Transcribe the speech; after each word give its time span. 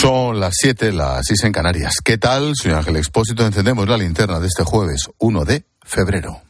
Son 0.00 0.40
las 0.40 0.54
7, 0.58 0.92
las 0.92 1.26
6 1.26 1.44
en 1.44 1.52
Canarias. 1.52 1.96
¿Qué 2.02 2.16
tal, 2.16 2.54
señor 2.56 2.78
Ángel 2.78 2.96
Expósito? 2.96 3.44
Encendemos 3.44 3.86
la 3.86 3.98
linterna 3.98 4.40
de 4.40 4.46
este 4.46 4.64
jueves 4.64 5.10
1 5.18 5.44
de 5.44 5.64
febrero. 5.82 6.40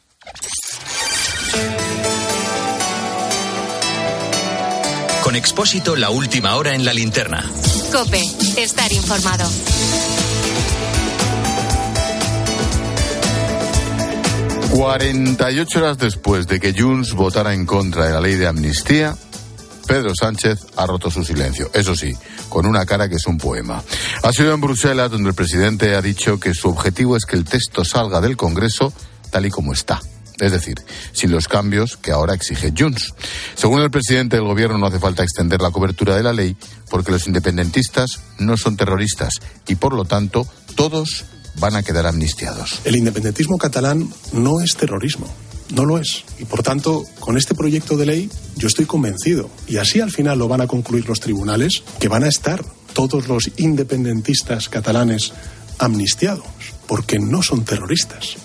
Con 5.24 5.34
Expósito, 5.34 5.96
la 5.96 6.10
última 6.10 6.54
hora 6.54 6.76
en 6.76 6.84
la 6.84 6.92
linterna. 6.92 7.44
Cope, 7.90 8.22
estar 8.56 8.92
informado. 8.92 9.44
...48 14.72 15.76
horas 15.76 15.98
después 15.98 16.46
de 16.46 16.60
que 16.60 16.72
Junts 16.72 17.14
votara 17.14 17.52
en 17.52 17.66
contra 17.66 18.06
de 18.06 18.12
la 18.12 18.20
ley 18.20 18.36
de 18.36 18.46
amnistía... 18.46 19.16
Pedro 19.90 20.12
Sánchez 20.14 20.60
ha 20.76 20.86
roto 20.86 21.10
su 21.10 21.24
silencio. 21.24 21.68
Eso 21.74 21.96
sí, 21.96 22.14
con 22.48 22.64
una 22.64 22.86
cara 22.86 23.08
que 23.08 23.16
es 23.16 23.26
un 23.26 23.38
poema. 23.38 23.82
Ha 24.22 24.32
sido 24.32 24.54
en 24.54 24.60
Bruselas 24.60 25.10
donde 25.10 25.30
el 25.30 25.34
presidente 25.34 25.96
ha 25.96 26.00
dicho 26.00 26.38
que 26.38 26.54
su 26.54 26.68
objetivo 26.68 27.16
es 27.16 27.24
que 27.24 27.34
el 27.34 27.44
texto 27.44 27.84
salga 27.84 28.20
del 28.20 28.36
Congreso 28.36 28.92
tal 29.30 29.46
y 29.46 29.50
como 29.50 29.72
está. 29.72 30.00
Es 30.38 30.52
decir, 30.52 30.76
sin 31.12 31.32
los 31.32 31.48
cambios 31.48 31.96
que 31.96 32.12
ahora 32.12 32.34
exige 32.34 32.72
Junts. 32.76 33.14
Según 33.56 33.80
el 33.80 33.90
presidente 33.90 34.36
del 34.36 34.44
gobierno, 34.44 34.78
no 34.78 34.86
hace 34.86 35.00
falta 35.00 35.24
extender 35.24 35.60
la 35.60 35.72
cobertura 35.72 36.14
de 36.14 36.22
la 36.22 36.32
ley 36.32 36.56
porque 36.88 37.10
los 37.10 37.26
independentistas 37.26 38.20
no 38.38 38.56
son 38.56 38.76
terroristas 38.76 39.34
y, 39.66 39.74
por 39.74 39.92
lo 39.94 40.04
tanto, 40.04 40.46
todos 40.76 41.24
van 41.56 41.74
a 41.74 41.82
quedar 41.82 42.06
amnistiados. 42.06 42.80
El 42.84 42.94
independentismo 42.94 43.58
catalán 43.58 44.08
no 44.32 44.60
es 44.60 44.76
terrorismo. 44.76 45.26
No 45.74 45.84
lo 45.84 45.98
es. 45.98 46.24
Y 46.38 46.44
por 46.44 46.62
tanto, 46.62 47.04
con 47.20 47.36
este 47.36 47.54
proyecto 47.54 47.96
de 47.96 48.06
ley, 48.06 48.30
yo 48.56 48.68
estoy 48.68 48.86
convencido, 48.86 49.50
y 49.68 49.76
así 49.76 50.00
al 50.00 50.10
final 50.10 50.38
lo 50.38 50.48
van 50.48 50.60
a 50.60 50.66
concluir 50.66 51.08
los 51.08 51.20
tribunales, 51.20 51.82
que 51.98 52.08
van 52.08 52.24
a 52.24 52.28
estar 52.28 52.64
todos 52.92 53.28
los 53.28 53.50
independentistas 53.56 54.68
catalanes 54.68 55.32
amnistiados, 55.78 56.44
porque 56.86 57.18
no 57.18 57.42
son 57.42 57.64
terroristas. 57.64 58.36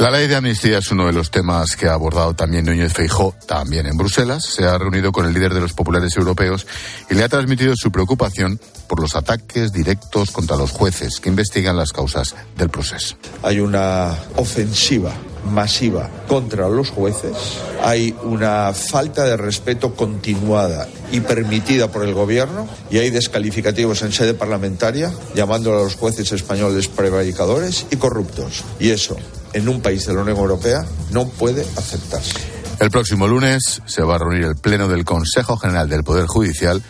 La 0.00 0.10
ley 0.10 0.28
de 0.28 0.36
amnistía 0.36 0.78
es 0.78 0.90
uno 0.90 1.04
de 1.04 1.12
los 1.12 1.30
temas 1.30 1.76
que 1.76 1.86
ha 1.86 1.92
abordado 1.92 2.32
también 2.32 2.64
Núñez 2.64 2.94
Feijó, 2.94 3.34
también 3.46 3.84
en 3.84 3.98
Bruselas. 3.98 4.46
Se 4.46 4.64
ha 4.64 4.78
reunido 4.78 5.12
con 5.12 5.26
el 5.26 5.34
líder 5.34 5.52
de 5.52 5.60
los 5.60 5.74
populares 5.74 6.16
europeos 6.16 6.66
y 7.10 7.14
le 7.14 7.22
ha 7.22 7.28
transmitido 7.28 7.74
su 7.76 7.92
preocupación 7.92 8.58
por 8.88 8.98
los 8.98 9.14
ataques 9.14 9.74
directos 9.74 10.30
contra 10.30 10.56
los 10.56 10.70
jueces 10.70 11.20
que 11.20 11.28
investigan 11.28 11.76
las 11.76 11.92
causas 11.92 12.34
del 12.56 12.70
proceso. 12.70 13.16
Hay 13.42 13.60
una 13.60 14.16
ofensiva 14.36 15.12
masiva 15.44 16.10
contra 16.28 16.68
los 16.68 16.90
jueces, 16.90 17.36
hay 17.82 18.14
una 18.22 18.72
falta 18.72 19.24
de 19.24 19.36
respeto 19.36 19.94
continuada 19.94 20.88
y 21.12 21.20
permitida 21.20 21.90
por 21.90 22.04
el 22.04 22.14
gobierno 22.14 22.68
y 22.90 22.98
hay 22.98 23.10
descalificativos 23.10 24.02
en 24.02 24.12
sede 24.12 24.34
parlamentaria 24.34 25.12
llamando 25.34 25.72
a 25.72 25.82
los 25.82 25.96
jueces 25.96 26.32
españoles 26.32 26.88
prevaricadores 26.88 27.86
y 27.90 27.96
corruptos. 27.96 28.64
Y 28.78 28.90
eso 28.90 29.16
en 29.52 29.68
un 29.68 29.80
país 29.80 30.06
de 30.06 30.14
la 30.14 30.22
Unión 30.22 30.38
Europea 30.38 30.84
no 31.10 31.28
puede 31.28 31.62
aceptarse. 31.76 32.38
El 32.78 32.90
próximo 32.90 33.28
lunes 33.28 33.82
se 33.84 34.02
va 34.02 34.14
a 34.14 34.18
reunir 34.18 34.44
el 34.44 34.56
Pleno 34.56 34.88
del 34.88 35.04
Consejo 35.04 35.56
General 35.56 35.88
del 35.88 36.02
Poder 36.02 36.26
Judicial 36.26 36.82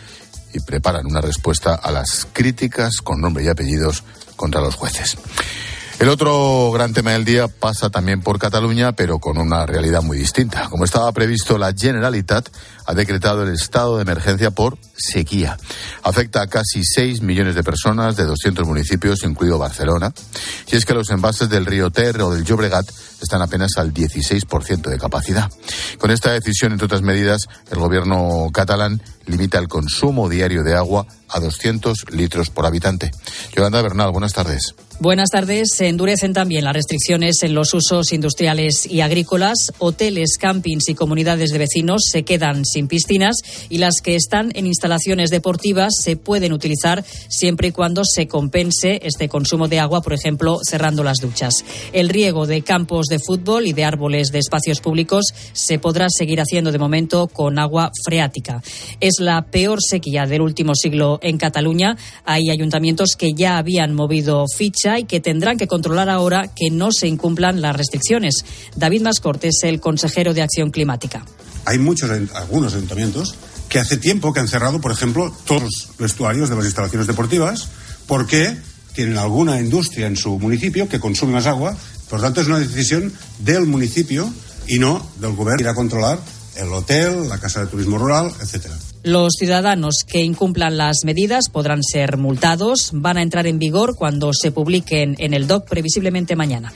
y 0.53 0.59
preparan 0.61 1.05
una 1.05 1.21
respuesta 1.21 1.75
a 1.75 1.91
las 1.91 2.27
críticas 2.31 2.97
con 3.03 3.19
nombre 3.19 3.43
y 3.43 3.49
apellidos 3.49 4.03
contra 4.35 4.61
los 4.61 4.75
jueces. 4.75 5.17
El 6.01 6.09
otro 6.09 6.71
gran 6.71 6.93
tema 6.93 7.11
del 7.11 7.25
día 7.25 7.47
pasa 7.47 7.91
también 7.91 8.23
por 8.23 8.39
Cataluña, 8.39 8.93
pero 8.93 9.19
con 9.19 9.37
una 9.37 9.67
realidad 9.67 10.01
muy 10.01 10.17
distinta. 10.17 10.67
Como 10.67 10.83
estaba 10.83 11.11
previsto, 11.11 11.59
la 11.59 11.73
Generalitat 11.77 12.49
ha 12.87 12.95
decretado 12.95 13.43
el 13.43 13.53
estado 13.53 13.97
de 13.97 14.01
emergencia 14.01 14.49
por 14.49 14.79
sequía. 14.97 15.59
Afecta 16.01 16.41
a 16.41 16.47
casi 16.47 16.83
6 16.83 17.21
millones 17.21 17.53
de 17.53 17.61
personas 17.61 18.15
de 18.15 18.25
200 18.25 18.65
municipios, 18.65 19.21
incluido 19.21 19.59
Barcelona. 19.59 20.11
Y 20.71 20.75
es 20.75 20.85
que 20.85 20.95
los 20.95 21.11
envases 21.11 21.49
del 21.49 21.67
río 21.67 21.91
Ter 21.91 22.19
o 22.19 22.33
del 22.33 22.45
Llobregat 22.45 22.89
están 23.21 23.43
apenas 23.43 23.77
al 23.77 23.93
16% 23.93 24.89
de 24.89 24.97
capacidad. 24.97 25.51
Con 25.99 26.09
esta 26.09 26.31
decisión, 26.31 26.71
entre 26.71 26.85
otras 26.85 27.03
medidas, 27.03 27.41
el 27.69 27.77
gobierno 27.77 28.47
catalán 28.51 29.03
limita 29.27 29.59
el 29.59 29.67
consumo 29.67 30.29
diario 30.29 30.63
de 30.63 30.73
agua 30.73 31.05
a 31.29 31.39
200 31.39 32.11
litros 32.11 32.49
por 32.49 32.65
habitante. 32.65 33.11
Yolanda 33.55 33.83
Bernal, 33.83 34.11
buenas 34.11 34.33
tardes. 34.33 34.73
Buenas 34.99 35.29
tardes. 35.31 35.69
Endurecen 35.91 36.31
también 36.31 36.63
las 36.63 36.73
restricciones 36.73 37.43
en 37.43 37.53
los 37.53 37.73
usos 37.73 38.13
industriales 38.13 38.85
y 38.89 39.01
agrícolas. 39.01 39.73
Hoteles, 39.77 40.37
campings 40.39 40.87
y 40.87 40.95
comunidades 40.95 41.49
de 41.49 41.57
vecinos 41.57 42.03
se 42.09 42.23
quedan 42.23 42.63
sin 42.63 42.87
piscinas 42.87 43.35
y 43.67 43.77
las 43.77 43.95
que 44.01 44.15
están 44.15 44.53
en 44.55 44.67
instalaciones 44.67 45.31
deportivas 45.31 45.95
se 46.01 46.15
pueden 46.15 46.53
utilizar 46.53 47.03
siempre 47.27 47.67
y 47.67 47.71
cuando 47.73 48.03
se 48.05 48.25
compense 48.29 49.01
este 49.03 49.27
consumo 49.27 49.67
de 49.67 49.81
agua, 49.81 50.01
por 50.01 50.13
ejemplo, 50.13 50.59
cerrando 50.63 51.03
las 51.03 51.17
duchas. 51.17 51.55
El 51.91 52.07
riego 52.07 52.47
de 52.47 52.61
campos 52.61 53.07
de 53.07 53.19
fútbol 53.19 53.67
y 53.67 53.73
de 53.73 53.83
árboles 53.83 54.31
de 54.31 54.39
espacios 54.39 54.79
públicos 54.79 55.25
se 55.51 55.77
podrá 55.77 56.07
seguir 56.09 56.39
haciendo 56.39 56.71
de 56.71 56.79
momento 56.79 57.27
con 57.27 57.59
agua 57.59 57.91
freática. 58.05 58.63
Es 59.01 59.19
la 59.19 59.41
peor 59.41 59.79
sequía 59.81 60.25
del 60.25 60.39
último 60.39 60.73
siglo 60.73 61.19
en 61.21 61.37
Cataluña. 61.37 61.97
Hay 62.23 62.49
ayuntamientos 62.49 63.17
que 63.17 63.33
ya 63.33 63.57
habían 63.57 63.93
movido 63.93 64.45
ficha 64.57 64.97
y 64.97 65.03
que 65.03 65.19
tendrán 65.19 65.57
que 65.57 65.67
controlar 65.81 66.09
ahora 66.09 66.47
que 66.55 66.69
no 66.69 66.91
se 66.91 67.07
incumplan 67.07 67.59
las 67.59 67.75
restricciones. 67.75 68.45
David 68.75 69.01
Mascorte 69.01 69.47
es 69.47 69.61
el 69.63 69.79
consejero 69.79 70.35
de 70.35 70.43
Acción 70.43 70.69
Climática. 70.69 71.25
Hay 71.65 71.79
muchos, 71.79 72.11
algunos 72.35 72.75
ayuntamientos 72.75 73.33
que 73.67 73.79
hace 73.79 73.97
tiempo 73.97 74.31
que 74.31 74.41
han 74.41 74.47
cerrado, 74.47 74.79
por 74.79 74.91
ejemplo, 74.91 75.35
todos 75.43 75.63
los 75.63 75.89
vestuarios 75.97 76.49
de 76.49 76.55
las 76.55 76.65
instalaciones 76.65 77.07
deportivas 77.07 77.67
porque 78.05 78.55
tienen 78.93 79.17
alguna 79.17 79.59
industria 79.59 80.05
en 80.05 80.17
su 80.17 80.37
municipio 80.37 80.87
que 80.87 80.99
consume 80.99 81.33
más 81.33 81.47
agua. 81.47 81.75
Por 82.07 82.19
lo 82.19 82.25
tanto, 82.25 82.41
es 82.41 82.47
una 82.47 82.59
decisión 82.59 83.11
del 83.39 83.65
municipio 83.65 84.31
y 84.67 84.77
no 84.77 85.03
del 85.19 85.31
gobierno 85.31 85.61
ir 85.61 85.67
a 85.67 85.73
controlar 85.73 86.19
el 86.57 86.71
hotel, 86.71 87.27
la 87.27 87.39
casa 87.39 87.61
de 87.61 87.67
turismo 87.67 87.97
rural, 87.97 88.31
etcétera. 88.39 88.75
Los 89.03 89.33
ciudadanos 89.37 90.03
que 90.05 90.21
incumplan 90.21 90.77
las 90.77 90.97
medidas 91.05 91.49
podrán 91.49 91.81
ser 91.81 92.17
multados. 92.17 92.91
Van 92.93 93.17
a 93.17 93.23
entrar 93.23 93.47
en 93.47 93.57
vigor 93.57 93.95
cuando 93.95 94.31
se 94.33 94.51
publiquen 94.51 95.15
en 95.17 95.33
el 95.33 95.47
DOC, 95.47 95.67
previsiblemente 95.67 96.35
mañana. 96.35 96.71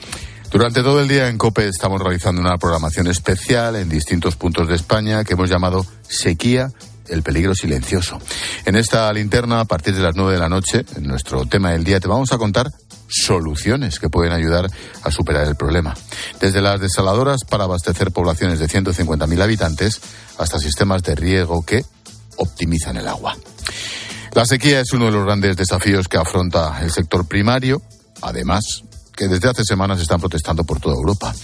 Durante 0.50 0.82
todo 0.82 1.00
el 1.00 1.08
día 1.08 1.28
en 1.28 1.38
COPE 1.38 1.68
estamos 1.68 2.00
realizando 2.00 2.40
una 2.40 2.56
programación 2.56 3.08
especial 3.08 3.76
en 3.76 3.88
distintos 3.88 4.36
puntos 4.36 4.68
de 4.68 4.74
España 4.74 5.22
que 5.24 5.34
hemos 5.34 5.50
llamado 5.50 5.84
Sequía 6.08 6.70
el 7.08 7.22
peligro 7.22 7.54
silencioso. 7.54 8.18
En 8.64 8.76
esta 8.76 9.12
linterna, 9.12 9.60
a 9.60 9.64
partir 9.64 9.94
de 9.94 10.02
las 10.02 10.16
nueve 10.16 10.32
de 10.32 10.40
la 10.40 10.48
noche, 10.48 10.84
en 10.96 11.04
nuestro 11.04 11.46
tema 11.46 11.70
del 11.70 11.84
día, 11.84 12.00
te 12.00 12.08
vamos 12.08 12.32
a 12.32 12.38
contar 12.38 12.70
soluciones 13.08 14.00
que 14.00 14.08
pueden 14.08 14.32
ayudar 14.32 14.68
a 15.02 15.10
superar 15.10 15.46
el 15.46 15.54
problema. 15.54 15.94
Desde 16.40 16.60
las 16.60 16.80
desaladoras 16.80 17.44
para 17.48 17.64
abastecer 17.64 18.10
poblaciones 18.10 18.58
de 18.58 18.66
150.000 18.66 19.40
habitantes 19.40 20.00
hasta 20.38 20.58
sistemas 20.58 21.02
de 21.02 21.14
riego 21.14 21.64
que 21.64 21.84
optimizan 22.36 22.96
el 22.96 23.08
agua. 23.08 23.36
La 24.32 24.44
sequía 24.44 24.80
es 24.80 24.92
uno 24.92 25.06
de 25.06 25.12
los 25.12 25.24
grandes 25.24 25.56
desafíos 25.56 26.08
que 26.08 26.18
afronta 26.18 26.80
el 26.82 26.90
sector 26.90 27.26
primario, 27.26 27.80
además 28.20 28.82
que 29.16 29.28
desde 29.28 29.48
hace 29.48 29.64
semanas 29.64 30.00
están 30.00 30.20
protestando 30.20 30.62
por 30.64 30.78
toda 30.78 30.94
Europa. 30.94 31.34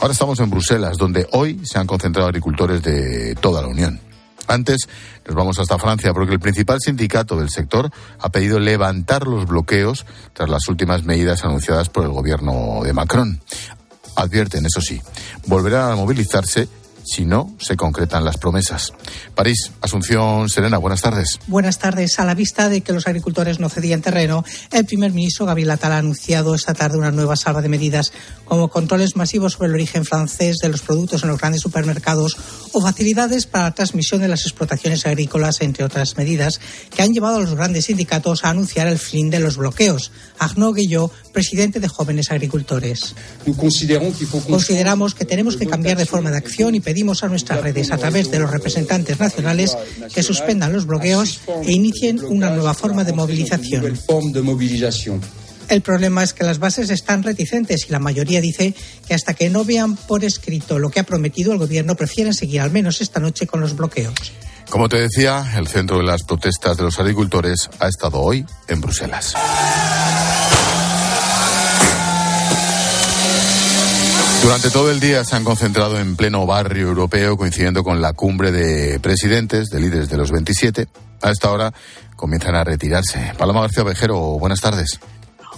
Ahora 0.00 0.12
estamos 0.12 0.38
en 0.40 0.50
Bruselas, 0.50 0.98
donde 0.98 1.26
hoy 1.32 1.60
se 1.64 1.78
han 1.78 1.86
concentrado 1.86 2.28
agricultores 2.28 2.82
de 2.82 3.34
toda 3.40 3.62
la 3.62 3.68
Unión. 3.68 3.98
Antes 4.46 4.88
nos 5.26 5.34
vamos 5.34 5.58
hasta 5.58 5.78
Francia 5.78 6.12
porque 6.12 6.34
el 6.34 6.40
principal 6.40 6.78
sindicato 6.80 7.36
del 7.36 7.48
sector 7.48 7.90
ha 8.18 8.28
pedido 8.28 8.58
levantar 8.58 9.26
los 9.26 9.46
bloqueos 9.46 10.04
tras 10.34 10.50
las 10.50 10.68
últimas 10.68 11.04
medidas 11.04 11.44
anunciadas 11.44 11.88
por 11.88 12.04
el 12.04 12.10
gobierno 12.10 12.80
de 12.84 12.92
Macron. 12.92 13.40
Advierten, 14.16 14.66
eso 14.66 14.82
sí, 14.82 15.00
volverán 15.46 15.92
a 15.92 15.96
movilizarse 15.96 16.68
si 17.04 17.24
no 17.24 17.54
se 17.60 17.76
concretan 17.76 18.24
las 18.24 18.38
promesas. 18.38 18.92
París, 19.34 19.72
Asunción 19.80 20.48
Serena, 20.48 20.78
buenas 20.78 21.02
tardes. 21.02 21.38
Buenas 21.46 21.78
tardes. 21.78 22.18
A 22.18 22.24
la 22.24 22.34
vista 22.34 22.68
de 22.68 22.80
que 22.80 22.92
los 22.92 23.06
agricultores 23.06 23.60
no 23.60 23.68
cedían 23.68 24.02
terreno, 24.02 24.44
el 24.72 24.84
primer 24.86 25.12
ministro 25.12 25.46
Gabriel 25.46 25.70
Attal 25.70 25.92
ha 25.92 25.98
anunciado 25.98 26.54
esta 26.54 26.74
tarde 26.74 26.98
una 26.98 27.10
nueva 27.10 27.36
salva 27.36 27.62
de 27.62 27.68
medidas, 27.68 28.12
como 28.44 28.68
controles 28.68 29.16
masivos 29.16 29.54
sobre 29.54 29.68
el 29.68 29.74
origen 29.74 30.04
francés 30.04 30.58
de 30.58 30.68
los 30.68 30.82
productos 30.82 31.22
en 31.22 31.28
los 31.28 31.38
grandes 31.38 31.62
supermercados 31.62 32.36
o 32.72 32.80
facilidades 32.80 33.46
para 33.46 33.64
la 33.64 33.74
transmisión 33.74 34.20
de 34.20 34.28
las 34.28 34.42
explotaciones 34.42 35.06
agrícolas, 35.06 35.60
entre 35.60 35.84
otras 35.84 36.16
medidas, 36.16 36.60
que 36.94 37.02
han 37.02 37.12
llevado 37.12 37.36
a 37.36 37.40
los 37.40 37.54
grandes 37.54 37.86
sindicatos 37.86 38.44
a 38.44 38.50
anunciar 38.50 38.86
el 38.86 38.98
fin 38.98 39.30
de 39.30 39.40
los 39.40 39.56
bloqueos. 39.56 40.10
Arnaud 40.38 40.74
Guillot, 40.74 41.12
presidente 41.32 41.80
de 41.80 41.88
Jóvenes 41.88 42.30
Agricultores. 42.30 43.14
Consideramos 44.48 45.14
que 45.14 45.24
tenemos 45.24 45.56
que 45.56 45.66
cambiar 45.66 45.96
de 45.96 46.06
forma 46.06 46.30
de 46.30 46.38
acción 46.38 46.74
y 46.74 46.80
pedimos 46.94 47.24
a 47.24 47.28
nuestras 47.28 47.60
redes, 47.60 47.90
a 47.90 47.98
través 47.98 48.30
de 48.30 48.38
los 48.38 48.52
representantes 48.52 49.18
nacionales, 49.18 49.76
que 50.14 50.22
suspendan 50.22 50.72
los 50.72 50.86
bloqueos 50.86 51.40
e 51.64 51.72
inicien 51.72 52.22
una 52.22 52.50
nueva 52.50 52.72
forma 52.72 53.02
de 53.02 53.12
movilización. 53.12 55.20
El 55.68 55.80
problema 55.80 56.22
es 56.22 56.32
que 56.32 56.44
las 56.44 56.60
bases 56.60 56.90
están 56.90 57.24
reticentes 57.24 57.86
y 57.88 57.90
la 57.90 57.98
mayoría 57.98 58.40
dice 58.40 58.74
que 59.08 59.14
hasta 59.14 59.34
que 59.34 59.50
no 59.50 59.64
vean 59.64 59.96
por 59.96 60.24
escrito 60.24 60.78
lo 60.78 60.90
que 60.90 61.00
ha 61.00 61.02
prometido 61.02 61.52
el 61.52 61.58
gobierno 61.58 61.96
prefieren 61.96 62.32
seguir 62.32 62.60
al 62.60 62.70
menos 62.70 63.00
esta 63.00 63.18
noche 63.18 63.48
con 63.48 63.60
los 63.60 63.74
bloqueos. 63.74 64.14
Como 64.70 64.88
te 64.88 65.00
decía, 65.00 65.44
el 65.56 65.66
centro 65.66 65.98
de 65.98 66.04
las 66.04 66.22
protestas 66.22 66.76
de 66.76 66.84
los 66.84 67.00
agricultores 67.00 67.70
ha 67.80 67.88
estado 67.88 68.20
hoy 68.20 68.46
en 68.68 68.80
Bruselas. 68.80 69.34
Durante 74.44 74.68
todo 74.68 74.90
el 74.90 75.00
día 75.00 75.24
se 75.24 75.36
han 75.36 75.42
concentrado 75.42 75.98
en 75.98 76.16
pleno 76.16 76.44
barrio 76.44 76.88
europeo, 76.88 77.38
coincidiendo 77.38 77.82
con 77.82 78.02
la 78.02 78.12
cumbre 78.12 78.52
de 78.52 79.00
presidentes, 79.00 79.70
de 79.70 79.80
líderes 79.80 80.10
de 80.10 80.18
los 80.18 80.30
27. 80.30 80.86
A 81.22 81.30
esta 81.30 81.50
hora 81.50 81.72
comienzan 82.14 82.54
a 82.54 82.62
retirarse. 82.62 83.32
Paloma 83.38 83.62
García 83.62 83.84
Vejero, 83.84 84.18
buenas 84.38 84.60
tardes. 84.60 85.00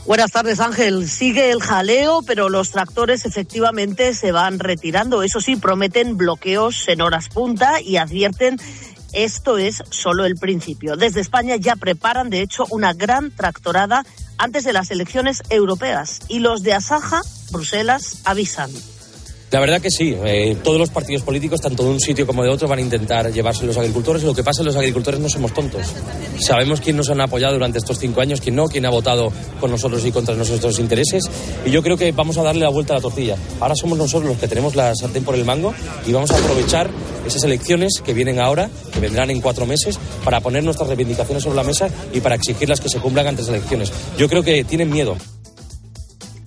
Buenas 0.06 0.30
tardes, 0.30 0.60
Ángel. 0.60 1.08
Sigue 1.08 1.50
el 1.50 1.60
jaleo, 1.60 2.20
pero 2.24 2.48
los 2.48 2.70
tractores 2.70 3.26
efectivamente 3.26 4.14
se 4.14 4.30
van 4.30 4.60
retirando. 4.60 5.24
Eso 5.24 5.40
sí, 5.40 5.56
prometen 5.56 6.16
bloqueos 6.16 6.86
en 6.86 7.00
horas 7.00 7.28
punta 7.28 7.80
y 7.80 7.96
advierten 7.96 8.56
esto 9.16 9.58
es 9.58 9.82
solo 9.90 10.24
el 10.26 10.36
principio. 10.36 10.96
Desde 10.96 11.20
España 11.20 11.56
ya 11.56 11.74
preparan, 11.76 12.30
de 12.30 12.42
hecho, 12.42 12.66
una 12.70 12.92
gran 12.92 13.30
tractorada 13.30 14.04
antes 14.38 14.64
de 14.64 14.72
las 14.72 14.90
elecciones 14.90 15.42
europeas. 15.48 16.20
Y 16.28 16.40
los 16.40 16.62
de 16.62 16.74
Asaja, 16.74 17.22
Bruselas, 17.50 18.20
avisan. 18.24 18.70
La 19.52 19.60
verdad 19.60 19.80
que 19.80 19.90
sí. 19.90 20.16
Eh, 20.24 20.56
todos 20.62 20.78
los 20.78 20.90
partidos 20.90 21.22
políticos, 21.22 21.60
tanto 21.60 21.84
de 21.84 21.90
un 21.90 22.00
sitio 22.00 22.26
como 22.26 22.42
de 22.42 22.50
otro, 22.50 22.66
van 22.66 22.80
a 22.80 22.82
intentar 22.82 23.32
llevarse 23.32 23.64
los 23.64 23.76
agricultores. 23.76 24.24
Lo 24.24 24.34
que 24.34 24.42
pasa 24.42 24.60
es 24.60 24.64
que 24.64 24.72
los 24.72 24.76
agricultores 24.76 25.20
no 25.20 25.28
somos 25.28 25.54
tontos. 25.54 25.86
Sabemos 26.40 26.80
quién 26.80 26.96
nos 26.96 27.10
han 27.10 27.20
apoyado 27.20 27.54
durante 27.54 27.78
estos 27.78 27.98
cinco 27.98 28.20
años, 28.20 28.40
quién 28.40 28.56
no, 28.56 28.66
quién 28.66 28.84
ha 28.86 28.90
votado 28.90 29.32
con 29.60 29.70
nosotros 29.70 30.04
y 30.04 30.10
contra 30.10 30.34
nuestros 30.34 30.78
intereses. 30.80 31.22
Y 31.64 31.70
yo 31.70 31.82
creo 31.82 31.96
que 31.96 32.10
vamos 32.10 32.36
a 32.38 32.42
darle 32.42 32.62
la 32.62 32.70
vuelta 32.70 32.94
a 32.94 32.96
la 32.96 33.02
tortilla. 33.02 33.36
Ahora 33.60 33.76
somos 33.76 33.96
nosotros 33.96 34.30
los 34.30 34.38
que 34.38 34.48
tenemos 34.48 34.74
la 34.74 34.94
sartén 34.96 35.22
por 35.22 35.36
el 35.36 35.44
mango 35.44 35.72
y 36.06 36.12
vamos 36.12 36.32
a 36.32 36.38
aprovechar 36.38 36.90
esas 37.24 37.44
elecciones 37.44 38.00
que 38.04 38.14
vienen 38.14 38.40
ahora, 38.40 38.68
que 38.92 38.98
vendrán 38.98 39.30
en 39.30 39.40
cuatro 39.40 39.64
meses, 39.64 39.98
para 40.24 40.40
poner 40.40 40.64
nuestras 40.64 40.88
reivindicaciones 40.88 41.44
sobre 41.44 41.56
la 41.56 41.62
mesa 41.62 41.88
y 42.12 42.20
para 42.20 42.34
exigirlas 42.34 42.80
que 42.80 42.88
se 42.88 42.98
cumplan 42.98 43.28
antes 43.28 43.46
de 43.46 43.52
las 43.52 43.60
elecciones. 43.60 43.92
Yo 44.18 44.28
creo 44.28 44.42
que 44.42 44.64
tienen 44.64 44.90
miedo. 44.90 45.16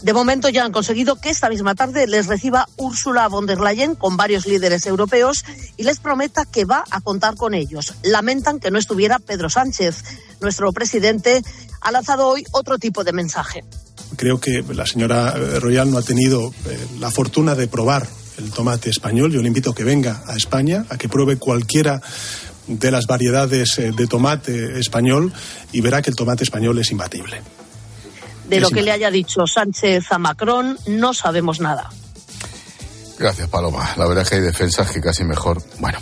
De 0.02 0.14
momento 0.14 0.48
ya 0.48 0.64
han 0.64 0.72
conseguido 0.72 1.18
que 1.18 1.30
esta 1.30 1.50
misma 1.50 1.76
tarde 1.76 2.08
les 2.08 2.28
reciba 2.28 2.68
Ursula 2.78 3.28
von 3.28 3.46
der 3.46 3.60
Leyen 3.60 3.96
con 3.96 4.16
varios 4.16 4.46
líderes 4.46 4.86
europeos 4.86 5.44
y 5.76 5.84
les 5.84 6.00
prometa 6.00 6.46
que 6.46 6.64
va 6.64 6.86
a 6.90 7.02
contar 7.02 7.36
con 7.36 7.54
ellos. 7.54 7.94
Lamentan 8.04 8.60
que 8.60 8.72
no 8.72 8.80
estuviera 8.80 9.20
Pedro 9.20 9.50
Sánchez. 9.50 10.04
Nuestro 10.40 10.72
presidente 10.72 11.42
ha 11.82 11.92
lanzado 11.92 12.28
hoy 12.28 12.46
otro 12.52 12.78
tipo 12.78 13.04
de 13.04 13.12
mensaje. 13.12 13.66
Creo 14.16 14.40
que 14.40 14.64
la 14.74 14.86
señora 14.86 15.34
Royal 15.60 15.92
no 15.92 15.98
ha 15.98 16.02
tenido 16.02 16.54
eh, 16.66 16.88
la 17.00 17.12
fortuna 17.12 17.56
de 17.56 17.68
probar 17.68 18.08
el 18.38 18.52
tomate 18.52 18.90
español. 18.90 19.34
Yo 19.34 19.42
le 19.42 19.48
invito 19.48 19.72
a 19.72 19.76
que 19.76 19.84
venga 19.84 20.24
a 20.28 20.36
España, 20.36 20.86
a 20.90 20.98
que 20.98 21.10
pruebe 21.10 21.36
cualquiera 21.36 22.02
de 22.68 22.92
las 22.92 23.06
variedades 23.06 23.78
eh, 23.80 23.92
de 23.92 24.08
tomate 24.08 24.80
español 24.80 25.34
y 25.74 25.82
verá 25.82 26.02
que 26.02 26.10
el 26.10 26.16
tomate 26.16 26.44
español 26.44 26.80
es 26.80 26.92
imbatible. 26.92 27.42
De 28.50 28.60
lo 28.60 28.70
que 28.70 28.82
le 28.82 28.92
haya 28.92 29.12
dicho 29.12 29.46
Sánchez 29.46 30.12
a 30.12 30.18
Macron 30.18 30.78
no 30.88 31.14
sabemos 31.14 31.60
nada. 31.60 31.90
Gracias, 33.20 33.50
Paloma. 33.50 33.94
La 33.98 34.08
verdad 34.08 34.24
es 34.24 34.30
que 34.30 34.36
hay 34.36 34.42
defensas 34.42 34.92
que 34.92 35.02
casi 35.02 35.26
mejor. 35.26 35.62
Bueno, 35.80 36.00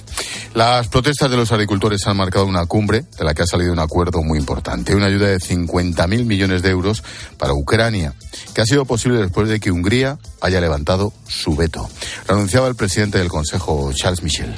las 0.53 0.88
protestas 0.88 1.31
de 1.31 1.38
los 1.38 1.51
agricultores 1.51 2.05
han 2.05 2.15
marcado 2.15 2.45
una 2.45 2.67
cumbre 2.67 3.05
de 3.17 3.23
la 3.23 3.33
que 3.33 3.41
ha 3.41 3.47
salido 3.47 3.73
un 3.73 3.79
acuerdo 3.79 4.21
muy 4.21 4.38
importante. 4.38 4.95
Una 4.95 5.07
ayuda 5.07 5.27
de 5.27 5.39
50.000 5.39 6.25
millones 6.25 6.61
de 6.61 6.69
euros 6.69 7.03
para 7.38 7.53
Ucrania, 7.53 8.13
que 8.53 8.61
ha 8.61 8.65
sido 8.65 8.85
posible 8.85 9.17
después 9.17 9.49
de 9.49 9.59
que 9.59 9.71
Hungría 9.71 10.19
haya 10.41 10.61
levantado 10.61 11.13
su 11.27 11.55
veto. 11.55 11.89
Lo 12.27 12.35
anunciaba 12.35 12.67
el 12.67 12.75
presidente 12.75 13.17
del 13.17 13.27
Consejo, 13.27 13.91
Charles 13.93 14.23
Michel. 14.23 14.53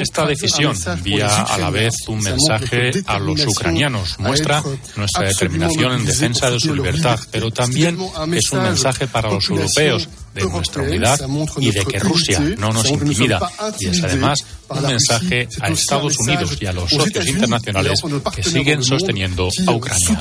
Esta 0.00 0.26
decisión 0.26 0.76
envía 0.86 1.42
a 1.42 1.58
la 1.58 1.70
vez 1.70 1.94
un 2.06 2.20
mensaje 2.20 2.90
a 3.06 3.18
los 3.18 3.44
ucranianos, 3.46 4.18
muestra 4.18 4.62
nuestra 4.96 5.26
determinación 5.26 5.94
en 5.94 6.04
defensa 6.04 6.50
de 6.50 6.60
su 6.60 6.74
libertad, 6.74 7.18
pero 7.30 7.50
también 7.50 7.98
es 8.32 8.52
un 8.52 8.62
mensaje 8.62 9.08
para 9.08 9.30
los 9.30 9.48
europeos 9.48 10.08
de 10.34 10.44
nuestra 10.44 10.82
unidad 10.82 11.20
y 11.58 11.72
de 11.72 11.84
que 11.84 11.98
Rusia 11.98 12.40
no 12.58 12.70
nos 12.70 12.88
intimida. 12.88 13.50
Y 13.80 13.88
es 13.88 14.02
además 14.02 14.38
un 14.68 14.82
mensaje 14.82 15.48
a 15.60 15.68
Estados 15.68 16.18
Unidos 16.18 16.56
y 16.60 16.66
a 16.66 16.72
los 16.72 16.90
socios 16.90 17.26
internacionales 17.26 18.00
que 18.34 18.42
siguen 18.42 18.84
sosteniendo 18.84 19.48
a 19.66 19.72
Ucrania. 19.72 20.20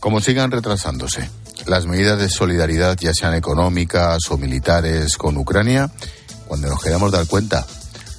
Como 0.00 0.20
sigan 0.20 0.52
retrasándose 0.52 1.28
las 1.68 1.86
medidas 1.86 2.18
de 2.18 2.30
solidaridad, 2.30 2.96
ya 2.98 3.12
sean 3.12 3.34
económicas 3.34 4.18
o 4.30 4.38
militares, 4.38 5.16
con 5.16 5.36
Ucrania, 5.36 5.90
cuando 6.46 6.68
nos 6.68 6.82
queremos 6.82 7.12
dar 7.12 7.26
cuenta, 7.26 7.66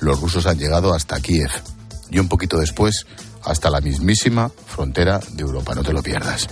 los 0.01 0.21
rusos 0.21 0.45
han 0.45 0.59
llegado 0.59 0.93
hasta 0.93 1.19
Kiev 1.19 1.49
y 2.11 2.19
un 2.19 2.29
poquito 2.29 2.57
después 2.57 3.05
hasta 3.43 3.69
la 3.69 3.81
mismísima 3.81 4.51
frontera 4.67 5.19
de 5.31 5.41
Europa. 5.41 5.73
No 5.73 5.83
te 5.83 5.93
lo 5.93 6.03
pierdas. 6.03 6.47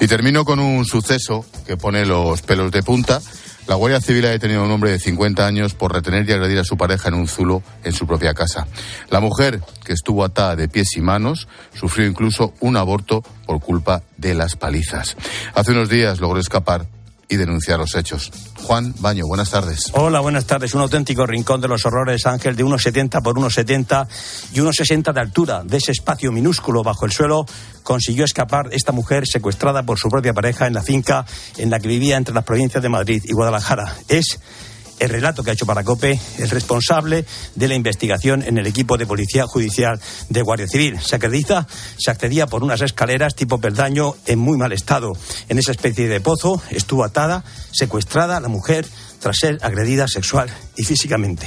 Y 0.00 0.06
termino 0.08 0.44
con 0.44 0.58
un 0.58 0.84
suceso 0.84 1.46
que 1.66 1.76
pone 1.76 2.04
los 2.04 2.42
pelos 2.42 2.70
de 2.72 2.82
punta. 2.82 3.20
La 3.68 3.74
Guardia 3.74 4.00
Civil 4.00 4.26
ha 4.26 4.30
detenido 4.30 4.60
a 4.60 4.64
un 4.64 4.70
hombre 4.70 4.92
de 4.92 5.00
50 5.00 5.44
años 5.44 5.74
por 5.74 5.92
retener 5.92 6.28
y 6.28 6.32
agredir 6.32 6.58
a 6.60 6.64
su 6.64 6.76
pareja 6.76 7.08
en 7.08 7.14
un 7.14 7.26
zulo 7.26 7.62
en 7.82 7.92
su 7.92 8.06
propia 8.06 8.32
casa. 8.32 8.68
La 9.10 9.18
mujer, 9.18 9.60
que 9.84 9.92
estuvo 9.92 10.24
atada 10.24 10.54
de 10.54 10.68
pies 10.68 10.96
y 10.96 11.00
manos, 11.00 11.48
sufrió 11.74 12.06
incluso 12.06 12.54
un 12.60 12.76
aborto 12.76 13.22
por 13.44 13.60
culpa 13.60 14.02
de 14.16 14.34
las 14.34 14.54
palizas. 14.54 15.16
Hace 15.54 15.72
unos 15.72 15.88
días 15.88 16.20
logró 16.20 16.38
escapar 16.38 16.86
y 17.28 17.36
denunciar 17.36 17.78
los 17.78 17.94
hechos. 17.94 18.30
Juan 18.62 18.94
Baño, 18.98 19.26
buenas 19.26 19.50
tardes. 19.50 19.90
Hola, 19.92 20.20
buenas 20.20 20.46
tardes. 20.46 20.74
Un 20.74 20.80
auténtico 20.80 21.26
rincón 21.26 21.60
de 21.60 21.68
los 21.68 21.84
horrores, 21.86 22.26
Ángel, 22.26 22.56
de 22.56 22.64
1,70 22.64 23.22
por 23.22 23.36
1,70 23.36 24.06
y 24.52 24.60
1,60 24.60 25.12
de 25.12 25.20
altura. 25.20 25.62
De 25.64 25.76
ese 25.76 25.92
espacio 25.92 26.32
minúsculo 26.32 26.82
bajo 26.82 27.06
el 27.06 27.12
suelo 27.12 27.46
consiguió 27.82 28.24
escapar 28.24 28.68
esta 28.72 28.92
mujer 28.92 29.26
secuestrada 29.26 29.84
por 29.84 29.98
su 29.98 30.08
propia 30.08 30.34
pareja 30.34 30.66
en 30.66 30.74
la 30.74 30.82
finca 30.82 31.24
en 31.56 31.70
la 31.70 31.78
que 31.80 31.88
vivía 31.88 32.16
entre 32.16 32.34
las 32.34 32.44
provincias 32.44 32.82
de 32.82 32.88
Madrid 32.88 33.22
y 33.24 33.32
Guadalajara. 33.32 33.94
Es 34.08 34.40
el 34.98 35.08
relato 35.08 35.42
que 35.42 35.50
ha 35.50 35.54
hecho 35.54 35.66
Paracope, 35.66 36.18
el 36.38 36.50
responsable 36.50 37.24
de 37.54 37.68
la 37.68 37.74
investigación 37.74 38.42
en 38.42 38.58
el 38.58 38.66
equipo 38.66 38.96
de 38.96 39.06
Policía 39.06 39.46
Judicial 39.46 40.00
de 40.28 40.42
Guardia 40.42 40.66
Civil. 40.66 41.00
Se 41.00 41.16
acredita, 41.16 41.66
se 41.98 42.10
accedía 42.10 42.46
por 42.46 42.62
unas 42.62 42.80
escaleras 42.80 43.34
tipo 43.34 43.58
peldaño 43.58 44.14
en 44.26 44.38
muy 44.38 44.56
mal 44.56 44.72
estado. 44.72 45.12
En 45.48 45.58
esa 45.58 45.72
especie 45.72 46.08
de 46.08 46.20
pozo 46.20 46.62
estuvo 46.70 47.04
atada, 47.04 47.44
secuestrada 47.72 48.40
la 48.40 48.48
mujer 48.48 48.86
tras 49.20 49.36
ser 49.38 49.58
agredida 49.62 50.06
sexual 50.08 50.50
y 50.76 50.84
físicamente 50.84 51.46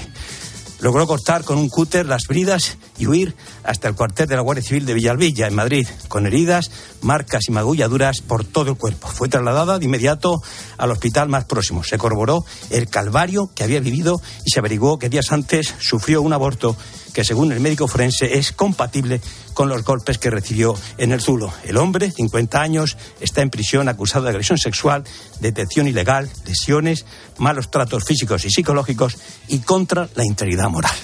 logró 0.80 1.08
cortar 1.08 1.44
con 1.44 1.58
un 1.58 1.70
cúter 1.70 2.06
las 2.06 2.24
bridas 2.28 2.78
y 2.98 3.08
huir 3.08 3.36
hasta 3.64 3.88
el 3.88 3.96
cuartel 3.96 4.28
de 4.28 4.36
la 4.36 4.42
Guardia 4.42 4.64
Civil 4.64 4.86
de 4.86 4.94
Villalvilla, 4.94 5.48
en 5.48 5.56
Madrid, 5.56 5.88
con 6.08 6.26
heridas, 6.26 6.72
marcas 7.02 7.48
y 7.48 7.52
magulladuras 7.52 8.22
por 8.22 8.46
todo 8.46 8.72
el 8.72 8.78
cuerpo. 8.78 9.08
Fue 9.08 9.30
trasladada 9.30 9.80
de 9.80 9.86
inmediato 9.86 10.42
al 10.78 10.92
hospital 10.92 11.30
más 11.30 11.46
próximo. 11.46 11.84
Se 11.84 11.98
corroboró 11.98 12.46
el 12.70 12.90
calvario 12.90 13.50
que 13.54 13.64
había 13.64 13.80
vivido 13.80 14.22
y 14.46 14.52
se 14.52 14.60
averiguó 14.60 15.00
que 15.00 15.10
días 15.10 15.32
antes 15.32 15.74
sufrió 15.80 16.22
un 16.22 16.34
aborto 16.34 16.76
que 17.14 17.24
según 17.24 17.52
el 17.52 17.60
médico 17.60 17.88
forense 17.88 18.38
es 18.38 18.52
compatible 18.52 19.22
con 19.60 19.68
los 19.68 19.84
golpes 19.84 20.18
que 20.18 20.30
recibió 20.30 20.74
en 20.98 21.12
el 21.12 21.20
Zulo. 21.20 21.52
El 21.66 21.76
hombre, 21.76 22.12
50 22.12 22.62
años, 22.62 22.96
está 23.20 23.42
en 23.42 23.50
prisión 23.50 23.90
acusado 23.90 24.24
de 24.24 24.30
agresión 24.30 24.58
sexual, 24.58 25.04
detención 25.42 25.86
ilegal, 25.86 26.30
lesiones, 26.46 27.06
malos 27.40 27.70
tratos 27.70 28.06
físicos 28.06 28.46
y 28.46 28.52
psicológicos 28.52 29.18
y 29.50 29.60
contra 29.60 30.08
la 30.16 30.24
integridad 30.24 30.70
moral. 30.70 30.96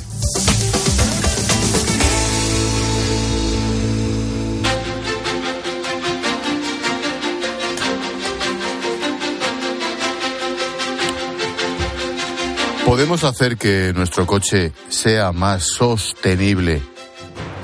¿Podemos 12.86 13.26
hacer 13.26 13.58
que 13.58 13.92
nuestro 13.94 14.26
coche 14.26 14.72
sea 14.88 15.34
más 15.34 15.64
sostenible 15.64 16.95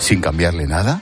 sin 0.01 0.19
cambiarle 0.21 0.67
nada? 0.67 1.01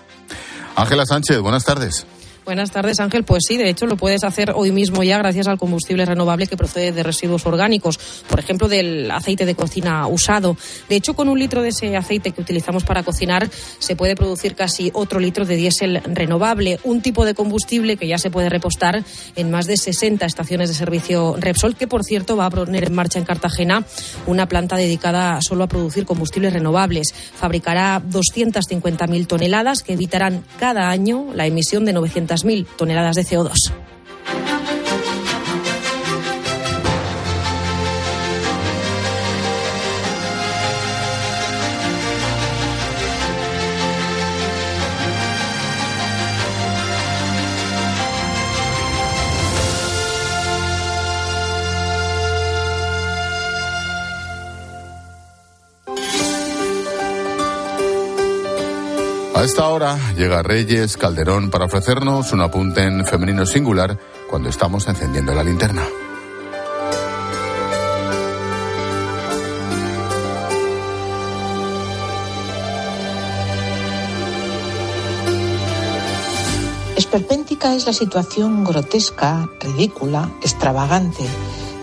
Ángela 0.76 1.06
Sánchez, 1.06 1.40
buenas 1.40 1.64
tardes. 1.64 2.06
Buenas 2.50 2.72
tardes, 2.72 3.00
Ángel. 3.00 3.26
Pues 3.26 3.44
sí, 3.48 3.58
de 3.58 3.70
hecho 3.70 3.86
lo 3.86 3.96
puedes 3.96 4.24
hacer 4.24 4.54
hoy 4.56 4.72
mismo 4.72 5.04
ya 5.04 5.20
gracias 5.20 5.48
al 5.48 5.60
combustible 5.60 6.04
renovable 6.04 6.48
que 6.48 6.58
procede 6.58 6.92
de 6.92 7.04
residuos 7.04 7.46
orgánicos, 7.46 8.00
por 8.28 8.40
ejemplo, 8.40 8.68
del 8.68 9.12
aceite 9.12 9.46
de 9.46 9.54
cocina 9.54 10.08
usado. 10.08 10.58
De 10.90 10.96
hecho, 10.96 11.14
con 11.14 11.30
un 11.30 11.38
litro 11.38 11.62
de 11.62 11.70
ese 11.70 11.96
aceite 11.96 12.32
que 12.32 12.42
utilizamos 12.42 12.84
para 12.84 13.04
cocinar 13.04 13.48
se 13.78 13.96
puede 13.96 14.16
producir 14.16 14.56
casi 14.56 14.90
otro 14.96 15.20
litro 15.20 15.46
de 15.46 15.58
diésel 15.58 16.02
renovable, 16.06 16.80
un 16.86 17.04
tipo 17.04 17.24
de 17.24 17.36
combustible 17.36 17.98
que 17.98 18.08
ya 18.08 18.18
se 18.18 18.32
puede 18.32 18.50
repostar 18.50 19.04
en 19.36 19.52
más 19.52 19.68
de 19.68 19.78
60 19.78 20.26
estaciones 20.26 20.70
de 20.70 20.76
servicio 20.76 21.36
Repsol, 21.38 21.76
que 21.76 21.86
por 21.86 22.04
cierto 22.04 22.36
va 22.36 22.48
a 22.48 22.50
poner 22.50 22.86
en 22.86 22.96
marcha 22.96 23.20
en 23.20 23.26
Cartagena 23.26 23.86
una 24.26 24.48
planta 24.48 24.76
dedicada 24.76 25.38
solo 25.44 25.66
a 25.66 25.68
producir 25.68 26.04
combustibles 26.04 26.54
renovables. 26.54 27.14
Fabricará 27.14 28.02
250.000 28.02 29.28
toneladas 29.28 29.84
que 29.84 29.94
evitarán 29.94 30.44
cada 30.60 30.90
año 30.90 31.28
la 31.36 31.46
emisión 31.46 31.86
de 31.86 31.94
900 31.94 32.39
mil 32.44 32.66
toneladas 32.66 33.16
de 33.16 33.24
CO2. 33.24 33.54
A 59.40 59.46
esta 59.46 59.70
hora 59.70 59.98
llega 60.18 60.44
Reyes 60.44 60.98
Calderón 60.98 61.50
para 61.50 61.64
ofrecernos 61.64 62.34
un 62.34 62.42
apunte 62.42 62.84
en 62.84 63.06
femenino 63.06 63.46
singular 63.46 63.98
cuando 64.30 64.50
estamos 64.50 64.86
encendiendo 64.90 65.34
la 65.34 65.46
linterna. 65.46 65.88
Esperpéntica 76.98 77.74
es 77.76 77.86
la 77.86 77.94
situación 77.94 78.66
grotesca, 78.66 79.50
ridícula, 79.62 80.30
extravagante, 80.42 81.24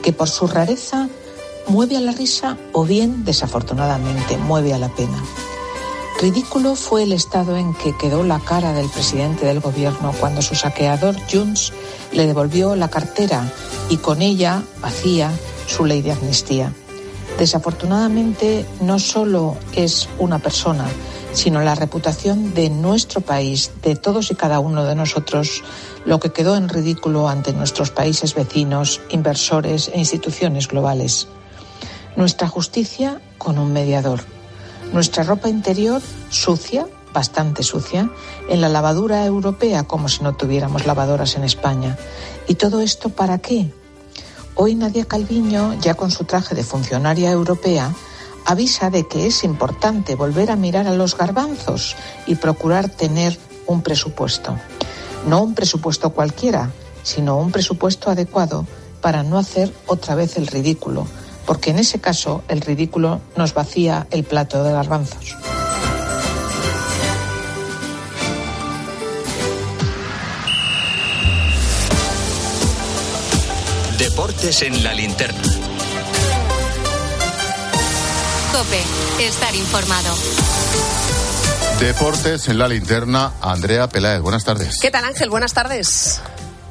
que 0.03 0.13
por 0.13 0.29
su 0.29 0.47
rareza 0.47 1.09
mueve 1.69 1.97
a 1.97 2.01
la 2.01 2.13
risa 2.13 2.59
o 2.75 2.85
bien, 2.85 3.25
desafortunadamente, 3.25 4.37
mueve 4.37 4.75
a 4.75 4.79
la 4.79 4.91
pena. 4.91 5.23
Ridículo 6.19 6.77
fue 6.77 7.03
el 7.03 7.13
estado 7.13 7.59
en 7.59 7.75
que 7.75 7.95
quedó 7.95 8.23
la 8.23 8.39
cara 8.39 8.73
del 8.73 8.89
presidente 8.89 9.45
del 9.45 9.61
gobierno 9.61 10.15
cuando 10.19 10.41
su 10.41 10.55
saqueador 10.55 11.15
Junts 11.31 11.75
le 12.11 12.27
devolvió 12.27 12.75
la 12.75 12.89
cartera 12.89 13.53
y 13.91 13.99
con 13.99 14.23
ella 14.23 14.63
vacía 14.81 15.31
su 15.67 15.85
ley 15.85 16.01
de 16.01 16.13
amnistía. 16.13 16.73
Desafortunadamente 17.39 18.65
no 18.81 18.99
solo 18.99 19.59
es 19.75 20.09
una 20.19 20.39
persona, 20.39 20.87
sino 21.35 21.61
la 21.61 21.75
reputación 21.75 22.55
de 22.55 22.71
nuestro 22.71 23.21
país, 23.21 23.73
de 23.83 23.95
todos 23.95 24.31
y 24.31 24.37
cada 24.37 24.59
uno 24.59 24.85
de 24.85 24.95
nosotros, 24.95 25.63
lo 26.07 26.19
que 26.19 26.33
quedó 26.33 26.57
en 26.57 26.71
ridículo 26.71 27.29
ante 27.29 27.53
nuestros 27.53 27.91
países 27.91 28.35
vecinos, 28.35 29.03
inversores 29.11 29.91
e 29.93 29.99
instituciones 29.99 30.67
globales. 30.67 31.29
Nuestra 32.17 32.49
justicia 32.49 33.21
con 33.37 33.59
un 33.59 33.75
mediador 33.75 34.36
nuestra 34.93 35.23
ropa 35.23 35.49
interior 35.49 36.01
sucia, 36.31 36.87
bastante 37.13 37.63
sucia, 37.63 38.11
en 38.49 38.61
la 38.61 38.69
lavadura 38.69 39.25
europea 39.25 39.85
como 39.85 40.09
si 40.09 40.23
no 40.23 40.35
tuviéramos 40.35 40.87
lavadoras 40.87 41.37
en 41.37 41.45
España. 41.45 41.97
¿Y 42.47 42.55
todo 42.55 42.81
esto 42.81 43.09
para 43.09 43.39
qué? 43.39 43.73
Hoy 44.55 44.75
Nadia 44.75 45.05
Calviño, 45.05 45.75
ya 45.81 45.95
con 45.95 46.11
su 46.11 46.25
traje 46.25 46.55
de 46.55 46.65
funcionaria 46.65 47.31
europea, 47.31 47.95
avisa 48.47 48.91
de 48.91 49.07
que 49.07 49.27
es 49.27 49.45
importante 49.45 50.15
volver 50.15 50.51
a 50.51 50.57
mirar 50.57 50.87
a 50.87 50.95
los 50.95 51.17
garbanzos 51.17 51.97
y 52.27 52.37
procurar 52.37 52.89
tener 52.89 53.39
un 53.67 53.83
presupuesto. 53.83 54.57
No 55.27 55.43
un 55.43 55.55
presupuesto 55.55 56.11
cualquiera, 56.11 56.71
sino 57.03 57.37
un 57.37 57.51
presupuesto 57.51 58.11
adecuado 58.11 58.67
para 59.01 59.23
no 59.23 59.39
hacer 59.39 59.73
otra 59.87 60.15
vez 60.15 60.37
el 60.37 60.47
ridículo, 60.47 61.07
porque 61.47 61.71
en 61.71 61.79
ese 61.79 62.01
caso 62.01 62.43
el 62.49 62.61
ridículo 62.61 63.21
nos 63.37 63.55
vacía 63.55 64.07
el 64.11 64.25
plato 64.25 64.63
de 64.63 64.73
garbanzos. 64.73 65.37
Deportes 73.99 74.63
en 74.63 74.85
la 74.85 74.93
linterna. 74.93 75.43
Cope, 78.53 79.27
estar 79.27 79.55
informado. 79.55 80.15
Deportes 81.81 82.49
en 82.49 82.59
la 82.59 82.69
linterna, 82.69 83.33
Andrea 83.41 83.89
Peláez. 83.89 84.21
Buenas 84.21 84.45
tardes. 84.45 84.79
¿Qué 84.81 84.91
tal 84.91 85.05
Ángel? 85.05 85.29
Buenas 85.29 85.53
tardes. 85.53 86.21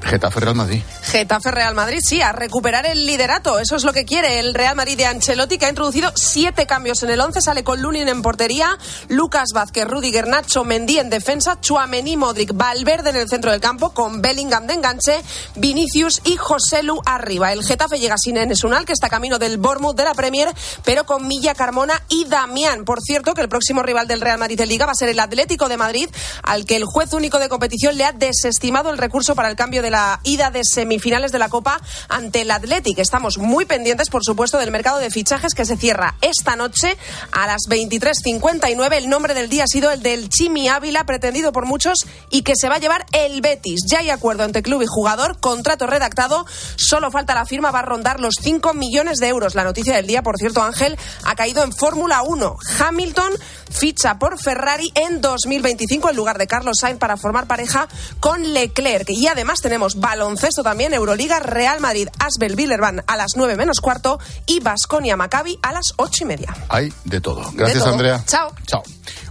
Getafe 0.05 0.39
Real 0.39 0.55
Madrid. 0.55 0.81
Getafe 1.01 1.50
Real 1.50 1.74
Madrid, 1.74 2.00
sí, 2.03 2.21
a 2.21 2.31
recuperar 2.31 2.85
el 2.85 3.07
liderato. 3.07 3.57
Eso 3.57 3.75
es 3.75 3.83
lo 3.83 3.91
que 3.91 4.05
quiere 4.05 4.39
el 4.39 4.53
Real 4.53 4.75
Madrid 4.75 4.97
de 4.97 5.07
Ancelotti, 5.07 5.57
que 5.57 5.65
ha 5.65 5.69
introducido 5.69 6.12
siete 6.15 6.67
cambios 6.67 7.01
en 7.01 7.09
el 7.09 7.19
once. 7.19 7.41
Sale 7.41 7.63
con 7.63 7.81
Lunin 7.81 8.07
en 8.07 8.21
portería, 8.21 8.77
Lucas 9.09 9.50
Vázquez, 9.53 9.85
Rudiger, 9.85 10.27
Nacho, 10.27 10.63
Mendy 10.63 11.00
en 11.00 11.09
defensa, 11.09 11.59
Chuamení, 11.59 12.17
Modric, 12.17 12.51
Valverde 12.53 13.09
en 13.09 13.15
el 13.15 13.27
centro 13.27 13.51
del 13.51 13.59
campo, 13.59 13.93
con 13.93 14.21
Bellingham 14.21 14.67
de 14.67 14.75
enganche, 14.75 15.24
Vinicius 15.55 16.21
y 16.24 16.38
José 16.38 16.83
Lu 16.83 17.01
arriba. 17.05 17.51
El 17.51 17.63
Getafe 17.63 17.97
llega 18.00 18.15
sin 18.19 18.38
Enes 18.38 18.63
Unal, 18.63 18.85
que 18.85 18.93
está 18.93 19.09
camino 19.09 19.39
del 19.39 19.57
Bournemouth 19.57 19.97
de 19.97 20.03
la 20.03 20.13
Premier, 20.13 20.53
pero 20.83 21.05
con 21.05 21.27
Milla 21.27 21.55
Carmona 21.55 22.00
y 22.09 22.25
Damián. 22.25 22.85
Por 22.85 23.01
cierto, 23.01 23.33
que 23.33 23.41
el 23.41 23.50
próximo 23.50 23.81
rival 23.81 24.07
del 24.07 24.21
Real 24.21 24.38
Madrid 24.38 24.57
de 24.57 24.67
Liga 24.67 24.85
va 24.85 24.91
a 24.91 24.95
ser 24.95 25.09
el 25.09 25.19
Atlético 25.19 25.67
de 25.67 25.77
Madrid, 25.77 26.09
al 26.43 26.65
que 26.65 26.75
el 26.75 26.85
juez 26.85 27.12
único 27.13 27.39
de 27.39 27.50
competición 27.50 27.97
le 27.97 28.05
ha 28.05 28.12
desestimado 28.12 28.91
el 28.91 29.00
recurso 29.00 29.33
para 29.33 29.50
el 29.50 29.55
cambio 29.55 29.81
de 29.81 29.89
la 29.89 29.94
ida 30.23 30.51
de 30.51 30.61
semifinales 30.63 31.31
de 31.31 31.39
la 31.39 31.49
Copa 31.49 31.79
ante 32.09 32.41
el 32.41 32.51
Athletic. 32.51 32.99
Estamos 32.99 33.37
muy 33.37 33.65
pendientes, 33.65 34.09
por 34.09 34.23
supuesto, 34.23 34.57
del 34.57 34.71
mercado 34.71 34.99
de 34.99 35.09
fichajes 35.09 35.53
que 35.53 35.65
se 35.65 35.77
cierra 35.77 36.15
esta 36.21 36.55
noche 36.55 36.97
a 37.31 37.47
las 37.47 37.63
23.59. 37.69 38.93
El 38.93 39.09
nombre 39.09 39.33
del 39.33 39.49
día 39.49 39.63
ha 39.63 39.67
sido 39.67 39.91
el 39.91 40.01
del 40.01 40.29
Chimi 40.29 40.67
Ávila, 40.67 41.05
pretendido 41.05 41.51
por 41.51 41.65
muchos 41.65 41.99
y 42.29 42.41
que 42.41 42.53
se 42.55 42.69
va 42.69 42.75
a 42.75 42.79
llevar 42.79 43.05
el 43.11 43.41
Betis. 43.41 43.81
Ya 43.89 43.99
hay 43.99 44.09
acuerdo 44.09 44.43
entre 44.43 44.61
club 44.61 44.81
y 44.81 44.87
jugador, 44.87 45.39
contrato 45.39 45.87
redactado, 45.87 46.45
solo 46.75 47.11
falta 47.11 47.33
la 47.35 47.45
firma, 47.45 47.71
va 47.71 47.79
a 47.79 47.83
rondar 47.83 48.19
los 48.19 48.35
5 48.41 48.73
millones 48.73 49.19
de 49.19 49.27
euros. 49.27 49.55
La 49.55 49.63
noticia 49.63 49.95
del 49.95 50.07
día, 50.07 50.23
por 50.23 50.37
cierto, 50.37 50.61
Ángel, 50.61 50.97
ha 51.23 51.35
caído 51.35 51.63
en 51.63 51.71
Fórmula 51.71 52.23
1. 52.23 52.57
Hamilton 52.79 53.31
ficha 53.69 54.17
por 54.19 54.39
Ferrari 54.39 54.91
en 54.95 55.21
2025 55.21 56.09
en 56.09 56.15
lugar 56.15 56.37
de 56.37 56.47
Carlos 56.47 56.77
Sainz 56.79 56.99
para 56.99 57.17
formar 57.17 57.47
pareja 57.47 57.87
con 58.19 58.53
Leclerc. 58.53 59.09
Y 59.09 59.27
además 59.27 59.61
tenemos 59.61 59.84
baloncesto 59.93 60.63
también, 60.63 60.93
Euroliga, 60.93 61.39
Real 61.39 61.79
Madrid, 61.79 62.07
Asbel 62.19 62.55
Villerban 62.55 63.03
a 63.05 63.15
las 63.15 63.33
9 63.35 63.55
menos 63.55 63.79
cuarto 63.79 64.19
y 64.47 64.59
Basconia 64.59 65.15
Maccabi 65.15 65.59
a 65.61 65.71
las 65.71 65.93
8 65.97 66.23
y 66.23 66.25
media. 66.25 66.55
Hay 66.69 66.91
de 67.03 67.21
todo. 67.21 67.51
Gracias, 67.53 67.85
Andrea. 67.85 68.23
Chao. 68.25 68.53
Chao. 68.65 68.83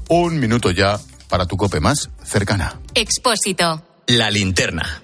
Un 0.08 0.38
minuto 0.38 0.70
ya 0.70 1.00
para 1.28 1.46
tu 1.46 1.56
cope 1.56 1.80
más 1.80 2.10
cercana. 2.22 2.80
Expósito. 2.94 3.82
La 4.06 4.30
linterna. 4.30 5.03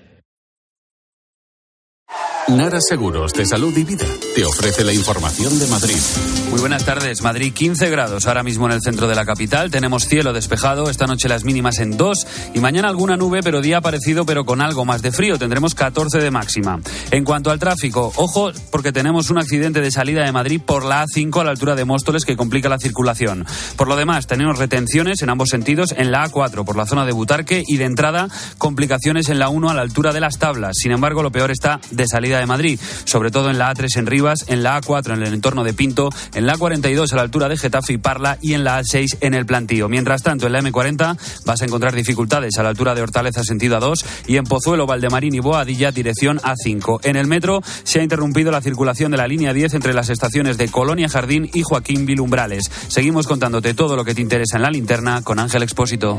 Nara 2.48 2.80
Seguros 2.80 3.32
de 3.32 3.46
Salud 3.46 3.76
y 3.76 3.84
Vida 3.84 4.06
te 4.34 4.44
ofrece 4.44 4.82
la 4.82 4.92
información 4.92 5.56
de 5.60 5.66
Madrid. 5.68 5.96
Muy 6.50 6.58
buenas 6.58 6.84
tardes. 6.84 7.22
Madrid 7.22 7.52
15 7.52 7.90
grados 7.90 8.26
ahora 8.26 8.42
mismo 8.42 8.66
en 8.66 8.72
el 8.72 8.80
centro 8.80 9.06
de 9.06 9.14
la 9.14 9.24
capital. 9.24 9.70
Tenemos 9.70 10.06
cielo 10.06 10.32
despejado. 10.32 10.90
Esta 10.90 11.06
noche 11.06 11.28
las 11.28 11.44
mínimas 11.44 11.78
en 11.78 11.96
2 11.96 12.26
y 12.54 12.58
mañana 12.58 12.88
alguna 12.88 13.16
nube, 13.16 13.40
pero 13.44 13.60
día 13.60 13.80
parecido, 13.80 14.26
pero 14.26 14.44
con 14.44 14.60
algo 14.60 14.84
más 14.84 15.00
de 15.00 15.12
frío. 15.12 15.38
Tendremos 15.38 15.76
14 15.76 16.18
de 16.18 16.30
máxima. 16.32 16.80
En 17.12 17.24
cuanto 17.24 17.52
al 17.52 17.60
tráfico, 17.60 18.12
ojo 18.16 18.50
porque 18.72 18.90
tenemos 18.90 19.30
un 19.30 19.38
accidente 19.38 19.80
de 19.80 19.92
salida 19.92 20.24
de 20.24 20.32
Madrid 20.32 20.60
por 20.64 20.84
la 20.84 21.04
A5 21.04 21.40
a 21.40 21.44
la 21.44 21.50
altura 21.50 21.76
de 21.76 21.84
Móstoles 21.84 22.24
que 22.24 22.36
complica 22.36 22.68
la 22.68 22.78
circulación. 22.78 23.46
Por 23.76 23.86
lo 23.86 23.94
demás, 23.94 24.26
tenemos 24.26 24.58
retenciones 24.58 25.22
en 25.22 25.30
ambos 25.30 25.50
sentidos 25.50 25.94
en 25.96 26.10
la 26.10 26.28
A4 26.28 26.64
por 26.64 26.76
la 26.76 26.86
zona 26.86 27.06
de 27.06 27.12
Butarque 27.12 27.62
y 27.66 27.76
de 27.76 27.84
entrada 27.84 28.28
complicaciones 28.58 29.28
en 29.28 29.38
la 29.38 29.50
1 29.50 29.70
a 29.70 29.74
la 29.74 29.82
altura 29.82 30.12
de 30.12 30.20
las 30.20 30.38
tablas. 30.38 30.76
Sin 30.76 30.90
embargo, 30.90 31.22
lo 31.22 31.30
peor 31.30 31.52
está 31.52 31.80
de 31.92 32.08
salida 32.08 32.39
de 32.40 32.46
Madrid, 32.46 32.80
sobre 33.04 33.30
todo 33.30 33.50
en 33.50 33.58
la 33.58 33.72
A3 33.72 33.98
en 33.98 34.06
Rivas, 34.06 34.44
en 34.48 34.62
la 34.62 34.80
A4 34.80 35.14
en 35.14 35.22
el 35.22 35.34
entorno 35.34 35.64
de 35.64 35.74
Pinto, 35.74 36.10
en 36.34 36.46
la 36.46 36.54
A42 36.54 37.12
a 37.12 37.16
la 37.16 37.22
altura 37.22 37.48
de 37.48 37.56
Getafe 37.56 37.92
y 37.94 37.98
Parla 37.98 38.38
y 38.40 38.54
en 38.54 38.64
la 38.64 38.80
A6 38.80 39.18
en 39.20 39.34
el 39.34 39.46
Plantío. 39.46 39.88
Mientras 39.88 40.22
tanto, 40.22 40.46
en 40.46 40.52
la 40.52 40.60
M40 40.60 41.16
vas 41.44 41.62
a 41.62 41.64
encontrar 41.64 41.94
dificultades 41.94 42.58
a 42.58 42.62
la 42.62 42.70
altura 42.70 42.94
de 42.94 43.02
Hortaleza 43.02 43.44
sentido 43.44 43.78
A2 43.78 44.04
y 44.26 44.36
en 44.36 44.44
Pozuelo, 44.44 44.86
Valdemarín 44.86 45.34
y 45.34 45.40
Boadilla 45.40 45.92
dirección 45.92 46.38
A5. 46.38 47.00
En 47.04 47.16
el 47.16 47.26
metro 47.26 47.60
se 47.84 48.00
ha 48.00 48.02
interrumpido 48.02 48.50
la 48.50 48.60
circulación 48.60 49.10
de 49.10 49.18
la 49.18 49.28
línea 49.28 49.52
10 49.52 49.74
entre 49.74 49.94
las 49.94 50.10
estaciones 50.10 50.58
de 50.58 50.68
Colonia 50.68 51.08
Jardín 51.08 51.50
y 51.52 51.62
Joaquín 51.62 52.06
Vilumbrales. 52.06 52.70
Seguimos 52.88 53.26
contándote 53.26 53.74
todo 53.74 53.96
lo 53.96 54.04
que 54.04 54.14
te 54.14 54.20
interesa 54.20 54.56
en 54.56 54.62
la 54.62 54.70
linterna 54.70 55.22
con 55.22 55.38
Ángel 55.38 55.62
Expósito. 55.62 56.18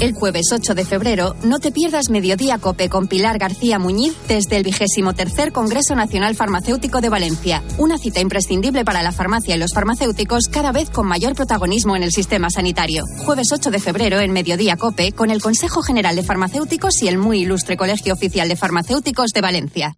El 0.00 0.12
jueves 0.12 0.46
8 0.52 0.74
de 0.76 0.84
febrero, 0.84 1.34
no 1.42 1.58
te 1.58 1.72
pierdas 1.72 2.08
Mediodía 2.08 2.58
Cope 2.58 2.88
con 2.88 3.08
Pilar 3.08 3.36
García 3.38 3.80
Muñiz 3.80 4.14
desde 4.28 4.56
el 4.56 4.62
vigésimo 4.62 5.12
tercer 5.12 5.50
Congreso 5.50 5.96
Nacional 5.96 6.36
Farmacéutico 6.36 7.00
de 7.00 7.08
Valencia. 7.08 7.64
Una 7.78 7.98
cita 7.98 8.20
imprescindible 8.20 8.84
para 8.84 9.02
la 9.02 9.10
farmacia 9.10 9.56
y 9.56 9.58
los 9.58 9.74
farmacéuticos 9.74 10.44
cada 10.52 10.70
vez 10.70 10.90
con 10.90 11.08
mayor 11.08 11.34
protagonismo 11.34 11.96
en 11.96 12.04
el 12.04 12.12
sistema 12.12 12.48
sanitario. 12.48 13.02
Jueves 13.24 13.48
8 13.50 13.72
de 13.72 13.80
febrero 13.80 14.20
en 14.20 14.30
Mediodía 14.30 14.76
Cope 14.76 15.10
con 15.10 15.32
el 15.32 15.42
Consejo 15.42 15.82
General 15.82 16.14
de 16.14 16.22
Farmacéuticos 16.22 17.02
y 17.02 17.08
el 17.08 17.18
muy 17.18 17.40
ilustre 17.40 17.76
Colegio 17.76 18.14
Oficial 18.14 18.48
de 18.48 18.56
Farmacéuticos 18.56 19.30
de 19.34 19.40
Valencia. 19.40 19.96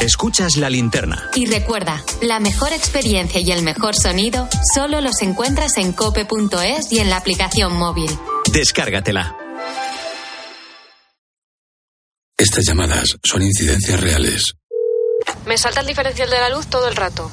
Escuchas 0.00 0.56
la 0.56 0.70
linterna. 0.70 1.30
Y 1.34 1.44
recuerda, 1.44 2.02
la 2.22 2.40
mejor 2.40 2.72
experiencia 2.72 3.38
y 3.40 3.52
el 3.52 3.62
mejor 3.62 3.94
sonido 3.94 4.48
solo 4.74 5.02
los 5.02 5.20
encuentras 5.20 5.76
en 5.76 5.92
cope.es 5.92 6.90
y 6.90 7.00
en 7.00 7.10
la 7.10 7.18
aplicación 7.18 7.76
móvil. 7.76 8.10
Descárgatela. 8.50 9.36
Estas 12.38 12.64
llamadas 12.64 13.18
son 13.22 13.42
incidencias 13.42 14.00
reales. 14.00 14.54
Me 15.44 15.58
salta 15.58 15.80
el 15.80 15.86
diferencial 15.86 16.30
de 16.30 16.38
la 16.38 16.48
luz 16.48 16.66
todo 16.68 16.88
el 16.88 16.96
rato. 16.96 17.30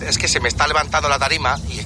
Es 0.00 0.16
que 0.16 0.26
se 0.26 0.40
me 0.40 0.48
está 0.48 0.66
levantando 0.66 1.10
la 1.10 1.18
tarima 1.18 1.60
y 1.68 1.80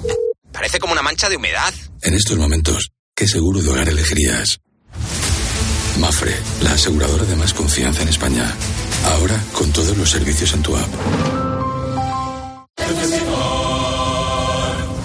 parece 0.53 0.79
como 0.79 0.93
una 0.93 1.03
mancha 1.03 1.29
de 1.29 1.37
humedad. 1.37 1.75
En 2.03 2.15
estos 2.15 2.39
momentos, 2.39 2.93
¿qué 3.17 3.27
seguro 3.27 3.61
de 3.61 3.71
hogar 3.71 3.89
elegirías? 3.89 4.61
Mafre, 5.99 6.37
la 6.63 6.73
aseguradora 6.73 7.25
de 7.25 7.35
más 7.35 7.53
confianza 7.53 8.03
en 8.03 8.09
España. 8.09 8.55
Ahora 9.07 9.43
con 9.53 9.73
todos 9.73 9.97
los 9.97 10.11
servicios 10.11 10.53
en 10.55 10.63
tu 10.63 10.77
app. 10.77 10.89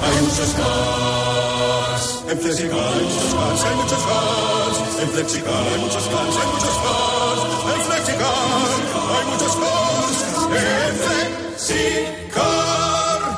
Hay 0.04 0.22
muchos 0.22 0.54
cars. 0.54 2.24
En 2.30 2.40
Flexicar 2.40 2.94
hay 2.94 3.04
muchos 3.04 3.34
cars, 3.34 3.64
hay 3.66 3.76
muchos 3.76 4.04
cars. 4.04 4.78
En 5.02 5.10
Flexicar 5.10 5.68
hay 5.68 5.80
muchos 5.80 6.04
cars, 6.08 6.36
hay 6.36 6.48
muchos 6.54 6.78
cars. 6.86 7.42
En 7.76 7.82
Flexicar 7.86 8.68
hay 9.16 9.26
muchos 9.32 9.56
cars. 9.56 10.18
En 10.56 10.96
Flexicar. 11.58 12.76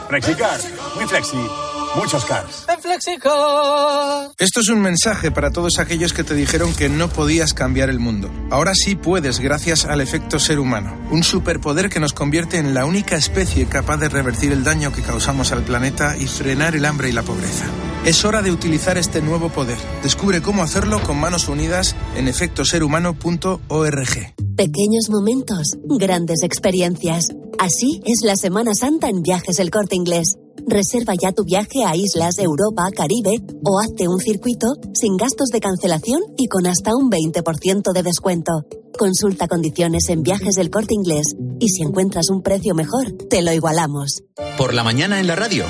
Flexicar, 0.10 0.60
muy 0.96 1.06
flexi. 1.08 1.77
Muchos 1.96 2.26
cars. 2.26 2.66
En 2.68 2.82
Flexicar. 2.82 4.32
Esto 4.38 4.60
es 4.60 4.70
un 4.70 4.82
mensaje 4.82 5.32
para 5.32 5.52
todos 5.52 5.80
aquellos 5.80 6.14
que 6.14 6.24
te 6.24 6.36
dijeron 6.36 6.74
que 6.74 6.90
no 6.90 7.10
podías 7.10 7.54
cambiar 7.54 7.90
el 7.90 8.00
mundo. 8.00 8.30
Ahora 8.52 8.74
sí 8.76 8.96
puedes 8.96 9.40
gracias 9.40 9.86
al 9.86 10.02
efecto 10.02 10.40
ser 10.40 10.60
humano, 10.60 10.96
un 11.12 11.24
superpoder 11.24 11.90
que 11.90 12.00
nos 12.00 12.14
convierte 12.14 12.58
en 12.58 12.74
la 12.74 12.86
única 12.86 13.16
especie 13.16 13.68
capaz 13.68 13.98
de 13.98 14.10
revertir 14.10 14.52
el 14.52 14.64
daño 14.64 14.94
que 14.94 15.02
causamos 15.02 15.52
al 15.52 15.64
planeta 15.64 16.18
y 16.18 16.28
frenar 16.28 16.76
el 16.76 16.86
hambre 16.86 17.10
y 17.10 17.14
la 17.14 17.24
pobreza. 17.24 17.66
Es 18.06 18.24
hora 18.26 18.42
de 18.42 18.52
utilizar 18.52 18.98
este 18.98 19.22
nuevo 19.22 19.50
poder. 19.50 19.78
Descubre 20.04 20.42
cómo 20.42 20.64
hacerlo 20.64 21.02
con 21.04 21.20
manos 21.20 21.50
unidas 21.50 21.96
en 22.16 22.28
efectoserhumano.org. 22.28 24.34
Pequeños 24.56 25.10
momentos, 25.10 25.78
grandes 25.84 26.44
experiencias. 26.44 27.30
Así 27.60 28.02
es 28.06 28.24
la 28.24 28.36
Semana 28.36 28.74
Santa 28.76 29.10
en 29.10 29.22
Viajes 29.22 29.60
El 29.60 29.72
Corte 29.72 29.96
Inglés. 29.96 30.38
Reserva 30.70 31.14
ya 31.16 31.32
tu 31.32 31.46
viaje 31.46 31.86
a 31.86 31.96
islas, 31.96 32.40
Europa, 32.40 32.90
Caribe 32.94 33.32
o 33.64 33.80
hazte 33.80 34.10
un 34.10 34.20
circuito 34.20 34.68
sin 34.94 35.16
gastos 35.16 35.48
de 35.48 35.62
cancelación 35.62 36.22
y 36.36 36.48
con 36.48 36.68
hasta 36.68 36.92
un 36.94 37.10
20% 37.10 37.94
de 37.94 38.04
descuento. 38.04 38.52
Consulta 38.98 39.48
condiciones 39.48 40.10
en 40.10 40.24
viajes 40.24 40.56
del 40.56 40.70
corte 40.70 40.94
inglés 40.94 41.36
y 41.60 41.70
si 41.70 41.84
encuentras 41.84 42.30
un 42.30 42.42
precio 42.42 42.76
mejor, 42.76 43.14
te 43.30 43.42
lo 43.42 43.54
igualamos. 43.54 44.24
Por 44.58 44.74
la 44.74 44.84
mañana 44.84 45.22
en 45.22 45.28
la 45.28 45.38
radio. 45.38 45.64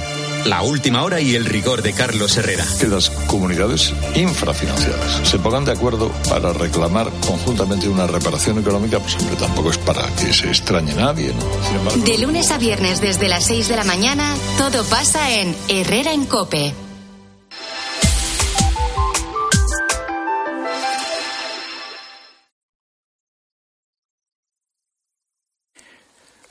La 0.47 0.61
última 0.61 1.03
hora 1.03 1.19
y 1.19 1.35
el 1.35 1.43
rigor 1.43 1.81
de 1.81 1.91
Carlos 1.91 2.37
Herrera. 2.37 2.65
Que 2.79 2.87
las 2.87 3.09
comunidades 3.09 3.93
infrafinanciadas 4.15 5.27
se 5.27 5.39
pongan 5.39 5.65
de 5.65 5.73
acuerdo 5.73 6.09
para 6.29 6.53
reclamar 6.53 7.11
conjuntamente 7.27 7.89
una 7.89 8.07
reparación 8.07 8.57
económica, 8.57 8.97
pues 8.97 9.15
hombre, 9.15 9.35
tampoco 9.35 9.71
es 9.71 9.77
para 9.77 10.07
que 10.15 10.33
se 10.33 10.47
extrañe 10.47 10.93
nadie. 10.93 11.33
¿no? 11.33 11.41
Sin 11.67 11.75
embargo, 11.75 12.01
De 12.01 12.17
lunes 12.19 12.49
a 12.51 12.57
viernes 12.57 13.01
desde 13.01 13.27
las 13.27 13.43
6 13.43 13.67
de 13.67 13.75
la 13.75 13.83
mañana, 13.83 14.33
todo 14.57 14.85
pasa 14.85 15.33
en 15.33 15.53
Herrera 15.67 16.13
en 16.13 16.25
Cope. 16.25 16.73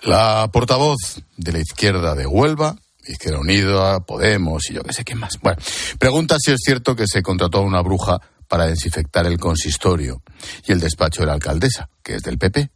La 0.03 0.51
portavoz 0.53 1.23
de 1.39 1.53
la 1.53 1.61
izquierda 1.61 2.15
de 2.15 2.27
Huelva, 2.27 2.77
Izquierda 3.07 3.39
Unida, 3.39 4.01
Podemos 4.01 4.69
y 4.71 4.75
yo 4.75 4.83
que 4.83 4.93
sé 4.93 5.05
qué 5.05 5.15
más. 5.15 5.39
Bueno, 5.41 5.59
pregunta 5.99 6.37
si 6.39 6.53
es 6.53 6.61
cierto 6.65 6.97
que 6.97 7.07
se 7.07 7.23
contrató 7.23 7.59
a 7.59 7.63
una 7.63 7.81
bruja 7.81 8.21
para 8.49 8.67
desinfectar 8.67 9.27
el 9.27 9.39
consistorio 9.39 10.23
y 10.67 10.73
el 10.73 10.81
despacho 10.81 11.23
de 11.23 11.27
la 11.27 11.35
alcaldesa, 11.35 11.89
que 12.03 12.17
es 12.17 12.23
del 12.23 12.39
PP. 12.39 12.71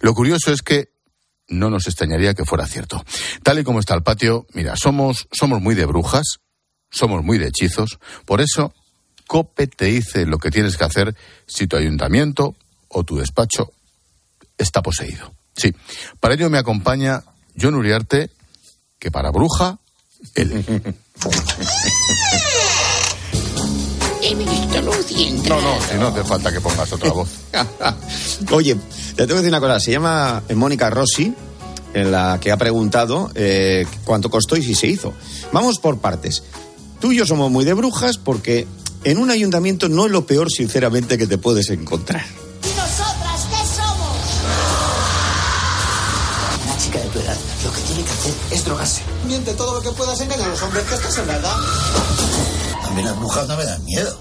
Lo 0.00 0.14
curioso 0.14 0.52
es 0.52 0.62
que 0.62 0.90
no 1.48 1.70
nos 1.70 1.86
extrañaría 1.86 2.34
que 2.34 2.44
fuera 2.44 2.66
cierto. 2.66 3.04
Tal 3.42 3.58
y 3.58 3.64
como 3.64 3.80
está 3.80 3.94
el 3.94 4.02
patio, 4.02 4.46
mira, 4.52 4.76
somos, 4.76 5.28
somos 5.30 5.62
muy 5.62 5.74
de 5.74 5.86
brujas, 5.86 6.38
somos 6.90 7.22
muy 7.22 7.38
de 7.38 7.48
hechizos, 7.48 7.98
por 8.24 8.40
eso 8.40 8.74
COPE 9.26 9.66
te 9.66 9.84
dice 9.86 10.26
lo 10.26 10.38
que 10.38 10.50
tienes 10.50 10.76
que 10.76 10.84
hacer 10.84 11.16
si 11.46 11.66
tu 11.66 11.76
ayuntamiento 11.76 12.56
o 12.88 13.04
tu 13.04 13.16
despacho 13.16 13.72
está 14.58 14.82
poseído. 14.82 15.32
Sí, 15.56 15.74
para 16.20 16.34
ello 16.34 16.50
me 16.50 16.58
acompaña 16.58 17.22
John 17.60 17.74
Uriarte, 17.74 18.30
que 18.98 19.10
para 19.10 19.30
bruja, 19.30 19.78
él. 20.34 20.64
No, 25.48 25.60
no, 25.60 25.80
si 25.80 25.94
no 25.98 26.12
te 26.12 26.24
falta 26.24 26.52
que 26.52 26.60
pongas 26.60 26.92
otra 26.92 27.12
voz. 27.12 27.28
Oye, 28.50 28.74
te 28.74 29.26
tengo 29.26 29.28
que 29.28 29.34
decir 29.34 29.48
una 29.50 29.60
cosa. 29.60 29.80
Se 29.80 29.92
llama 29.92 30.42
Mónica 30.54 30.90
Rossi, 30.90 31.32
en 31.94 32.10
la 32.10 32.38
que 32.40 32.50
ha 32.50 32.56
preguntado 32.56 33.30
eh, 33.34 33.86
cuánto 34.04 34.28
costó 34.30 34.56
y 34.56 34.62
si 34.62 34.74
se 34.74 34.88
hizo. 34.88 35.14
Vamos 35.52 35.78
por 35.78 35.98
partes. 35.98 36.42
Tú 37.00 37.12
y 37.12 37.18
yo 37.18 37.26
somos 37.26 37.50
muy 37.50 37.64
de 37.64 37.74
brujas 37.74 38.18
porque 38.18 38.66
en 39.04 39.18
un 39.18 39.30
ayuntamiento 39.30 39.88
no 39.88 40.06
es 40.06 40.12
lo 40.12 40.26
peor, 40.26 40.50
sinceramente, 40.50 41.18
que 41.18 41.26
te 41.26 41.38
puedes 41.38 41.70
encontrar. 41.70 42.24
Es. 48.82 49.00
Miente 49.26 49.54
todo 49.54 49.74
lo 49.74 49.82
que 49.82 49.96
puedas 49.96 50.20
engañar 50.20 50.48
a 50.48 50.50
los 50.50 50.62
hombres 50.62 50.84
que 50.84 50.94
estás 50.94 51.16
en 51.18 51.26
nada. 51.28 51.54
A 52.84 52.90
mí 52.90 53.02
las 53.02 53.16
brujas 53.18 53.46
no 53.48 53.56
me 53.56 53.64
dan 53.64 53.84
miedo. 53.84 54.18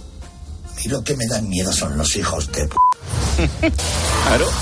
A 0.71 0.75
mí 0.75 0.83
lo 0.85 1.03
que 1.03 1.15
me 1.15 1.25
dan 1.27 1.49
miedo 1.49 1.73
son 1.73 1.97
los 1.97 2.15
hijos 2.15 2.51
de 2.51 2.67
p. 2.67 2.75
Claro. 4.27 4.47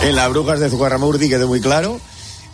En 0.00 0.14
las 0.14 0.30
brujas 0.30 0.60
de 0.60 0.70
Zugarramurdi 0.70 1.28
quedó 1.28 1.48
muy 1.48 1.60
claro. 1.60 2.00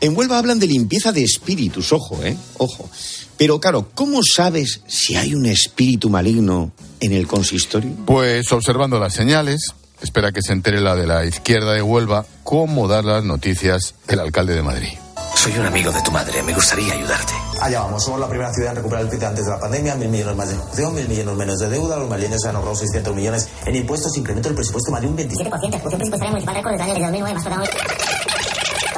En 0.00 0.16
Huelva 0.16 0.38
hablan 0.38 0.58
de 0.58 0.66
limpieza 0.66 1.12
de 1.12 1.22
espíritus, 1.22 1.92
ojo, 1.92 2.18
¿eh? 2.24 2.36
Ojo. 2.56 2.88
Pero 3.36 3.60
claro, 3.60 3.88
¿cómo 3.94 4.20
sabes 4.22 4.80
si 4.86 5.16
hay 5.16 5.34
un 5.34 5.44
espíritu 5.44 6.08
maligno 6.08 6.72
en 7.00 7.12
el 7.12 7.26
consistorio? 7.26 7.90
Pues 8.06 8.50
observando 8.50 8.98
las 8.98 9.12
señales, 9.12 9.60
espera 10.00 10.32
que 10.32 10.40
se 10.40 10.52
entere 10.52 10.80
la 10.80 10.96
de 10.96 11.06
la 11.06 11.26
izquierda 11.26 11.72
de 11.74 11.82
Huelva 11.82 12.24
cómo 12.44 12.88
dar 12.88 13.04
las 13.04 13.24
noticias 13.24 13.94
el 14.08 14.20
alcalde 14.20 14.54
de 14.54 14.62
Madrid. 14.62 15.03
Soy 15.44 15.58
un 15.58 15.66
amigo 15.66 15.92
de 15.92 16.00
tu 16.00 16.10
madre, 16.10 16.42
me 16.42 16.54
gustaría 16.54 16.94
ayudarte. 16.94 17.34
Allá 17.60 17.80
vamos, 17.80 18.02
somos 18.02 18.18
la 18.18 18.26
primera 18.26 18.50
ciudad 18.54 18.70
en 18.70 18.76
recuperar 18.76 19.04
el 19.04 19.10
PIB 19.10 19.24
antes 19.26 19.44
de 19.44 19.50
la 19.50 19.60
pandemia, 19.60 19.94
mil 19.94 20.08
millones 20.08 20.36
más 20.36 20.48
de 20.48 20.54
ejecución, 20.54 20.94
mil 20.94 21.06
millones 21.06 21.36
menos 21.36 21.58
de 21.58 21.68
deuda, 21.68 21.98
los 21.98 22.08
malienses 22.08 22.40
se 22.40 22.48
han 22.48 22.56
ahorrado 22.56 22.74
600 22.74 23.14
millones 23.14 23.48
en 23.66 23.76
impuestos, 23.76 24.16
incremento 24.16 24.48
del 24.48 24.56
presupuesto 24.56 24.90
más 24.90 25.02
de 25.02 25.08
un 25.08 25.18
27%. 25.18 25.28
7%, 25.34 25.68
ejecución 25.68 25.98
presupuestaria 25.98 26.30
municipal 26.30 26.54
récord 26.54 26.72
desde 26.72 26.84
el 26.84 26.90
año 26.96 27.00
2009, 27.02 27.34
más 27.34 27.44
tratado. 27.44 27.64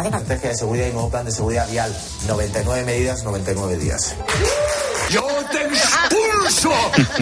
Estrategia 0.04 0.48
de 0.50 0.56
seguridad 0.56 0.86
y 0.86 0.92
nuevo 0.92 1.10
plan 1.10 1.24
de 1.24 1.32
seguridad 1.32 1.68
vial, 1.68 1.96
99 2.28 2.84
medidas, 2.84 3.24
99 3.24 3.76
días. 3.78 4.14
¡Yo 5.10 5.26
te 5.50 5.62
expulso! 5.64 6.70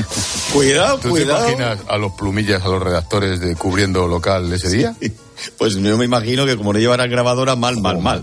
Cuidado, 0.53 0.99
¿Tú 0.99 1.09
cuidado. 1.09 1.47
te 1.47 1.53
imaginas 1.53 1.79
a 1.89 1.97
los 1.97 2.13
plumillas, 2.13 2.63
a 2.63 2.69
los 2.69 2.83
redactores 2.83 3.41
de 3.41 3.57
cubriendo 3.57 4.07
local 4.07 4.53
ese 4.53 4.69
día? 4.69 4.95
Pues 5.57 5.77
yo 5.77 5.97
me 5.97 6.05
imagino 6.05 6.45
que 6.45 6.59
como 6.59 6.75
no 6.75 6.79
llevarán 6.79 7.11
grabadora, 7.11 7.57
mal, 7.57 7.81
mal, 7.81 8.03
mal. 8.03 8.23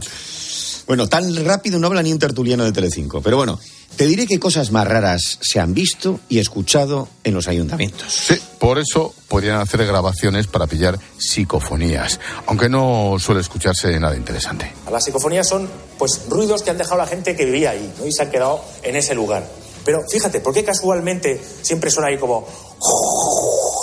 Bueno, 0.92 1.08
tan 1.08 1.46
rápido 1.46 1.80
no 1.80 1.88
habla 1.88 2.04
ni 2.04 2.12
un 2.12 2.20
tertuliano 2.20 2.66
de 2.66 2.74
Telecinco. 2.74 3.22
Pero 3.22 3.38
bueno, 3.38 3.58
te 3.96 4.08
diré 4.08 4.28
qué 4.28 4.42
cosas 4.42 4.74
más 4.74 4.86
raras 4.86 5.40
se 5.40 5.62
han 5.62 5.74
visto 5.74 6.20
y 6.28 6.40
escuchado 6.40 7.08
en 7.24 7.34
los 7.34 7.48
ayuntamientos. 7.48 8.12
Sí, 8.12 8.36
por 8.60 8.78
eso 8.78 9.14
podrían 9.30 9.62
hacer 9.62 9.86
grabaciones 9.86 10.48
para 10.48 10.68
pillar 10.68 11.00
psicofonías, 11.18 12.20
aunque 12.46 12.68
no 12.68 13.16
suele 13.20 13.40
escucharse 13.40 13.98
nada 14.02 14.18
interesante. 14.18 14.74
Las 14.92 15.06
psicofonías 15.06 15.48
son 15.48 15.70
pues 15.98 16.24
ruidos 16.28 16.62
que 16.62 16.72
han 16.72 16.78
dejado 16.78 16.98
la 16.98 17.08
gente 17.08 17.38
que 17.38 17.46
vivía 17.46 17.70
ahí 17.70 17.94
¿no? 17.98 18.06
y 18.06 18.12
se 18.12 18.24
han 18.24 18.30
quedado 18.30 18.62
en 18.84 18.98
ese 18.98 19.16
lugar. 19.16 19.48
Pero 19.86 20.02
fíjate, 20.12 20.42
¿por 20.42 20.54
qué 20.54 20.66
casualmente 20.66 21.42
siempre 21.62 21.90
suena 21.90 22.10
ahí 22.10 22.18
como 22.18 22.46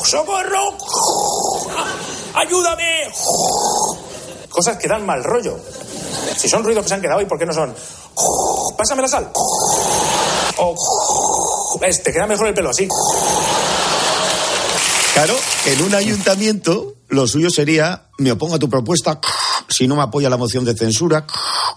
¡Socorro! 0.05 0.77
¡Ayúdame! 2.35 3.05
Cosas 4.51 4.77
que 4.77 4.89
dan 4.89 5.07
mal 5.07 5.25
rollo. 5.25 5.59
Si 6.37 6.49
son 6.49 6.65
ruidos 6.65 6.85
que 6.85 6.89
se 6.89 6.95
han 6.95 7.01
quedado 7.01 7.21
ahí, 7.21 7.27
¿por 7.27 7.39
qué 7.39 7.47
no 7.47 7.53
son? 7.53 7.75
¡Pásame 8.77 9.03
la 9.03 9.09
sal! 9.09 9.31
O 10.59 11.79
ves, 11.81 12.03
te 12.03 12.13
queda 12.13 12.27
mejor 12.27 12.49
el 12.49 12.55
pelo 12.55 12.71
así. 12.71 12.89
Claro, 15.15 15.35
en 15.67 15.83
un 15.83 15.95
ayuntamiento 15.95 16.95
lo 17.09 17.27
suyo 17.27 17.51
sería, 17.51 18.05
me 18.19 18.33
opongo 18.33 18.57
a 18.57 18.59
tu 18.59 18.69
propuesta, 18.69 19.21
si 19.69 19.89
no 19.89 19.97
me 19.97 20.03
apoya 20.03 20.31
la 20.31 20.37
moción 20.37 20.65
de 20.65 20.75
censura, 20.75 21.27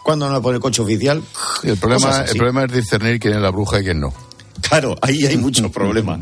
cuando 0.03 0.27
no 0.27 0.35
me 0.35 0.41
pone 0.41 0.57
el 0.57 0.61
coche 0.61 0.81
oficial. 0.81 1.23
Y 1.63 1.69
el, 1.69 1.77
problema, 1.77 2.21
el 2.21 2.37
problema 2.37 2.65
es 2.65 2.71
discernir 2.71 3.19
quién 3.19 3.33
es 3.33 3.41
la 3.41 3.49
bruja 3.49 3.79
y 3.79 3.83
quién 3.83 3.99
no. 3.99 4.13
Claro, 4.61 4.95
ahí 5.01 5.25
hay 5.25 5.37
mucho 5.37 5.71
problema. 5.71 6.19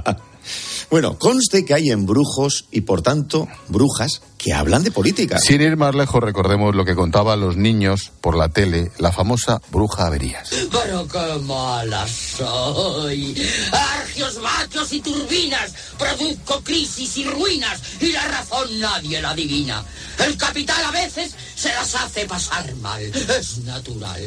Bueno, 0.90 1.20
conste 1.20 1.66
que 1.66 1.76
hay 1.76 1.92
embrujos 1.92 2.66
y, 2.72 2.82
por 2.82 3.04
tanto, 3.04 3.48
brujas 3.68 4.24
que 4.40 4.54
hablan 4.54 4.84
de 4.84 4.90
política. 4.90 5.38
Sin 5.38 5.62
ir 5.62 5.78
más 5.78 5.94
lejos, 5.94 6.24
recordemos 6.24 6.74
lo 6.74 6.84
que 6.84 6.96
contaban 6.96 7.40
los 7.40 7.58
niños 7.58 8.12
por 8.22 8.36
la 8.36 8.50
tele, 8.50 8.92
la 8.98 9.12
famosa 9.12 9.62
bruja 9.70 10.08
Averías. 10.08 10.50
Pero 10.72 11.08
qué 11.08 11.40
mala 11.44 12.08
soy. 12.08 13.40
Argios, 13.72 14.42
vatios 14.42 14.92
y 14.94 15.02
turbinas. 15.02 15.74
Produzco 16.00 16.62
crisis 16.64 17.18
y 17.18 17.26
ruinas. 17.26 17.80
Y 18.02 18.12
la 18.12 18.28
razón 18.28 18.80
nadie 18.80 19.22
la 19.22 19.32
adivina. 19.32 19.84
El 20.26 20.38
capital 20.38 20.84
a 20.86 20.92
veces 20.92 21.36
se 21.56 21.70
las 21.70 21.94
hace 21.94 22.26
pasar 22.26 22.74
mal. 22.78 23.04
Es 23.04 23.60
natural. 23.60 24.22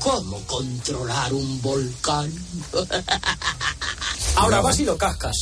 ¿Cómo 0.00 0.40
controlar 0.46 1.32
un 1.32 1.62
volcán? 1.62 2.32
Ahora 4.36 4.60
vas 4.60 4.80
y 4.80 4.84
lo 4.84 4.98
cascas. 4.98 5.36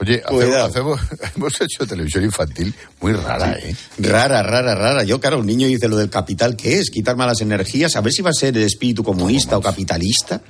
Oye, 0.00 0.22
hacemos, 0.24 0.54
hacemos- 0.70 1.00
hemos 1.36 1.60
hecho 1.60 1.86
televisión 1.86 2.24
infantil 2.24 2.74
muy 3.00 3.12
rara, 3.12 3.52
¿eh? 3.58 3.76
Rara, 3.98 4.42
rara, 4.42 4.74
rara. 4.74 5.04
Yo, 5.04 5.20
claro, 5.20 5.38
un 5.38 5.46
niño 5.46 5.66
dice 5.68 5.88
lo 5.88 5.96
del 5.96 6.10
capital, 6.10 6.56
¿qué 6.56 6.78
es? 6.78 6.90
Quitar 6.90 7.16
malas 7.16 7.40
energías, 7.40 7.96
a 7.96 8.00
ver 8.00 8.12
si 8.12 8.22
va 8.22 8.30
a 8.30 8.34
ser 8.34 8.56
el 8.56 8.62
espíritu 8.64 9.04
comunista 9.04 9.56
o 9.58 9.60
capitalista. 9.60 10.40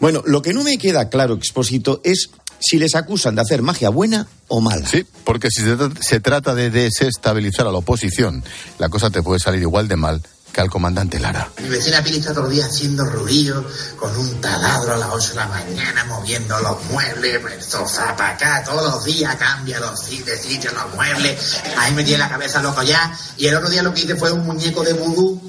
Bueno, 0.00 0.22
lo 0.26 0.40
que 0.40 0.54
no 0.54 0.64
me 0.64 0.78
queda 0.78 1.10
claro, 1.10 1.34
Expósito, 1.34 2.00
es 2.04 2.30
si 2.58 2.78
les 2.78 2.94
acusan 2.94 3.34
de 3.34 3.42
hacer 3.42 3.62
magia 3.62 3.90
buena 3.90 4.26
o 4.48 4.60
mala. 4.60 4.86
Sí, 4.86 5.04
porque 5.24 5.50
si 5.50 5.62
se 6.00 6.20
trata 6.20 6.54
de 6.54 6.70
desestabilizar 6.70 7.66
a 7.66 7.72
la 7.72 7.78
oposición, 7.78 8.42
la 8.78 8.88
cosa 8.88 9.10
te 9.10 9.22
puede 9.22 9.40
salir 9.40 9.60
igual 9.62 9.88
de 9.88 9.96
mal 9.96 10.22
que 10.52 10.60
al 10.60 10.70
comandante 10.70 11.18
Lara. 11.18 11.50
Mi 11.62 11.68
vecina 11.68 12.02
Pili 12.02 12.18
está 12.18 12.30
todos 12.30 12.44
los 12.44 12.52
días 12.52 12.68
haciendo 12.68 13.04
ruido 13.04 13.64
con 13.96 14.16
un 14.16 14.40
taladro 14.40 14.94
a 14.94 14.96
las 14.96 15.08
8 15.10 15.30
de 15.30 15.34
la 15.36 15.46
mañana, 15.46 16.04
moviendo 16.04 16.58
los 16.60 16.84
muebles, 16.86 17.40
el 17.52 17.62
sofá 17.62 18.16
para 18.16 18.34
acá, 18.34 18.64
todos 18.64 18.82
los 18.82 19.04
días 19.04 19.36
cambia 19.36 19.80
los 19.80 20.08
de 20.10 20.36
sitio 20.36 20.70
los 20.72 20.94
muebles. 20.94 21.60
Ahí 21.76 21.92
me 21.94 22.04
tiene 22.04 22.18
la 22.18 22.28
cabeza 22.28 22.62
loco 22.62 22.82
ya. 22.82 23.16
Y 23.36 23.46
el 23.46 23.54
otro 23.56 23.68
día 23.68 23.82
lo 23.82 23.94
que 23.94 24.02
hice 24.02 24.16
fue 24.16 24.32
un 24.32 24.44
muñeco 24.44 24.82
de 24.82 24.92
vudú 24.92 25.40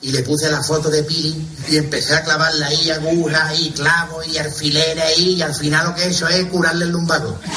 y 0.00 0.12
le 0.12 0.22
puse 0.22 0.48
la 0.48 0.62
foto 0.62 0.90
de 0.90 1.02
Pili 1.02 1.44
y 1.68 1.76
empecé 1.76 2.14
a 2.14 2.22
clavarle 2.22 2.64
ahí 2.64 2.90
agujas 2.90 3.58
y 3.58 3.70
clavos 3.70 4.26
y 4.28 4.38
alfileres 4.38 5.02
ahí 5.02 5.34
y 5.34 5.42
al 5.42 5.54
final 5.54 5.88
lo 5.88 5.94
que 5.94 6.04
he 6.04 6.08
hecho 6.08 6.28
es 6.28 6.46
curarle 6.46 6.84
el 6.84 6.90
lumbago. 6.90 7.38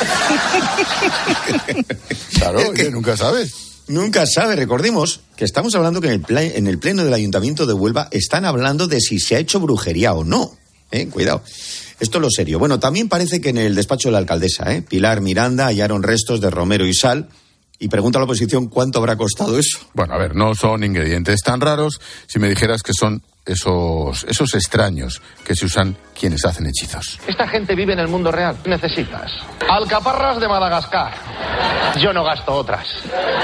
Claro, 2.41 2.59
oye, 2.71 2.89
nunca 2.89 3.15
sabes. 3.15 3.70
Nunca 3.91 4.25
sabe, 4.25 4.55
recordemos 4.55 5.19
que 5.35 5.45
estamos 5.45 5.75
hablando 5.75 5.99
que 6.01 6.07
en 6.07 6.13
el, 6.13 6.21
pla- 6.21 6.43
en 6.43 6.65
el 6.67 6.79
pleno 6.79 7.03
del 7.03 7.13
Ayuntamiento 7.13 7.65
de 7.65 7.73
Huelva 7.73 8.07
están 8.11 8.45
hablando 8.45 8.87
de 8.87 8.99
si 9.01 9.19
se 9.19 9.35
ha 9.35 9.39
hecho 9.39 9.59
brujería 9.59 10.13
o 10.13 10.23
no. 10.23 10.51
¿eh? 10.91 11.07
Cuidado. 11.07 11.43
Esto 11.99 12.17
es 12.17 12.21
lo 12.21 12.29
serio. 12.31 12.57
Bueno, 12.57 12.79
también 12.79 13.09
parece 13.09 13.41
que 13.41 13.49
en 13.49 13.57
el 13.57 13.75
despacho 13.75 14.07
de 14.07 14.13
la 14.13 14.17
alcaldesa, 14.19 14.73
¿eh? 14.73 14.81
Pilar 14.81 15.21
Miranda, 15.21 15.65
hallaron 15.67 16.03
restos 16.03 16.41
de 16.41 16.49
romero 16.49 16.85
y 16.87 16.93
sal. 16.93 17.29
Y 17.79 17.87
pregunta 17.87 18.17
a 18.17 18.21
la 18.21 18.25
oposición 18.25 18.67
cuánto 18.67 18.99
habrá 18.99 19.15
costado 19.17 19.57
eso. 19.57 19.79
Bueno, 19.93 20.13
a 20.13 20.17
ver, 20.19 20.35
no 20.35 20.53
son 20.55 20.83
ingredientes 20.83 21.41
tan 21.41 21.59
raros 21.59 21.99
si 22.27 22.37
me 22.39 22.47
dijeras 22.47 22.83
que 22.83 22.93
son 22.93 23.23
esos, 23.45 24.23
esos 24.25 24.53
extraños 24.53 25.21
que 25.43 25.55
se 25.55 25.65
usan 25.65 25.95
quienes 26.17 26.45
hacen 26.45 26.67
hechizos. 26.67 27.19
Esta 27.27 27.47
gente 27.47 27.75
vive 27.75 27.93
en 27.93 27.99
el 27.99 28.07
mundo 28.07 28.31
real. 28.31 28.55
Necesitas 28.65 29.31
alcaparras 29.67 30.39
de 30.39 30.47
Madagascar. 30.47 31.13
Yo 31.99 32.13
no 32.13 32.23
gasto 32.23 32.53
otras. 32.53 32.87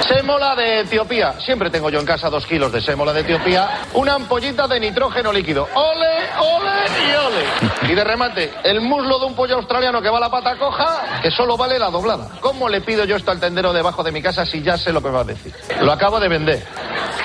Sémola 0.07 0.55
de 0.55 0.81
Etiopía. 0.81 1.39
Siempre 1.39 1.69
tengo 1.69 1.89
yo 1.89 1.99
en 1.99 2.05
casa 2.05 2.29
dos 2.29 2.45
kilos 2.45 2.71
de 2.71 2.81
sémola 2.81 3.13
de 3.13 3.21
Etiopía. 3.21 3.81
Una 3.93 4.13
ampollita 4.15 4.67
de 4.67 4.79
nitrógeno 4.79 5.31
líquido. 5.31 5.67
¡Ole, 5.73 6.29
ole 6.39 6.85
y 7.07 7.15
ole! 7.15 7.91
Y 7.91 7.95
de 7.95 8.03
remate, 8.03 8.53
el 8.63 8.81
muslo 8.81 9.19
de 9.19 9.25
un 9.25 9.35
pollo 9.35 9.55
australiano 9.55 10.01
que 10.01 10.09
va 10.09 10.17
a 10.17 10.21
la 10.21 10.29
pata 10.29 10.57
coja, 10.57 11.19
que 11.21 11.31
solo 11.31 11.57
vale 11.57 11.79
la 11.79 11.89
doblada. 11.89 12.29
¿Cómo 12.41 12.69
le 12.69 12.81
pido 12.81 13.05
yo 13.05 13.15
esto 13.15 13.31
al 13.31 13.39
tendero 13.39 13.73
debajo 13.73 14.03
de 14.03 14.11
mi 14.11 14.21
casa 14.21 14.45
si 14.45 14.61
ya 14.61 14.77
sé 14.77 14.93
lo 14.93 15.01
que 15.01 15.09
va 15.09 15.21
a 15.21 15.25
decir? 15.25 15.53
Lo 15.81 15.91
acabo 15.91 16.19
de 16.19 16.27
vender. 16.27 16.65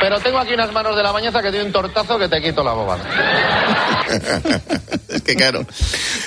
Pero 0.01 0.19
tengo 0.21 0.39
aquí 0.39 0.55
unas 0.55 0.73
manos 0.73 0.97
de 0.97 1.03
la 1.03 1.13
bañeza 1.13 1.43
que 1.43 1.51
tiene 1.51 1.67
un 1.67 1.73
tortazo 1.73 2.19
que 2.19 2.29
te 2.29 2.41
quito 2.41 2.62
la 2.65 2.73
bobada. 2.73 3.05
es 5.09 5.23
que 5.23 5.35
claro. 5.37 5.67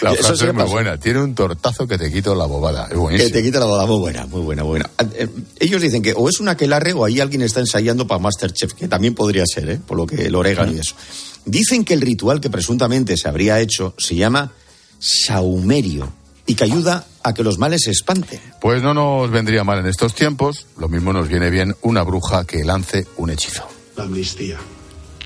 La 0.02 0.12
Eso 0.14 0.24
frase 0.24 0.38
sí 0.38 0.44
me 0.44 0.50
es 0.50 0.54
muy 0.56 0.64
pasó. 0.64 0.74
buena. 0.74 0.98
Tiene 1.00 1.22
un 1.22 1.36
tortazo 1.36 1.88
que 1.88 1.98
te 1.98 2.12
quito 2.12 2.36
la 2.36 2.46
bobada. 2.46 2.84
Es 2.86 2.90
Que 2.90 2.96
buenísimo. 2.96 3.32
te 3.32 3.44
quita 3.44 3.60
la 3.60 3.66
bola. 3.66 3.86
Muy 3.86 4.00
buena, 4.00 4.26
muy 4.26 4.42
buena, 4.42 4.64
muy 4.64 4.70
buena. 4.72 4.90
Eh, 5.16 5.28
Ellos 5.60 5.82
dicen 5.82 6.02
que 6.02 6.14
o 6.16 6.30
es 6.30 6.40
una 6.40 6.52
aquelarre 6.52 6.94
o 6.94 7.06
ahí 7.06 7.20
alguien 7.20 7.42
está 7.42 7.60
ensayando 7.60 8.08
para 8.08 8.20
Masterchef, 8.20 8.74
que 8.74 8.88
también 8.88 9.14
podría 9.16 9.44
ser, 9.46 9.70
¿eh? 9.70 9.80
por 9.86 9.98
lo 9.98 10.06
que 10.06 10.26
el 10.26 10.36
orégano 10.36 10.72
y 10.74 10.80
eso. 10.80 10.96
Dicen 11.46 11.86
que 11.86 11.94
el 11.94 12.02
ritual 12.02 12.42
que 12.42 12.50
presuntamente 12.50 13.18
se 13.18 13.28
habría 13.28 13.60
hecho 13.60 13.94
se 13.98 14.16
llama 14.16 14.52
saumerio 15.00 16.12
y 16.48 16.56
que 16.56 16.64
ayuda 16.64 17.06
a 17.24 17.34
que 17.34 17.44
los 17.44 17.58
males 17.58 17.82
se 17.84 17.92
espanten. 17.92 18.40
Pues 18.62 18.82
no 18.84 18.94
nos 18.94 19.30
vendría 19.32 19.64
mal 19.64 19.80
en 19.80 19.88
estos 19.88 20.14
tiempos. 20.16 20.68
Lo 20.78 20.88
mismo 20.90 21.12
nos 21.14 21.28
viene 21.28 21.50
bien 21.50 21.76
una 21.82 22.04
bruja 22.04 22.46
que 22.46 22.64
lance 22.64 23.06
un 23.18 23.30
hechizo. 23.32 23.68
la 23.96 24.04
amnistía. 24.04 24.58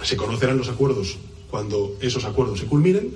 Se 0.03 0.15
conocerán 0.15 0.57
los 0.57 0.69
acuerdos 0.69 1.17
cuando 1.51 1.95
esos 2.01 2.23
acuerdos 2.25 2.59
se 2.59 2.65
culminen, 2.65 3.11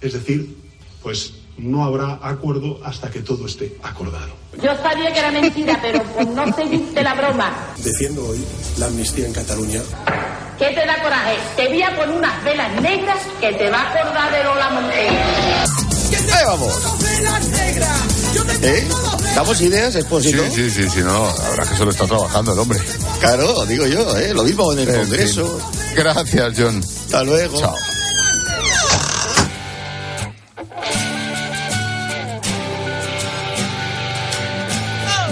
es 0.00 0.12
decir, 0.12 0.56
pues 1.02 1.34
no 1.58 1.84
habrá 1.84 2.18
acuerdo 2.22 2.80
hasta 2.84 3.10
que 3.10 3.20
todo 3.20 3.46
esté 3.46 3.76
acordado. 3.82 4.32
Yo 4.62 4.74
sabía 4.82 5.12
que 5.12 5.18
era 5.18 5.30
mentira, 5.30 5.78
pero 5.82 6.02
por 6.04 6.26
no 6.28 6.54
seguirte 6.54 7.02
la 7.02 7.14
broma, 7.14 7.52
Defiendo 7.78 8.26
hoy 8.28 8.42
la 8.78 8.86
amnistía 8.86 9.26
en 9.26 9.32
Cataluña. 9.32 9.80
¿qué 10.58 10.66
te 10.68 10.86
da 10.86 11.02
coraje? 11.02 11.36
Te 11.56 11.68
voy 11.68 11.82
a 11.82 11.90
poner 11.96 12.10
unas 12.16 12.44
velas 12.44 12.80
negras 12.80 13.18
que 13.40 13.52
te 13.52 13.68
va 13.70 13.78
a 13.82 13.90
acordar 14.00 14.32
de 14.32 14.44
Lola 14.44 14.70
Montero. 14.70 15.12
¡Ahí 16.32 16.44
vamos! 16.46 16.82
¿Eh? 18.62 18.88
¿Damos 19.34 19.60
ideas, 19.60 19.92
Sí, 19.92 19.98
Expósito? 20.00 20.42
sí, 20.50 20.70
sí, 20.70 20.88
sí, 20.88 21.00
no. 21.00 21.26
La 21.38 21.48
verdad 21.50 21.68
que 21.68 21.76
solo 21.76 21.90
está 21.90 22.06
trabajando 22.06 22.52
el 22.52 22.58
hombre. 22.58 22.78
Claro, 23.20 23.64
digo 23.66 23.86
yo, 23.86 24.16
¿eh? 24.18 24.32
Lo 24.34 24.44
mismo 24.44 24.72
en 24.72 24.78
el 24.80 24.88
En 24.88 25.00
Congreso. 25.00 25.58
Gracias, 25.94 26.54
John. 26.56 26.78
Hasta 26.78 27.24
luego. 27.24 27.60
Chao. 27.60 27.74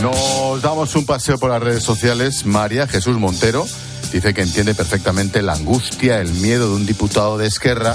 Nos 0.02 0.62
damos 0.62 0.94
un 0.96 1.04
paseo 1.04 1.38
por 1.38 1.50
las 1.50 1.62
redes 1.62 1.82
sociales. 1.82 2.46
María 2.46 2.86
Jesús 2.86 3.18
Montero 3.18 3.66
dice 4.12 4.32
que 4.32 4.42
entiende 4.42 4.74
perfectamente 4.74 5.42
la 5.42 5.52
angustia, 5.52 6.20
el 6.20 6.32
miedo 6.32 6.68
de 6.70 6.74
un 6.76 6.86
diputado 6.86 7.36
de 7.36 7.46
Esquerra 7.46 7.94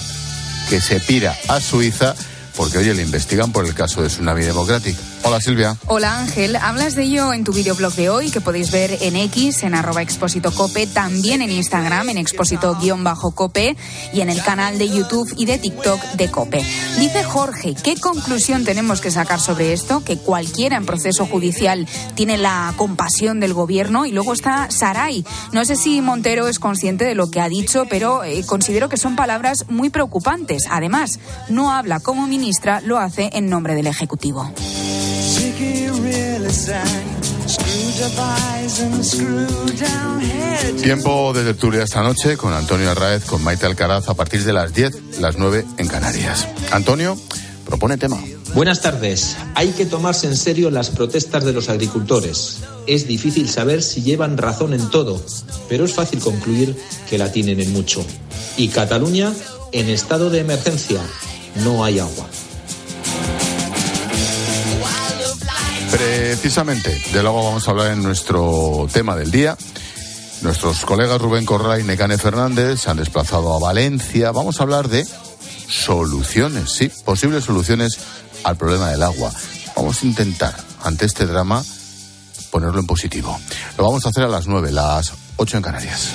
que 0.69 0.82
se 0.82 0.99
pira 0.99 1.36
a 1.47 1.60
Suiza 1.60 2.15
porque, 2.55 2.77
oye, 2.77 2.93
le 2.93 3.01
investigan 3.01 3.51
por 3.51 3.65
el 3.65 3.73
caso 3.73 4.01
de 4.01 4.07
Tsunami 4.07 4.43
Democratic. 4.43 4.95
Hola, 5.23 5.41
Silvia. 5.41 5.75
Hola 5.87 6.19
Ángel, 6.19 6.55
hablas 6.55 6.95
de 6.95 7.03
ello 7.03 7.33
en 7.33 7.43
tu 7.43 7.51
videoblog 7.51 7.93
de 7.95 8.09
hoy 8.09 8.29
que 8.29 8.41
podéis 8.41 8.71
ver 8.71 8.95
en 9.01 9.15
X, 9.15 9.63
en 9.63 9.73
arroba 9.73 10.03
expósito 10.03 10.51
cope, 10.51 10.85
también 10.85 11.41
en 11.41 11.51
Instagram, 11.51 12.09
en 12.09 12.17
expósito-cope 12.17 13.75
y 14.13 14.21
en 14.21 14.29
el 14.29 14.43
canal 14.43 14.77
de 14.77 14.87
YouTube 14.87 15.33
y 15.35 15.45
de 15.45 15.57
TikTok 15.57 15.99
de 16.13 16.29
Cope. 16.29 16.63
Dice 16.99 17.23
Jorge, 17.23 17.73
¿qué 17.83 17.95
conclusión 17.95 18.65
tenemos 18.65 19.01
que 19.01 19.09
sacar 19.09 19.39
sobre 19.39 19.73
esto? 19.73 20.03
Que 20.03 20.17
cualquiera 20.17 20.77
en 20.77 20.85
proceso 20.85 21.25
judicial 21.25 21.87
tiene 22.13 22.37
la 22.37 22.73
compasión 22.77 23.39
del 23.39 23.53
gobierno 23.53 24.05
y 24.05 24.11
luego 24.11 24.33
está 24.33 24.69
Saray. 24.69 25.25
No 25.51 25.65
sé 25.65 25.75
si 25.75 26.01
Montero 26.01 26.47
es 26.47 26.59
consciente 26.59 27.03
de 27.03 27.15
lo 27.15 27.31
que 27.31 27.41
ha 27.41 27.49
dicho, 27.49 27.85
pero 27.89 28.23
eh, 28.23 28.43
considero 28.45 28.89
que 28.89 28.97
son 28.97 29.15
palabras 29.15 29.65
muy 29.69 29.89
preocupantes. 29.89 30.65
Además, 30.69 31.19
no 31.49 31.71
habla 31.71 31.99
como 31.99 32.27
ministra, 32.45 32.79
lo 32.81 32.99
hace 32.99 33.31
en 33.34 33.49
nombre 33.49 33.73
del 33.73 33.88
Ejecutivo. 33.88 34.47
Tiempo 40.79 41.34
de 41.34 41.43
tertulia 41.43 41.81
esta 41.81 42.03
noche 42.03 42.38
con 42.38 42.53
Antonio 42.53 42.91
Arraez, 42.91 43.25
con 43.25 43.43
Maite 43.43 43.65
Alcaraz 43.65 44.10
a 44.10 44.13
partir 44.13 44.43
de 44.43 44.53
las 44.53 44.75
10, 44.75 45.19
las 45.19 45.39
9 45.39 45.65
en 45.79 45.88
Canarias. 45.88 46.47
Antonio, 46.69 47.17
propone 47.65 47.97
tema. 47.97 48.21
Buenas 48.53 48.79
tardes. 48.79 49.38
Hay 49.55 49.69
que 49.69 49.88
tomarse 49.88 50.27
en 50.27 50.38
serio 50.38 50.69
las 50.69 50.91
protestas 50.91 51.45
de 51.45 51.53
los 51.53 51.69
agricultores. 51.69 52.60
Es 52.86 53.08
difícil 53.08 53.49
saber 53.49 53.81
si 53.81 54.03
llevan 54.03 54.38
razón 54.38 54.75
en 54.75 54.91
todo, 54.91 55.19
pero 55.67 55.84
es 55.84 55.93
fácil 55.93 56.19
concluir 56.19 56.79
que 57.10 57.17
la 57.17 57.31
tienen 57.31 57.60
en 57.60 57.73
mucho. 57.73 58.05
Y 58.55 58.67
Cataluña 58.67 59.34
en 59.71 59.89
estado 59.89 60.29
de 60.29 60.41
emergencia. 60.41 61.01
No 61.63 61.84
hay 61.84 61.99
agua. 61.99 62.27
Precisamente 65.97 67.01
del 67.13 67.25
agua 67.25 67.43
vamos 67.43 67.65
a 67.65 67.71
hablar 67.71 67.91
en 67.91 68.03
nuestro 68.03 68.86
tema 68.91 69.15
del 69.15 69.31
día. 69.31 69.58
Nuestros 70.41 70.84
colegas 70.84 71.21
Rubén 71.21 71.45
Correa 71.45 71.79
y 71.79 71.84
Necane 71.84 72.17
Fernández 72.17 72.81
se 72.81 72.89
han 72.89 72.97
desplazado 72.97 73.55
a 73.55 73.60
Valencia. 73.60 74.31
Vamos 74.31 74.60
a 74.60 74.63
hablar 74.63 74.89
de 74.89 75.08
soluciones, 75.69 76.73
sí, 76.73 76.91
posibles 77.05 77.45
soluciones 77.45 77.97
al 78.43 78.58
problema 78.58 78.89
del 78.89 79.03
agua. 79.03 79.31
Vamos 79.73 80.03
a 80.03 80.05
intentar, 80.05 80.53
ante 80.84 81.05
este 81.05 81.25
drama, 81.27 81.63
ponerlo 82.51 82.81
en 82.81 82.88
positivo. 82.88 83.39
Lo 83.77 83.86
vamos 83.86 84.05
a 84.05 84.10
hacer 84.10 84.23
a 84.23 84.27
las 84.27 84.47
9, 84.47 84.73
las 84.73 85.13
8 85.38 85.58
en 85.58 85.63
Canarias. 85.63 86.10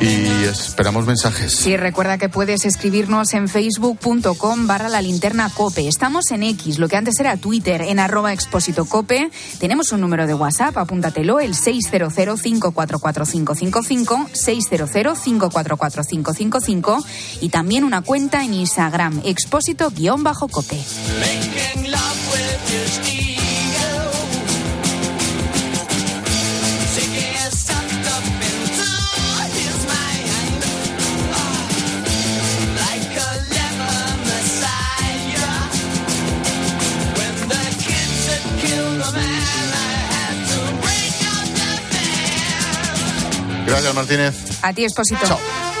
Y 0.00 0.44
esperamos 0.44 1.04
mensajes. 1.06 1.52
Sí, 1.52 1.76
recuerda 1.76 2.18
que 2.18 2.28
puedes 2.28 2.64
escribirnos 2.64 3.32
en 3.34 3.48
facebook.com 3.48 4.66
barra 4.66 4.88
la 4.88 5.00
linterna 5.00 5.48
cope. 5.50 5.86
Estamos 5.86 6.32
en 6.32 6.42
X, 6.42 6.80
lo 6.80 6.88
que 6.88 6.96
antes 6.96 7.20
era 7.20 7.36
Twitter, 7.36 7.82
en 7.82 8.00
arroba 8.00 8.32
expósito 8.32 8.86
cope. 8.86 9.30
Tenemos 9.60 9.92
un 9.92 10.00
número 10.00 10.26
de 10.26 10.34
WhatsApp, 10.34 10.76
apúntatelo, 10.76 11.38
el 11.38 11.54
600-544-555, 11.54 14.32
600-544-555 14.32 17.04
y 17.40 17.50
también 17.50 17.84
una 17.84 18.02
cuenta 18.02 18.44
en 18.44 18.54
Instagram, 18.54 19.22
expósito-cope. 19.24 20.80
Gracias, 43.72 43.94
Martínez. 43.94 44.34
A 44.60 44.72
ti, 44.74 44.84
Expósito. 44.84 45.24
Chao. 45.24 45.71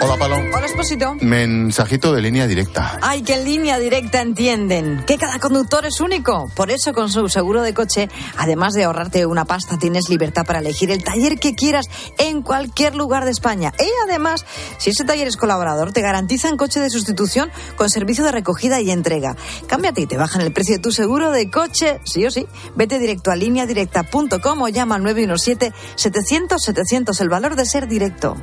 Hola, 0.00 0.16
Palo. 0.18 0.36
Hola, 0.36 0.66
Expósito. 0.66 1.14
Mensajito 1.20 2.12
de 2.12 2.20
línea 2.20 2.46
directa. 2.46 2.98
Ay, 3.00 3.22
que 3.22 3.32
en 3.34 3.44
línea 3.44 3.78
directa 3.78 4.20
entienden 4.20 5.02
que 5.06 5.16
cada 5.16 5.38
conductor 5.38 5.86
es 5.86 6.00
único. 6.00 6.50
Por 6.54 6.70
eso 6.70 6.92
con 6.92 7.08
su 7.08 7.28
seguro 7.28 7.62
de 7.62 7.72
coche, 7.72 8.08
además 8.36 8.74
de 8.74 8.84
ahorrarte 8.84 9.24
una 9.24 9.46
pasta, 9.46 9.78
tienes 9.78 10.10
libertad 10.10 10.44
para 10.44 10.58
elegir 10.58 10.90
el 10.90 11.02
taller 11.02 11.38
que 11.38 11.54
quieras 11.54 11.86
en 12.18 12.42
cualquier 12.42 12.94
lugar 12.94 13.24
de 13.24 13.30
España. 13.30 13.72
Y 13.78 13.88
además, 14.08 14.44
si 14.78 14.90
ese 14.90 15.04
taller 15.04 15.28
es 15.28 15.36
colaborador, 15.36 15.92
te 15.92 16.02
garantizan 16.02 16.56
coche 16.56 16.80
de 16.80 16.90
sustitución 16.90 17.50
con 17.76 17.88
servicio 17.88 18.24
de 18.24 18.32
recogida 18.32 18.80
y 18.80 18.90
entrega. 18.90 19.36
Cámbiate 19.66 20.02
y 20.02 20.06
te 20.06 20.18
bajan 20.18 20.42
el 20.42 20.52
precio 20.52 20.76
de 20.76 20.82
tu 20.82 20.92
seguro 20.92 21.30
de 21.30 21.50
coche, 21.50 22.00
sí 22.04 22.26
o 22.26 22.30
sí. 22.30 22.46
Vete 22.74 22.98
directo 22.98 23.30
a 23.30 23.36
lineadirecta.com 23.36 24.62
o 24.62 24.68
llama 24.68 24.96
al 24.96 25.02
917-700-700, 25.02 27.20
el 27.20 27.28
valor 27.28 27.54
de 27.56 27.64
ser 27.64 27.88
directo. 27.88 28.36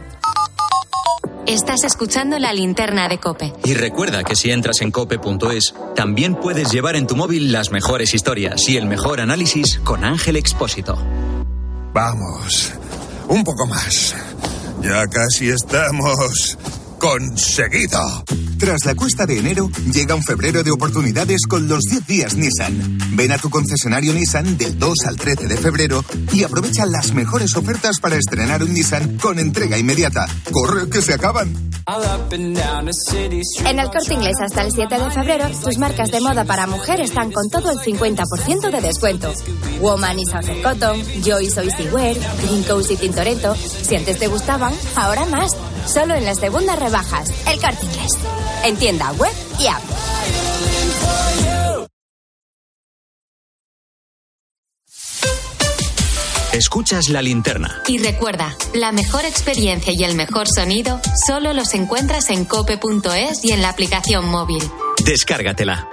Estás 1.46 1.84
escuchando 1.84 2.40
la 2.40 2.54
linterna 2.54 3.10
de 3.10 3.18
Cope. 3.18 3.54
Y 3.66 3.74
recuerda 3.74 4.24
que 4.24 4.34
si 4.34 4.50
entras 4.50 4.80
en 4.80 4.92
cope.es, 4.92 5.76
también 5.94 6.36
puedes 6.36 6.72
llevar 6.72 6.96
en 6.96 7.06
tu 7.06 7.18
móvil 7.18 7.52
las 7.52 7.70
mejores 7.70 8.14
historias 8.14 8.70
y 8.70 8.78
el 8.78 8.86
mejor 8.86 9.20
análisis 9.20 9.80
con 9.84 10.06
Ángel 10.06 10.38
Expósito. 10.38 10.98
Vamos, 11.94 12.72
un 13.28 13.44
poco 13.44 13.68
más. 13.68 14.16
Ya 14.82 15.06
casi 15.08 15.50
estamos 15.50 16.58
conseguido. 17.04 18.00
Tras 18.58 18.86
la 18.86 18.96
cuesta 18.96 19.26
de 19.26 19.38
enero, 19.38 19.70
llega 19.92 20.16
un 20.16 20.24
febrero 20.24 20.64
de 20.64 20.72
oportunidades 20.72 21.42
con 21.50 21.68
los 21.68 21.82
10 21.82 22.08
días 22.08 22.36
Nissan. 22.36 22.98
Ven 23.12 23.34
a 23.34 23.38
tu 23.38 23.50
concesionario 23.50 24.14
Nissan 24.14 24.58
del 24.58 24.80
2 24.80 24.94
al 25.08 25.18
13 25.18 25.48
de 25.48 25.58
febrero 25.58 26.06
y 26.32 26.46
aprovecha 26.46 26.86
las 26.86 27.12
mejores 27.14 27.58
ofertas 27.58 28.00
para 28.00 28.16
estrenar 28.16 28.64
un 28.64 28.74
Nissan 28.74 29.18
con 29.18 29.38
entrega 29.38 29.78
inmediata. 29.78 30.28
¡Corre, 30.50 30.90
que 30.90 31.02
se 31.02 31.14
acaban! 31.14 31.54
En 33.66 33.80
el 33.80 33.90
corte 33.90 34.14
inglés 34.14 34.36
hasta 34.42 34.62
el 34.62 34.72
7 34.72 34.98
de 34.98 35.12
febrero, 35.12 35.50
tus 35.62 35.78
marcas 35.78 36.10
de 36.10 36.22
moda 36.22 36.46
para 36.46 36.68
mujer 36.68 37.02
están 37.02 37.34
con 37.34 37.50
todo 37.50 37.70
el 37.70 37.80
50% 37.80 38.72
de 38.72 38.80
descuento. 38.80 39.34
Woman 39.82 40.20
y 40.20 40.26
Southern 40.26 40.62
Cotton, 40.64 41.04
Joy 41.22 41.50
Soy 41.50 41.68
Wear, 41.92 42.16
Green 42.44 42.64
Coast 42.64 42.92
y 42.92 42.96
Tintoretto. 42.96 43.54
Si 43.56 43.94
antes 43.94 44.20
te 44.20 44.28
gustaban, 44.28 44.74
ahora 44.96 45.26
más. 45.26 45.52
Solo 45.86 46.16
en 46.16 46.26
las 46.26 46.40
segundas 46.40 46.80
rebajas. 46.80 47.30
El 47.48 47.60
corte 47.60 47.86
inglés. 47.86 48.12
En 48.64 48.76
tienda 48.78 49.12
web 49.14 49.34
y 49.60 49.68
app. 49.68 49.82
Escuchas 56.54 57.10
la 57.10 57.24
linterna. 57.24 57.82
Y 57.88 57.98
recuerda, 57.98 58.56
la 58.76 58.92
mejor 58.92 59.26
experiencia 59.26 59.92
y 59.92 60.04
el 60.04 60.14
mejor 60.14 60.48
sonido 60.48 61.02
solo 61.26 61.52
los 61.52 61.74
encuentras 61.74 62.30
en 62.30 62.46
cope.es 62.46 63.44
y 63.44 63.52
en 63.54 63.64
la 63.64 63.70
aplicación 63.70 64.30
móvil. 64.30 64.62
Descárgatela. 65.04 65.90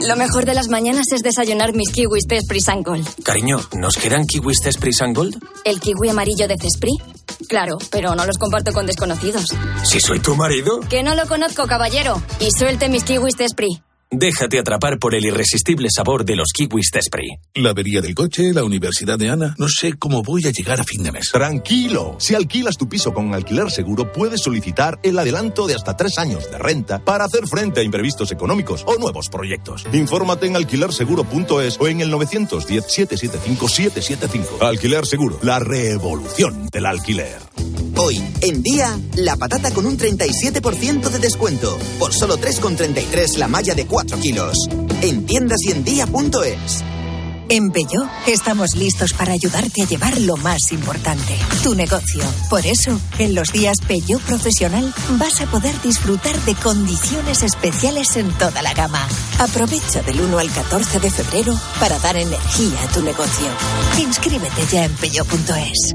Lo 0.00 0.16
mejor 0.16 0.44
de 0.44 0.54
las 0.54 0.68
mañanas 0.68 1.06
es 1.12 1.22
desayunar 1.22 1.72
mis 1.74 1.90
kiwis 1.92 2.24
de 2.26 2.38
Esprit 2.38 2.64
Gold. 2.84 3.06
Cariño, 3.22 3.58
¿nos 3.76 3.96
quedan 3.96 4.26
kiwis 4.26 4.58
de 4.64 4.70
Esprit 4.70 4.96
Gold? 5.14 5.36
¿El 5.64 5.80
kiwi 5.80 6.08
amarillo 6.08 6.48
de 6.48 6.56
Cespri? 6.58 6.92
Claro, 7.48 7.78
pero 7.90 8.14
no 8.14 8.26
los 8.26 8.38
comparto 8.38 8.72
con 8.72 8.86
desconocidos. 8.86 9.54
¿Si 9.84 10.00
soy 10.00 10.20
tu 10.20 10.34
marido? 10.34 10.80
Que 10.88 11.02
no 11.02 11.14
lo 11.14 11.26
conozco, 11.26 11.66
caballero. 11.66 12.22
Y 12.40 12.48
suelte 12.56 12.88
mis 12.88 13.04
kiwis 13.04 13.36
de. 13.36 13.82
Déjate 14.14 14.58
atrapar 14.58 14.98
por 14.98 15.14
el 15.14 15.24
irresistible 15.24 15.88
sabor 15.90 16.26
de 16.26 16.36
los 16.36 16.52
kiwis 16.52 16.90
Tespri. 16.90 17.30
La 17.54 17.70
avería 17.70 18.02
del 18.02 18.14
coche, 18.14 18.52
la 18.52 18.62
universidad 18.62 19.18
de 19.18 19.30
Ana. 19.30 19.54
No 19.56 19.68
sé 19.68 19.94
cómo 19.94 20.22
voy 20.22 20.46
a 20.46 20.50
llegar 20.50 20.82
a 20.82 20.84
fin 20.84 21.02
de 21.02 21.12
mes. 21.12 21.30
Tranquilo. 21.32 22.16
Si 22.18 22.34
alquilas 22.34 22.76
tu 22.76 22.90
piso 22.90 23.14
con 23.14 23.32
alquiler 23.32 23.70
seguro, 23.70 24.12
puedes 24.12 24.42
solicitar 24.42 24.98
el 25.02 25.18
adelanto 25.18 25.66
de 25.66 25.76
hasta 25.76 25.96
tres 25.96 26.18
años 26.18 26.50
de 26.50 26.58
renta 26.58 27.02
para 27.02 27.24
hacer 27.24 27.46
frente 27.46 27.80
a 27.80 27.84
imprevistos 27.84 28.30
económicos 28.32 28.84
o 28.86 28.98
nuevos 28.98 29.30
proyectos. 29.30 29.86
Infórmate 29.94 30.46
en 30.46 30.56
alquilerseguro.es 30.56 31.78
o 31.80 31.88
en 31.88 32.02
el 32.02 32.12
910-775-775. 32.12 34.60
Alquiler 34.60 35.06
Seguro, 35.06 35.38
la 35.42 35.58
revolución 35.58 36.68
del 36.70 36.84
alquiler. 36.84 37.38
Hoy, 37.96 38.22
en 38.40 38.62
día, 38.62 38.98
la 39.16 39.36
patata 39.36 39.70
con 39.70 39.86
un 39.86 39.96
37% 39.96 41.08
de 41.08 41.18
descuento. 41.18 41.78
Por 41.98 42.12
solo 42.12 42.36
3,33 42.36 43.36
la 43.36 43.48
malla 43.48 43.74
de 43.74 43.86
4 43.86 44.01
kilos. 44.06 44.56
En 45.02 45.26
tiendas 45.26 45.58
y 45.66 45.72
en 45.72 45.84
día.es. 45.84 46.84
En 47.48 47.70
Peugeot 47.70 48.08
estamos 48.26 48.74
listos 48.76 49.12
para 49.12 49.32
ayudarte 49.32 49.82
a 49.82 49.86
llevar 49.86 50.18
lo 50.22 50.36
más 50.38 50.72
importante, 50.72 51.36
tu 51.62 51.74
negocio. 51.74 52.24
Por 52.48 52.64
eso, 52.64 52.98
en 53.18 53.34
los 53.34 53.52
días 53.52 53.76
Peugeot 53.86 54.22
Profesional 54.22 54.94
vas 55.18 55.40
a 55.42 55.46
poder 55.46 55.74
disfrutar 55.82 56.34
de 56.44 56.54
condiciones 56.54 57.42
especiales 57.42 58.16
en 58.16 58.30
toda 58.38 58.62
la 58.62 58.72
gama. 58.72 59.06
Aprovecha 59.38 60.02
del 60.02 60.20
1 60.20 60.38
al 60.38 60.50
14 60.50 61.00
de 61.00 61.10
febrero 61.10 61.54
para 61.78 61.98
dar 61.98 62.16
energía 62.16 62.82
a 62.82 62.92
tu 62.92 63.02
negocio. 63.02 63.48
Inscríbete 63.98 64.66
ya 64.70 64.84
en 64.84 64.92
peugeot.es. 64.94 65.94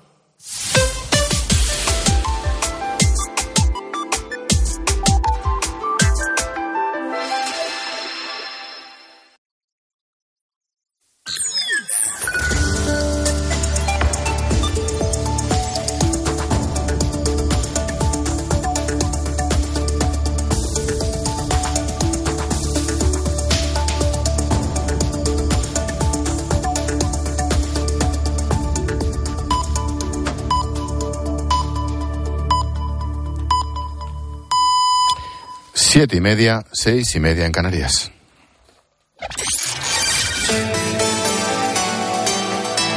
Siete 36.01 36.17
y 36.17 36.21
media, 36.21 36.65
seis 36.71 37.13
y 37.13 37.19
media 37.19 37.45
en 37.45 37.51
Canarias. 37.51 38.09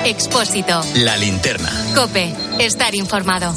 Expósito. 0.07 0.81
La 0.95 1.14
linterna. 1.19 1.71
Cope. 1.95 2.33
Estar 2.59 2.95
informado. 2.95 3.55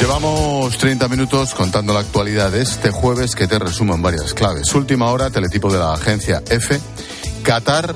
Llevamos 0.00 0.78
30 0.78 1.06
minutos 1.08 1.52
contando 1.52 1.92
la 1.92 2.00
actualidad 2.00 2.50
de 2.50 2.62
este 2.62 2.90
jueves 2.92 3.34
que 3.34 3.46
te 3.46 3.58
resumo 3.58 3.94
en 3.94 4.00
varias 4.00 4.32
claves. 4.32 4.74
Última 4.74 5.10
hora, 5.10 5.28
teletipo 5.28 5.70
de 5.70 5.80
la 5.80 5.92
agencia 5.92 6.42
F. 6.48 6.80
Qatar 7.42 7.94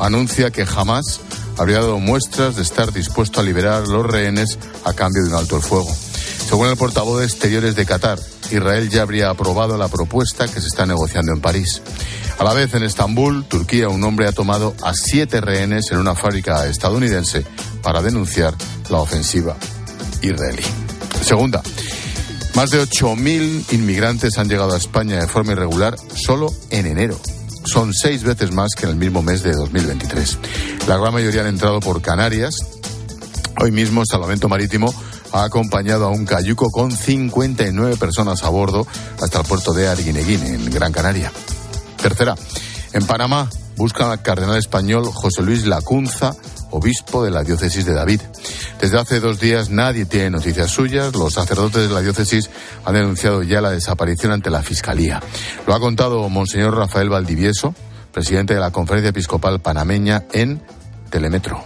anuncia 0.00 0.50
que 0.50 0.66
jamás 0.66 1.20
habría 1.56 1.76
dado 1.76 2.00
muestras 2.00 2.56
de 2.56 2.62
estar 2.62 2.92
dispuesto 2.92 3.38
a 3.38 3.44
liberar 3.44 3.86
los 3.86 4.04
rehenes 4.04 4.58
a 4.82 4.92
cambio 4.92 5.22
de 5.22 5.28
un 5.28 5.36
alto 5.36 5.54
el 5.54 5.62
fuego. 5.62 5.94
Según 6.52 6.68
el 6.68 6.76
portavoz 6.76 7.20
de 7.20 7.24
Exteriores 7.24 7.76
de 7.76 7.86
Qatar, 7.86 8.18
Israel 8.50 8.90
ya 8.90 9.00
habría 9.00 9.30
aprobado 9.30 9.78
la 9.78 9.88
propuesta 9.88 10.46
que 10.46 10.60
se 10.60 10.66
está 10.66 10.84
negociando 10.84 11.32
en 11.32 11.40
París. 11.40 11.80
A 12.38 12.44
la 12.44 12.52
vez, 12.52 12.74
en 12.74 12.82
Estambul, 12.82 13.46
Turquía, 13.46 13.88
un 13.88 14.04
hombre 14.04 14.28
ha 14.28 14.32
tomado 14.32 14.74
a 14.82 14.92
siete 14.92 15.40
rehenes 15.40 15.90
en 15.92 15.96
una 15.96 16.14
fábrica 16.14 16.66
estadounidense 16.66 17.46
para 17.82 18.02
denunciar 18.02 18.52
la 18.90 18.98
ofensiva 18.98 19.56
israelí. 20.20 20.62
Segunda, 21.22 21.62
más 22.54 22.68
de 22.68 22.82
8.000 22.82 23.72
inmigrantes 23.72 24.36
han 24.36 24.50
llegado 24.50 24.74
a 24.74 24.76
España 24.76 25.22
de 25.22 25.28
forma 25.28 25.52
irregular 25.52 25.96
solo 26.14 26.52
en 26.68 26.86
enero. 26.86 27.18
Son 27.64 27.94
seis 27.94 28.24
veces 28.24 28.52
más 28.52 28.72
que 28.76 28.84
en 28.84 28.90
el 28.90 28.96
mismo 28.96 29.22
mes 29.22 29.42
de 29.42 29.54
2023. 29.54 30.38
La 30.86 30.98
gran 30.98 31.14
mayoría 31.14 31.40
han 31.40 31.46
entrado 31.46 31.80
por 31.80 32.02
Canarias. 32.02 32.56
Hoy 33.58 33.70
mismo, 33.70 34.02
el 34.02 34.06
Salvamento 34.06 34.50
Marítimo 34.50 34.94
ha 35.32 35.44
acompañado 35.44 36.06
a 36.06 36.10
un 36.10 36.24
cayuco 36.24 36.70
con 36.70 36.90
59 36.90 37.96
personas 37.96 38.42
a 38.42 38.48
bordo 38.48 38.86
hasta 39.20 39.40
el 39.40 39.46
puerto 39.46 39.72
de 39.72 39.88
Arguineguín, 39.88 40.42
en 40.42 40.70
Gran 40.70 40.92
Canaria. 40.92 41.32
Tercera, 42.00 42.34
en 42.92 43.06
Panamá 43.06 43.48
buscan 43.76 44.10
al 44.10 44.22
cardenal 44.22 44.58
español 44.58 45.06
José 45.06 45.42
Luis 45.42 45.66
Lacunza, 45.66 46.34
obispo 46.70 47.24
de 47.24 47.30
la 47.30 47.42
diócesis 47.42 47.84
de 47.84 47.94
David. 47.94 48.20
Desde 48.80 48.98
hace 48.98 49.20
dos 49.20 49.40
días 49.40 49.70
nadie 49.70 50.04
tiene 50.04 50.30
noticias 50.30 50.70
suyas. 50.70 51.14
Los 51.14 51.34
sacerdotes 51.34 51.88
de 51.88 51.94
la 51.94 52.00
diócesis 52.00 52.50
han 52.84 52.94
denunciado 52.94 53.42
ya 53.42 53.60
la 53.60 53.70
desaparición 53.70 54.32
ante 54.32 54.50
la 54.50 54.62
Fiscalía. 54.62 55.20
Lo 55.66 55.74
ha 55.74 55.80
contado 55.80 56.28
Monseñor 56.28 56.76
Rafael 56.76 57.08
Valdivieso, 57.08 57.74
presidente 58.12 58.54
de 58.54 58.60
la 58.60 58.70
Conferencia 58.70 59.10
Episcopal 59.10 59.60
Panameña 59.60 60.24
en 60.32 60.62
Telemetro 61.10 61.64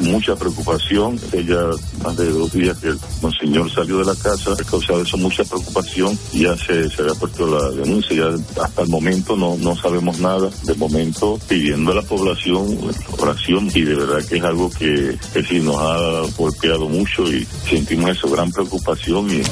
mucha 0.00 0.36
preocupación. 0.36 1.18
Ella, 1.32 1.60
más 2.02 2.16
de 2.16 2.30
dos 2.30 2.52
días 2.52 2.76
que 2.78 2.88
el 2.88 2.98
monseñor 3.22 3.70
salió 3.72 3.98
de 3.98 4.04
la 4.04 4.14
casa, 4.14 4.52
ha 4.52 4.64
causado 4.64 5.02
eso 5.02 5.16
mucha 5.16 5.44
preocupación. 5.44 6.18
Ya 6.32 6.56
se, 6.56 6.88
se 6.90 7.02
había 7.02 7.14
puesto 7.14 7.46
la 7.46 7.70
denuncia, 7.70 8.16
ya 8.16 8.62
hasta 8.62 8.82
el 8.82 8.88
momento 8.88 9.36
no, 9.36 9.56
no 9.56 9.76
sabemos 9.76 10.18
nada. 10.18 10.50
De 10.64 10.74
momento, 10.74 11.38
pidiendo 11.48 11.92
a 11.92 11.96
la 11.96 12.02
población 12.02 12.78
oración 13.18 13.70
y 13.74 13.82
de 13.82 13.94
verdad 13.94 14.24
que 14.26 14.36
es 14.36 14.44
algo 14.44 14.70
que, 14.70 15.18
que 15.32 15.42
sí 15.42 15.60
nos 15.60 15.76
ha 15.76 16.22
golpeado 16.36 16.88
mucho 16.88 17.30
y 17.32 17.46
sentimos 17.68 18.10
eso, 18.10 18.28
gran 18.30 18.50
preocupación 18.50 19.30
y, 19.30 19.42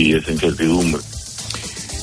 y 0.00 0.14
esa 0.14 0.32
incertidumbre. 0.32 1.02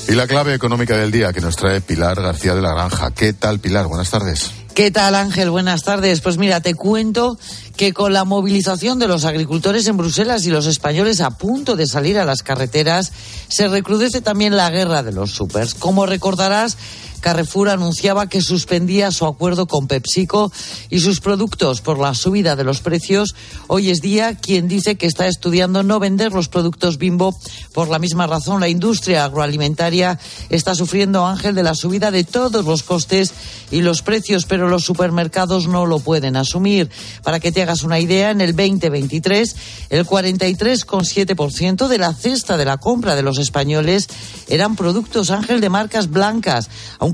Y 0.08 0.14
la 0.14 0.26
clave 0.26 0.56
económica 0.56 0.98
del 0.98 1.12
día 1.12 1.32
que 1.32 1.40
nos 1.42 1.56
trae 1.56 1.82
Pilar 1.82 2.20
García 2.20 2.56
de 2.56 2.62
la 2.62 2.74
Granja. 2.74 3.12
¿Qué 3.12 3.34
tal, 3.34 3.60
Pilar? 3.60 3.86
Buenas 3.86 4.10
tardes. 4.10 4.59
¿Qué 4.80 4.92
tal, 4.92 5.14
Ángel? 5.14 5.50
Buenas 5.50 5.84
tardes. 5.84 6.22
Pues 6.22 6.38
mira, 6.38 6.62
te 6.62 6.74
cuento 6.74 7.38
que 7.76 7.92
con 7.92 8.14
la 8.14 8.24
movilización 8.24 8.98
de 8.98 9.10
los 9.10 9.26
agricultores 9.26 9.86
en 9.88 9.98
Bruselas 9.98 10.46
y 10.46 10.52
los 10.52 10.68
españoles 10.68 11.20
a 11.20 11.32
punto 11.32 11.76
de 11.76 11.86
salir 11.86 12.18
a 12.18 12.24
las 12.24 12.44
carreteras, 12.44 13.12
se 13.50 13.68
recrudece 13.68 14.22
también 14.22 14.56
la 14.56 14.70
guerra 14.70 15.04
de 15.04 15.12
los 15.12 15.32
supers. 15.32 15.74
Como 15.74 16.06
recordarás, 16.06 16.78
Carrefour 17.20 17.70
anunciaba 17.70 18.28
que 18.28 18.42
suspendía 18.42 19.12
su 19.12 19.26
acuerdo 19.26 19.68
con 19.68 19.88
PepsiCo 19.88 20.52
y 20.90 21.00
sus 21.00 21.20
productos 21.20 21.82
por 21.82 22.00
la 22.00 22.14
subida 22.14 22.56
de 22.56 22.64
los 22.64 22.82
precios. 22.82 23.36
Hoy 23.68 23.90
es 23.90 24.02
día 24.02 24.36
quien 24.36 24.68
dice 24.68 24.96
que 24.96 25.06
está 25.06 25.28
estudiando 25.28 25.84
no 25.84 26.00
vender 26.00 26.32
los 26.32 26.48
productos 26.48 26.98
Bimbo 26.98 27.36
por 27.74 27.90
la 27.90 28.00
misma 28.00 28.28
razón. 28.28 28.62
La 28.62 28.70
industria 28.70 29.26
agroalimentaria 29.26 30.20
está 30.50 30.76
sufriendo, 30.76 31.26
Ángel, 31.26 31.56
de 31.56 31.64
la 31.64 31.76
subida 31.76 32.12
de 32.12 32.24
todos 32.24 32.66
los 32.66 32.84
costes 32.84 33.34
y 33.72 33.82
los 33.82 34.02
precios, 34.02 34.46
pero 34.46 34.70
los 34.70 34.84
supermercados 34.84 35.68
no 35.68 35.86
lo 35.86 36.00
pueden 36.00 36.36
asumir. 36.36 36.90
Para 37.24 37.40
que 37.40 37.52
te 37.52 37.62
hagas 37.62 37.84
una 37.84 38.00
idea, 38.00 38.32
en 38.32 38.42
el 38.42 38.56
2023 38.56 39.56
el 39.90 40.06
43,7% 40.06 41.88
de 41.88 41.98
la 41.98 42.14
cesta 42.14 42.58
de 42.58 42.66
la 42.66 42.78
compra 42.78 43.16
de 43.16 43.24
los 43.24 43.38
españoles 43.38 44.08
eran 44.48 44.76
productos, 44.76 45.32
Ángel, 45.32 45.62
de 45.62 45.70
marcas 45.70 46.10
blancas 46.10 46.70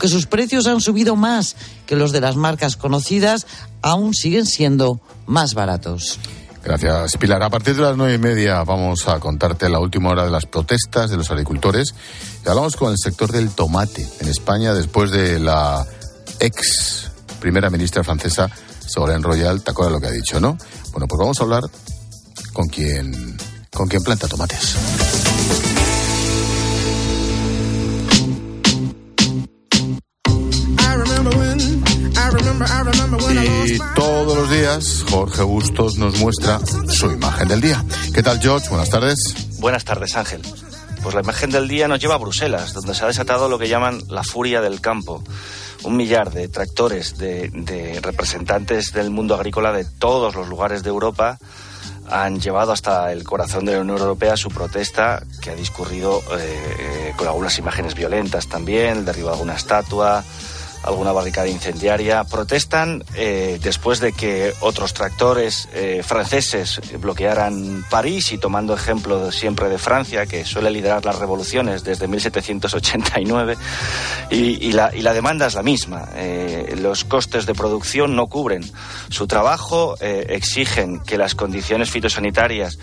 sus 0.08 0.26
precios 0.26 0.68
han 0.68 0.82
subido 0.82 1.16
más 1.16 1.56
que 1.86 1.96
los 1.96 2.12
de 2.12 2.22
las 2.22 2.36
marcas 2.36 2.76
conocidas, 2.76 3.48
aún 3.82 4.14
siguen 4.14 4.46
siendo 4.46 5.00
más 5.26 5.54
baratos. 5.54 6.20
Gracias, 6.64 7.18
Pilar. 7.18 7.44
A 7.44 7.50
partir 7.52 7.76
de 7.76 7.84
las 7.84 7.96
nueve 7.96 8.16
y 8.16 8.18
media 8.18 8.64
vamos 8.64 9.08
a 9.08 9.20
contarte 9.20 9.70
la 9.70 9.80
última 9.80 10.10
hora 10.10 10.26
de 10.26 10.32
las 10.32 10.48
protestas 10.48 11.12
de 11.12 11.18
los 11.18 11.30
agricultores. 11.30 11.94
Y 12.44 12.50
hablamos 12.50 12.76
con 12.76 12.92
el 12.92 12.98
sector 12.98 13.32
del 13.32 13.52
tomate 13.52 14.08
en 14.20 14.28
España 14.28 14.74
después 14.74 15.12
de 15.12 15.40
la 15.40 15.86
ex 16.40 17.12
primera 17.40 17.70
ministra 17.70 18.04
francesa, 18.04 18.50
Ségolène 18.88 19.22
Royal. 19.22 19.62
¿Te 19.62 19.72
acuerdas 19.72 19.94
lo 19.94 20.02
que 20.02 20.08
ha 20.08 20.12
dicho, 20.12 20.40
no? 20.40 20.58
Bueno, 20.92 21.08
pues 21.08 21.20
vamos 21.20 21.40
a 21.40 21.44
hablar 21.44 21.64
con 22.52 22.68
quien, 22.68 23.38
con 23.72 23.88
quien 23.88 24.02
planta 24.02 24.28
tomates. 24.28 25.35
Y 33.66 33.78
todos 33.96 34.38
los 34.38 34.50
días 34.50 35.04
Jorge 35.10 35.44
Bustos 35.44 35.98
nos 35.98 36.18
muestra 36.20 36.60
su 36.88 37.12
imagen 37.12 37.50
del 37.50 37.60
día. 37.60 37.84
¿Qué 38.14 38.24
tal, 38.24 38.40
George? 38.40 38.70
Buenas 38.70 38.90
tardes. 38.90 39.18
Buenas 39.60 39.84
tardes, 39.84 40.16
Ángel. 40.16 40.42
Pues 41.04 41.14
la 41.14 41.22
imagen 41.22 41.52
del 41.52 41.68
día 41.68 41.90
nos 41.90 42.00
lleva 42.00 42.16
a 42.16 42.18
Bruselas, 42.18 42.74
donde 42.74 42.96
se 42.96 43.04
ha 43.04 43.08
desatado 43.08 43.50
lo 43.50 43.60
que 43.60 43.68
llaman 43.68 44.02
la 44.08 44.24
furia 44.24 44.62
del 44.62 44.80
campo. 44.80 45.22
Un 45.84 45.98
millar 45.98 46.32
de 46.32 46.48
tractores, 46.48 47.18
de, 47.18 48.00
representantes 48.02 48.94
del 48.94 49.10
mundo 49.10 49.36
agrícola 49.36 49.74
de 49.74 49.84
todos 49.84 50.34
los 50.36 50.48
lugares 50.48 50.82
de 50.82 50.90
Europa 50.90 51.38
han 52.10 52.40
llevado 52.40 52.72
hasta 52.72 53.12
el 53.12 53.24
corazón 53.24 53.66
de 53.66 53.74
la 53.74 53.82
Unión 53.82 53.98
Europea 53.98 54.38
su 54.38 54.50
protesta, 54.50 55.24
que 55.42 55.50
ha 55.50 55.56
discurrido 55.56 56.22
eh, 56.38 56.76
eh, 56.80 57.14
con 57.18 57.28
algunas 57.28 57.58
imágenes 57.58 57.96
violentas 57.96 58.48
también, 58.48 59.00
el 59.00 59.06
derribo 59.06 59.28
de 59.28 59.34
alguna 59.34 59.56
estatua, 59.56 60.24
alguna 60.86 61.12
barricada 61.12 61.48
incendiaria. 61.48 62.24
Protestan 62.24 63.04
eh, 63.16 63.60
después 63.62 64.00
de 64.00 64.14
que 64.14 64.54
otros 64.62 64.94
tractores 64.94 65.68
eh, 65.74 66.02
franceses 66.04 66.82
bloquearan 67.00 67.86
París 67.90 68.32
y 68.32 68.38
tomando 68.38 68.74
ejemplo 68.74 69.32
siempre 69.32 69.70
de 69.70 69.78
Francia, 69.78 70.26
que 70.26 70.46
suele 70.46 70.72
liderar 70.72 71.06
las 71.06 71.18
revoluciones 71.20 71.84
desde 71.84 72.08
1789. 72.08 73.58
Y, 74.32 74.72
la, 74.72 75.14
demanda 75.14 75.48
es 75.48 75.54
la 75.56 75.64
misma. 75.64 76.10
Eh, 76.16 76.76
los 76.82 77.06
costes 77.06 77.46
de 77.46 77.54
producción 77.54 78.16
no 78.16 78.28
cubren 78.28 78.64
su 79.10 79.28
trabajo, 79.28 79.96
exigen 80.00 81.00
que 81.00 81.18
las 81.18 81.36
condiciones 81.36 81.90
fitosanitarias 81.90 82.78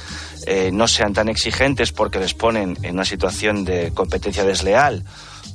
no 0.72 0.88
sean 0.88 1.12
tan 1.12 1.28
exigentes 1.28 1.92
porque 1.92 2.18
les 2.18 2.34
ponen 2.34 2.78
en 2.82 2.94
una 2.94 3.04
situación 3.04 3.64
de 3.64 3.92
competencia 3.92 4.44
desleal 4.44 5.04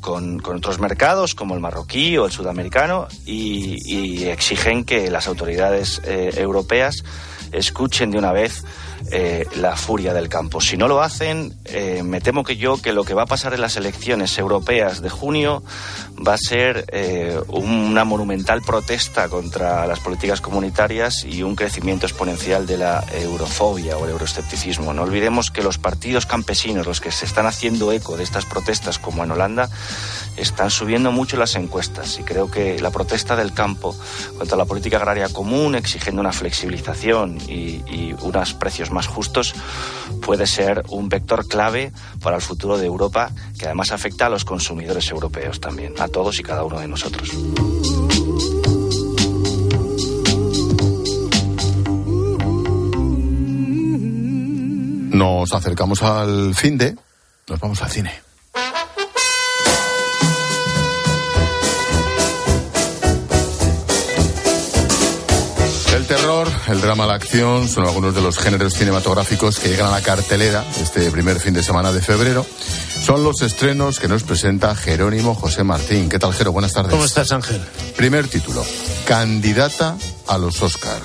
con, 0.01 0.41
otros 0.45 0.79
mercados 0.79 1.35
como 1.35 1.55
el 1.55 1.59
marroquí 1.59 2.17
o 2.17 2.25
el 2.25 2.31
sudamericano 2.31 3.07
y, 3.25 4.25
exigen 4.25 4.83
que 4.83 5.09
las 5.09 5.27
autoridades 5.27 6.01
eh, 6.05 6.31
europeas 6.35 7.03
escuchen 7.51 8.11
de 8.11 8.17
una 8.17 8.31
vez 8.31 8.63
eh, 9.11 9.47
la 9.55 9.75
furia 9.75 10.13
del 10.13 10.27
campo. 10.27 10.59
Si 10.59 10.75
no 10.75 10.87
lo 10.87 11.01
hacen, 11.01 11.53
eh, 11.65 12.03
me 12.03 12.19
temo 12.19 12.43
que 12.43 12.57
yo 12.57 12.81
que 12.81 12.93
lo 12.93 13.03
que 13.03 13.13
va 13.13 13.23
a 13.23 13.25
pasar 13.25 13.53
en 13.53 13.61
las 13.61 13.77
elecciones 13.77 14.37
europeas 14.37 15.01
de 15.01 15.09
junio 15.09 15.63
va 16.25 16.33
a 16.33 16.37
ser 16.37 16.85
eh, 16.91 17.39
una 17.47 18.03
monumental 18.03 18.61
protesta 18.61 19.29
contra 19.29 19.85
las 19.87 19.99
políticas 19.99 20.41
comunitarias 20.41 21.23
y 21.23 21.43
un 21.43 21.55
crecimiento 21.55 22.05
exponencial 22.05 22.65
de 22.65 22.77
la 22.77 23.05
eurofobia 23.13 23.97
o 23.97 24.05
el 24.05 24.11
euroescepticismo. 24.11 24.93
No 24.93 25.03
olvidemos 25.03 25.51
que 25.51 25.61
los 25.61 25.77
partidos 25.77 26.25
campesinos, 26.25 26.85
los 26.85 26.99
que 26.99 27.11
se 27.11 27.25
están 27.25 27.45
haciendo 27.45 27.91
eco 27.91 28.17
de 28.17 28.23
estas 28.23 28.45
protestas, 28.45 28.99
como 28.99 29.23
en 29.23 29.31
Holanda, 29.31 29.69
están 30.35 30.69
subiendo 30.69 31.11
mucho 31.11 31.37
las 31.37 31.55
encuestas 31.55 32.19
y 32.19 32.23
creo 32.23 32.51
que 32.51 32.79
la 32.79 32.91
protesta 32.91 33.35
del 33.35 33.53
campo 33.53 33.95
contra 34.37 34.57
la 34.57 34.65
política 34.65 34.97
agraria 34.97 35.29
común, 35.29 35.75
exigiendo 35.75 36.19
una 36.21 36.31
flexibilización 36.31 37.37
y, 37.47 37.83
y 37.87 38.15
unos 38.21 38.53
precios 38.53 38.86
más 38.91 39.07
justos, 39.07 39.53
puede 40.21 40.47
ser 40.47 40.83
un 40.89 41.09
vector 41.09 41.47
clave 41.47 41.91
para 42.21 42.35
el 42.35 42.41
futuro 42.41 42.77
de 42.77 42.85
Europa, 42.85 43.31
que 43.57 43.65
además 43.65 43.91
afecta 43.91 44.27
a 44.27 44.29
los 44.29 44.45
consumidores 44.45 45.09
europeos 45.09 45.59
también, 45.59 45.93
a 45.99 46.07
todos 46.07 46.39
y 46.39 46.43
cada 46.43 46.63
uno 46.63 46.79
de 46.79 46.87
nosotros. 46.87 47.31
Nos 55.17 55.51
acercamos 55.51 56.03
al 56.03 56.53
fin 56.53 56.77
de... 56.77 56.95
Nos 57.47 57.59
vamos 57.59 57.81
al 57.81 57.89
cine. 57.89 58.26
El 66.71 66.81
drama, 66.81 67.05
la 67.05 67.13
acción 67.15 67.67
son 67.67 67.85
algunos 67.85 68.13
de 68.13 68.21
los 68.21 68.37
géneros 68.37 68.73
cinematográficos 68.73 69.59
que 69.59 69.69
llegan 69.69 69.87
a 69.87 69.91
la 69.91 70.01
cartelera 70.01 70.65
este 70.81 71.09
primer 71.11 71.39
fin 71.39 71.53
de 71.53 71.63
semana 71.63 71.91
de 71.91 72.01
febrero. 72.01 72.45
Son 73.05 73.23
los 73.23 73.41
estrenos 73.41 73.99
que 73.99 74.07
nos 74.07 74.23
presenta 74.23 74.75
Jerónimo 74.75 75.33
José 75.33 75.63
Martín. 75.63 76.09
¿Qué 76.09 76.19
tal, 76.19 76.33
Jero? 76.33 76.51
Buenas 76.51 76.73
tardes. 76.73 76.91
¿Cómo 76.91 77.05
estás, 77.05 77.31
Ángel? 77.31 77.61
Primer 77.95 78.27
título, 78.27 78.65
candidata 79.05 79.97
a 80.27 80.37
los 80.37 80.61
Oscar. 80.61 80.99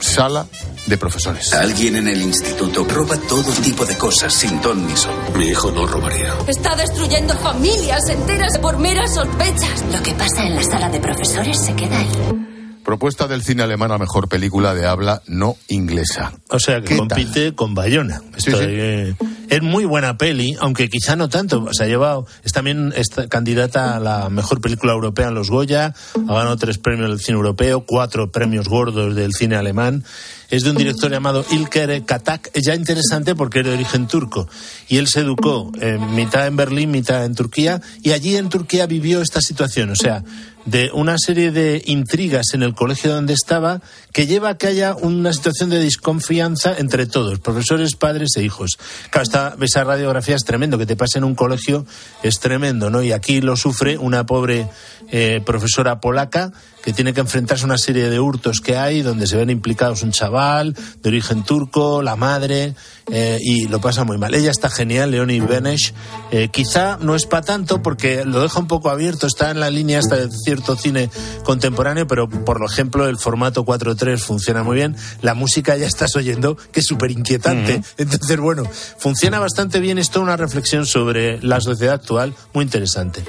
Sala 0.00 0.46
de 0.86 0.98
profesores. 0.98 1.52
Alguien 1.52 1.96
en 1.96 2.08
el 2.08 2.20
instituto 2.20 2.84
roba 2.84 3.16
todo 3.28 3.52
tipo 3.62 3.86
de 3.86 3.96
cosas 3.96 4.32
sin 4.32 4.60
ton 4.60 4.86
ni 4.86 4.96
son. 4.96 5.14
Mi 5.36 5.46
hijo 5.46 5.70
no 5.70 5.86
robaría. 5.86 6.34
Está 6.48 6.74
destruyendo 6.74 7.36
familias 7.38 8.08
enteras 8.08 8.58
por 8.58 8.78
meras 8.78 9.14
sospechas. 9.14 9.84
Lo 9.92 10.02
que 10.02 10.14
pasa 10.14 10.44
en 10.44 10.56
la 10.56 10.62
sala 10.64 10.88
de 10.88 10.98
profesores 10.98 11.58
se 11.64 11.74
queda 11.76 11.98
ahí. 11.98 12.49
Propuesta 12.90 13.28
del 13.28 13.44
cine 13.44 13.62
alemán 13.62 13.92
a 13.92 13.98
mejor 13.98 14.28
película 14.28 14.74
de 14.74 14.84
habla 14.84 15.22
no 15.28 15.54
inglesa. 15.68 16.32
O 16.48 16.58
sea, 16.58 16.80
que 16.80 16.88
¿Qué 16.88 16.96
compite 16.96 17.54
con 17.54 17.72
Bayona. 17.72 18.20
Sí, 18.36 18.50
sí. 18.50 18.56
eh, 18.58 19.14
es 19.48 19.62
muy 19.62 19.84
buena 19.84 20.16
peli, 20.16 20.56
aunque 20.60 20.88
quizá 20.88 21.14
no 21.14 21.28
tanto. 21.28 21.72
Se 21.72 21.84
ha 21.84 21.86
llevado, 21.86 22.26
es 22.44 22.52
también 22.52 22.92
esta 22.96 23.28
candidata 23.28 23.96
a 23.96 24.00
la 24.00 24.28
mejor 24.28 24.60
película 24.60 24.92
europea 24.92 25.28
en 25.28 25.34
los 25.34 25.50
Goya, 25.50 25.94
ha 26.14 26.34
ganado 26.34 26.56
tres 26.56 26.78
premios 26.78 27.10
del 27.10 27.20
cine 27.20 27.36
europeo, 27.36 27.84
cuatro 27.86 28.32
premios 28.32 28.68
gordos 28.68 29.14
del 29.14 29.34
cine 29.34 29.54
alemán. 29.54 30.04
Es 30.50 30.64
de 30.64 30.70
un 30.70 30.76
director 30.76 31.10
llamado 31.10 31.44
Ilker 31.50 32.04
Katak, 32.04 32.50
es 32.54 32.64
ya 32.64 32.74
interesante 32.74 33.36
porque 33.36 33.60
es 33.60 33.66
de 33.66 33.72
origen 33.72 34.08
turco. 34.08 34.48
Y 34.88 34.96
él 34.98 35.06
se 35.06 35.20
educó 35.20 35.70
eh, 35.80 35.96
mitad 35.98 36.46
en 36.46 36.56
Berlín, 36.56 36.90
mitad 36.90 37.24
en 37.24 37.36
Turquía, 37.36 37.80
y 38.02 38.10
allí 38.12 38.36
en 38.36 38.48
Turquía 38.48 38.86
vivió 38.86 39.20
esta 39.20 39.40
situación. 39.40 39.90
O 39.90 39.96
sea, 39.96 40.24
de 40.64 40.90
una 40.92 41.16
serie 41.18 41.50
de 41.50 41.82
intrigas 41.86 42.54
en 42.54 42.62
el 42.62 42.74
colegio 42.74 43.12
donde 43.12 43.32
estaba 43.32 43.80
que 44.12 44.26
lleva 44.26 44.50
a 44.50 44.58
que 44.58 44.66
haya 44.66 44.94
una 44.94 45.32
situación 45.32 45.70
de 45.70 45.78
desconfianza 45.78 46.76
entre 46.76 47.06
todos, 47.06 47.38
profesores, 47.38 47.94
padres 47.94 48.30
e 48.36 48.42
hijos. 48.42 48.78
Claro, 49.10 49.22
esta, 49.22 49.56
esa 49.60 49.84
radiografía 49.84 50.36
es 50.36 50.44
tremendo, 50.44 50.78
que 50.78 50.86
te 50.86 50.96
pase 50.96 51.18
en 51.18 51.24
un 51.24 51.34
colegio 51.34 51.86
es 52.22 52.40
tremendo, 52.40 52.90
¿no? 52.90 53.02
Y 53.02 53.12
aquí 53.12 53.40
lo 53.40 53.56
sufre 53.56 53.98
una 53.98 54.26
pobre 54.26 54.68
eh, 55.10 55.40
profesora 55.44 56.00
polaca 56.00 56.52
que 56.82 56.92
tiene 56.92 57.12
que 57.12 57.20
enfrentarse 57.20 57.64
a 57.64 57.66
una 57.66 57.78
serie 57.78 58.08
de 58.08 58.20
hurtos 58.20 58.60
que 58.60 58.76
hay 58.76 59.02
donde 59.02 59.26
se 59.26 59.36
ven 59.36 59.50
implicados 59.50 60.02
un 60.02 60.12
chaval 60.12 60.74
de 61.02 61.08
origen 61.08 61.44
turco, 61.44 62.02
la 62.02 62.16
madre, 62.16 62.74
eh, 63.10 63.38
y 63.40 63.66
lo 63.68 63.80
pasa 63.80 64.04
muy 64.04 64.18
mal. 64.18 64.34
Ella 64.34 64.50
está 64.50 64.70
genial, 64.70 65.10
Leonie 65.10 65.40
Benesch. 65.40 65.92
Eh, 66.30 66.48
quizá 66.48 66.98
no 67.00 67.14
es 67.14 67.26
para 67.26 67.44
tanto 67.44 67.82
porque 67.82 68.24
lo 68.24 68.40
deja 68.40 68.58
un 68.60 68.68
poco 68.68 68.90
abierto, 68.90 69.26
está 69.26 69.50
en 69.50 69.60
la 69.60 69.70
línea 69.70 69.98
hasta 69.98 70.16
de 70.16 70.28
cierto 70.30 70.76
cine 70.76 71.10
contemporáneo, 71.44 72.06
pero 72.06 72.28
por 72.28 72.62
ejemplo 72.64 73.08
el 73.08 73.18
formato 73.18 73.64
4.3 73.64 74.18
funciona 74.18 74.62
muy 74.62 74.76
bien. 74.76 74.96
La 75.22 75.34
música 75.34 75.76
ya 75.76 75.86
estás 75.86 76.16
oyendo 76.16 76.56
que 76.72 76.80
es 76.80 76.86
súper 76.86 77.10
inquietante. 77.10 77.82
Entonces, 77.98 78.38
bueno, 78.38 78.64
funciona 78.98 79.38
bastante 79.38 79.80
bien. 79.80 79.98
Esto 79.98 80.20
una 80.20 80.36
reflexión 80.36 80.86
sobre 80.86 81.42
la 81.42 81.60
sociedad 81.60 81.94
actual 81.94 82.34
muy 82.52 82.64
interesante. 82.64 83.22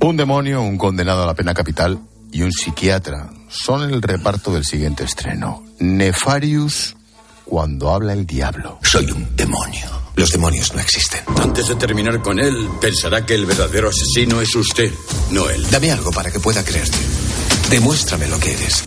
Un 0.00 0.16
demonio, 0.16 0.62
un 0.62 0.78
condenado 0.78 1.24
a 1.24 1.26
la 1.26 1.34
pena 1.34 1.54
capital 1.54 1.98
y 2.32 2.42
un 2.42 2.52
psiquiatra 2.52 3.30
son 3.48 3.90
el 3.92 4.02
reparto 4.02 4.52
del 4.52 4.64
siguiente 4.64 5.04
estreno. 5.04 5.62
Nefarius 5.78 6.96
cuando 7.44 7.90
habla 7.92 8.12
el 8.12 8.26
diablo. 8.26 8.78
Soy 8.82 9.10
un 9.10 9.34
demonio. 9.36 9.86
Los 10.16 10.30
demonios 10.32 10.74
no 10.74 10.80
existen. 10.80 11.20
Antes 11.40 11.68
de 11.68 11.76
terminar 11.76 12.20
con 12.20 12.40
él, 12.40 12.68
pensará 12.80 13.24
que 13.24 13.34
el 13.34 13.46
verdadero 13.46 13.88
asesino 13.88 14.40
es 14.40 14.54
usted, 14.54 14.90
no 15.30 15.48
él. 15.48 15.64
Dame 15.70 15.92
algo 15.92 16.10
para 16.10 16.30
que 16.30 16.40
pueda 16.40 16.64
creerte. 16.64 16.98
Demuéstrame 17.70 18.26
lo 18.26 18.38
que 18.40 18.52
eres. 18.52 18.84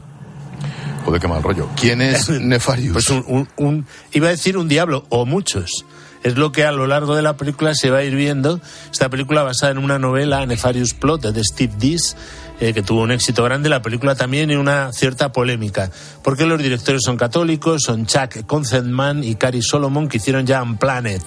Joder, 1.06 1.22
qué 1.22 1.28
mal 1.28 1.42
rollo. 1.42 1.70
¿Quién 1.80 2.02
es 2.02 2.30
Nefarius? 2.42 2.94
Pues 2.94 3.10
un, 3.10 3.24
un- 3.28 3.50
un- 3.58 3.88
iba 4.12 4.28
a 4.28 4.32
decir 4.32 4.58
un 4.58 4.68
diablo, 4.68 5.06
o 5.10 5.26
muchos. 5.26 5.86
Es 6.24 6.36
lo 6.36 6.52
que 6.52 6.66
a 6.66 6.72
lo 6.72 6.86
largo 6.86 7.16
de 7.16 7.24
la 7.24 7.36
película 7.38 7.74
se 7.74 7.90
va 7.90 8.00
a 8.00 8.04
ir 8.04 8.14
viendo. 8.16 8.62
Esta 8.92 9.10
película 9.10 9.42
basada 9.42 9.72
en 9.72 9.80
una 9.80 9.98
novela, 9.98 10.46
Nefarious 10.46 10.94
Plot, 10.94 11.22
de 11.32 11.44
Steve 11.44 11.74
Dees, 11.80 12.16
eh, 12.62 12.74
que 12.74 12.84
tuvo 12.84 13.02
un 13.02 13.12
éxito 13.12 13.44
grande. 13.44 13.70
La 13.70 13.82
película 13.82 14.14
también 14.16 14.52
y 14.52 14.56
una 14.56 14.94
cierta 14.94 15.32
polémica. 15.32 15.90
Porque 16.24 16.46
los 16.46 16.62
directores 16.62 17.02
son 17.04 17.18
católicos, 17.18 17.82
son 17.84 18.06
Chuck 18.06 18.46
Conceptman 18.46 19.24
y 19.24 19.36
Cary 19.36 19.64
Solomon, 19.64 20.08
que 20.08 20.18
hicieron 20.18 20.46
ya 20.46 20.62
Unplanet, 20.62 21.24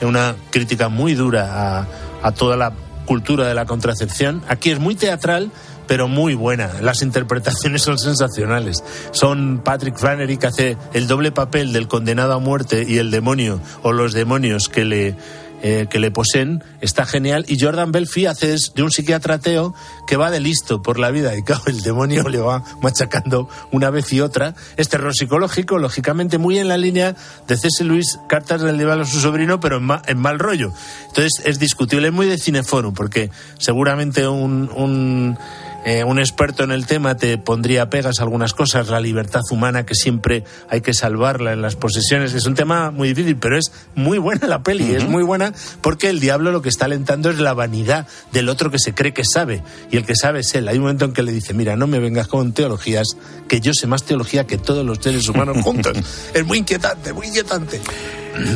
eh, 0.00 0.06
una 0.06 0.34
crítica 0.50 0.88
muy 0.88 1.14
dura 1.14 1.80
a, 1.80 1.86
a 2.22 2.32
toda 2.32 2.56
la 2.56 2.72
cultura 3.04 3.46
de 3.46 3.54
la 3.54 3.66
contracepción. 3.66 4.42
Aquí 4.48 4.70
es 4.70 4.78
muy 4.78 4.94
teatral, 4.94 5.50
pero 5.86 6.08
muy 6.08 6.34
buena. 6.34 6.70
Las 6.80 7.02
interpretaciones 7.02 7.82
son 7.82 7.98
sensacionales. 7.98 8.82
Son 9.10 9.60
Patrick 9.64 9.96
Flannery 9.96 10.36
que 10.36 10.46
hace 10.46 10.76
el 10.94 11.06
doble 11.06 11.32
papel 11.32 11.72
del 11.72 11.86
condenado 11.86 12.32
a 12.34 12.38
muerte 12.38 12.86
y 12.88 12.98
el 12.98 13.10
demonio 13.10 13.60
o 13.82 13.92
los 13.92 14.12
demonios 14.12 14.68
que 14.68 14.84
le 14.84 15.16
eh, 15.62 15.86
que 15.90 15.98
le 15.98 16.10
poseen 16.10 16.62
está 16.80 17.04
genial 17.04 17.44
y 17.48 17.58
Jordan 17.60 17.90
Belfi 17.92 18.26
hace 18.26 18.54
de 18.74 18.82
un 18.82 18.90
psiquiatra 18.90 19.34
ateo 19.34 19.74
que 20.06 20.16
va 20.16 20.30
de 20.30 20.40
listo 20.40 20.82
por 20.82 20.98
la 20.98 21.10
vida 21.10 21.36
y 21.36 21.42
claro, 21.44 21.62
el 21.66 21.82
demonio 21.82 22.28
le 22.28 22.38
va 22.38 22.62
machacando 22.80 23.48
una 23.72 23.90
vez 23.90 24.12
y 24.12 24.20
otra 24.20 24.54
es 24.76 24.88
terror 24.88 25.14
psicológico 25.14 25.78
lógicamente 25.78 26.38
muy 26.38 26.58
en 26.58 26.68
la 26.68 26.76
línea 26.76 27.16
de 27.46 27.56
C.S. 27.56 27.82
Lewis 27.84 28.18
Cartas 28.28 28.60
del 28.62 28.78
diablo 28.78 29.02
a 29.02 29.06
su 29.06 29.20
sobrino 29.20 29.58
pero 29.60 29.78
en, 29.78 29.84
ma- 29.84 30.02
en 30.06 30.18
mal 30.18 30.38
rollo 30.38 30.72
entonces 31.08 31.42
es 31.44 31.58
discutible 31.58 32.08
es 32.08 32.14
muy 32.14 32.26
de 32.26 32.38
cineforum 32.38 32.94
porque 32.94 33.30
seguramente 33.58 34.26
un, 34.28 34.70
un 34.74 35.36
eh, 35.84 36.04
un 36.04 36.18
experto 36.18 36.64
en 36.64 36.72
el 36.72 36.86
tema 36.86 37.16
te 37.16 37.38
pondría 37.38 37.88
pegas 37.88 38.20
algunas 38.20 38.52
cosas, 38.52 38.88
la 38.88 39.00
libertad 39.00 39.42
humana 39.50 39.86
que 39.86 39.94
siempre 39.94 40.44
hay 40.68 40.80
que 40.80 40.92
salvarla 40.92 41.52
en 41.52 41.62
las 41.62 41.76
posesiones. 41.76 42.34
Es 42.34 42.46
un 42.46 42.54
tema 42.54 42.90
muy 42.90 43.08
difícil, 43.08 43.36
pero 43.36 43.56
es 43.56 43.70
muy 43.94 44.18
buena 44.18 44.46
la 44.48 44.62
peli, 44.62 44.94
es 44.94 45.08
muy 45.08 45.22
buena 45.22 45.52
porque 45.80 46.08
el 46.08 46.20
diablo 46.20 46.50
lo 46.50 46.62
que 46.62 46.68
está 46.68 46.86
alentando 46.86 47.30
es 47.30 47.38
la 47.38 47.54
vanidad 47.54 48.06
del 48.32 48.48
otro 48.48 48.70
que 48.70 48.78
se 48.78 48.92
cree 48.92 49.14
que 49.14 49.24
sabe 49.24 49.62
y 49.90 49.96
el 49.96 50.04
que 50.04 50.16
sabe 50.16 50.40
es 50.40 50.54
él. 50.54 50.68
Hay 50.68 50.76
un 50.76 50.82
momento 50.82 51.04
en 51.04 51.12
que 51.12 51.22
le 51.22 51.32
dice, 51.32 51.54
mira, 51.54 51.76
no 51.76 51.86
me 51.86 52.00
vengas 52.00 52.28
con 52.28 52.52
teologías, 52.52 53.06
que 53.46 53.60
yo 53.60 53.72
sé 53.72 53.86
más 53.86 54.02
teología 54.02 54.46
que 54.46 54.58
todos 54.58 54.84
los 54.84 54.98
seres 54.98 55.28
humanos 55.28 55.58
juntos. 55.62 55.96
es 56.34 56.44
muy 56.44 56.58
inquietante, 56.58 57.12
muy 57.12 57.28
inquietante. 57.28 57.80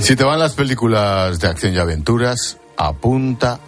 Si 0.00 0.16
te 0.16 0.24
van 0.24 0.38
las 0.38 0.54
películas 0.54 1.38
de 1.40 1.48
acción 1.48 1.72
y 1.72 1.78
aventuras, 1.78 2.58
apunta 2.76 3.60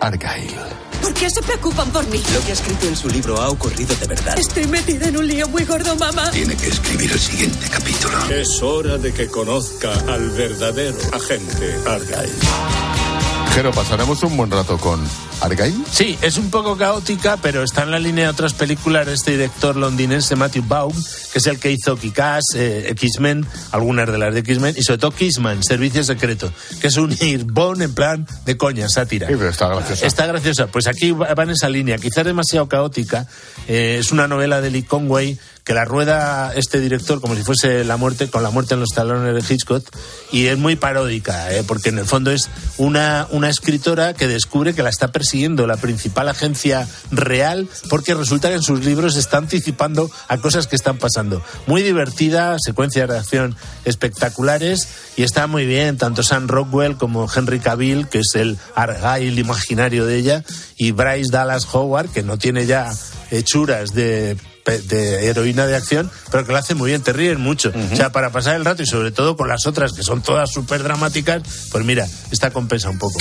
Argyle. 0.00 0.88
¿Por 1.02 1.14
qué 1.14 1.30
se 1.30 1.42
preocupan 1.42 1.90
por 1.90 2.06
mí? 2.08 2.22
Lo 2.34 2.40
que 2.44 2.50
ha 2.50 2.54
escrito 2.54 2.86
en 2.86 2.96
su 2.96 3.08
libro 3.08 3.40
ha 3.40 3.48
ocurrido 3.48 3.94
de 3.96 4.06
verdad. 4.06 4.38
Estoy 4.38 4.66
metida 4.66 5.08
en 5.08 5.16
un 5.16 5.26
lío 5.26 5.48
muy 5.48 5.64
gordo, 5.64 5.94
mamá. 5.96 6.30
Tiene 6.30 6.56
que 6.56 6.68
escribir 6.68 7.12
el 7.12 7.18
siguiente 7.20 7.68
capítulo. 7.70 8.18
Es 8.30 8.62
hora 8.62 8.98
de 8.98 9.12
que 9.12 9.28
conozca 9.28 9.92
al 10.08 10.30
verdadero 10.30 10.98
agente 11.12 11.76
Argyle. 11.86 13.07
Jero, 13.54 13.72
pasaremos 13.72 14.22
un 14.22 14.36
buen 14.36 14.50
rato 14.50 14.78
con 14.78 15.00
Argyle. 15.40 15.74
Sí, 15.90 16.18
es 16.22 16.36
un 16.36 16.50
poco 16.50 16.76
caótica, 16.76 17.36
pero 17.40 17.62
está 17.62 17.82
en 17.82 17.90
la 17.90 17.98
línea 17.98 18.24
de 18.24 18.30
otras 18.30 18.54
películas 18.54 19.06
de 19.06 19.14
este 19.14 19.32
director 19.32 19.76
londinense 19.76 20.36
Matthew 20.36 20.64
Baum, 20.66 20.92
que 21.32 21.38
es 21.38 21.46
el 21.46 21.58
que 21.58 21.72
hizo 21.72 21.96
Kick-Ass, 21.96 22.54
eh, 22.54 22.88
X-Men, 22.90 23.46
algunas 23.72 24.10
de 24.10 24.18
las 24.18 24.34
de 24.34 24.40
X-Men, 24.40 24.74
y 24.76 24.82
sobre 24.82 24.98
todo 24.98 25.10
Kissman, 25.12 25.62
Servicio 25.62 26.04
Secreto, 26.04 26.52
que 26.80 26.88
es 26.88 26.96
un 26.96 27.16
Bond 27.46 27.82
en 27.82 27.94
plan 27.94 28.26
de 28.44 28.56
coña, 28.56 28.88
sátira. 28.88 29.26
Sí, 29.26 29.34
pero 29.36 29.50
está 29.50 29.68
graciosa. 29.68 30.06
Está 30.06 30.26
graciosa. 30.26 30.66
Pues 30.68 30.86
aquí 30.86 31.12
va 31.12 31.34
va 31.34 31.42
en 31.42 31.50
esa 31.50 31.68
línea, 31.68 31.98
quizás 31.98 32.24
demasiado 32.24 32.68
caótica. 32.68 33.26
Eh, 33.66 33.98
es 34.00 34.12
una 34.12 34.28
novela 34.28 34.60
de 34.60 34.70
Lee 34.70 34.82
Conway 34.82 35.38
que 35.68 35.74
la 35.74 35.84
rueda 35.84 36.54
este 36.54 36.80
director 36.80 37.20
como 37.20 37.36
si 37.36 37.42
fuese 37.42 37.84
la 37.84 37.98
muerte, 37.98 38.30
con 38.30 38.42
la 38.42 38.48
muerte 38.48 38.72
en 38.72 38.80
los 38.80 38.88
talones 38.88 39.34
de 39.34 39.54
Hitchcock, 39.54 39.84
y 40.32 40.46
es 40.46 40.56
muy 40.56 40.76
paródica, 40.76 41.54
eh, 41.54 41.62
porque 41.62 41.90
en 41.90 41.98
el 41.98 42.06
fondo 42.06 42.30
es 42.30 42.48
una, 42.78 43.28
una 43.32 43.50
escritora 43.50 44.14
que 44.14 44.26
descubre 44.28 44.72
que 44.72 44.82
la 44.82 44.88
está 44.88 45.08
persiguiendo 45.08 45.66
la 45.66 45.76
principal 45.76 46.30
agencia 46.30 46.88
real, 47.10 47.68
porque 47.90 48.14
resulta 48.14 48.48
que 48.48 48.54
en 48.54 48.62
sus 48.62 48.82
libros 48.82 49.16
está 49.16 49.36
anticipando 49.36 50.10
a 50.28 50.38
cosas 50.38 50.66
que 50.68 50.74
están 50.74 50.96
pasando. 50.96 51.42
Muy 51.66 51.82
divertida, 51.82 52.56
secuencias 52.58 53.06
de 53.06 53.18
acción 53.18 53.54
espectaculares, 53.84 54.88
y 55.18 55.22
está 55.22 55.48
muy 55.48 55.66
bien, 55.66 55.98
tanto 55.98 56.22
Sam 56.22 56.48
Rockwell 56.48 56.96
como 56.96 57.28
Henry 57.30 57.60
Cavill, 57.60 58.08
que 58.08 58.20
es 58.20 58.34
el 58.36 58.56
Argyle 58.74 59.38
imaginario 59.38 60.06
de 60.06 60.16
ella, 60.16 60.44
y 60.78 60.92
Bryce 60.92 61.30
Dallas 61.30 61.68
Howard, 61.74 62.08
que 62.08 62.22
no 62.22 62.38
tiene 62.38 62.64
ya 62.64 62.90
hechuras 63.30 63.92
de 63.92 64.38
de 64.70 65.26
heroína 65.26 65.66
de 65.66 65.76
acción, 65.76 66.10
pero 66.30 66.44
que 66.46 66.52
lo 66.52 66.58
hace 66.58 66.74
muy 66.74 66.90
bien, 66.90 67.02
te 67.02 67.12
ríes 67.12 67.38
mucho. 67.38 67.72
O 67.92 67.96
sea, 67.96 68.10
para 68.12 68.30
pasar 68.30 68.56
el 68.56 68.64
rato 68.64 68.82
y 68.82 68.86
sobre 68.86 69.10
todo 69.10 69.36
con 69.36 69.48
las 69.48 69.66
otras 69.66 69.92
que 69.92 70.02
son 70.02 70.22
todas 70.22 70.50
súper 70.50 70.82
dramáticas, 70.82 71.42
pues 71.70 71.84
mira, 71.84 72.06
esta 72.30 72.50
compensa 72.50 72.90
un 72.90 72.98
poco. 72.98 73.18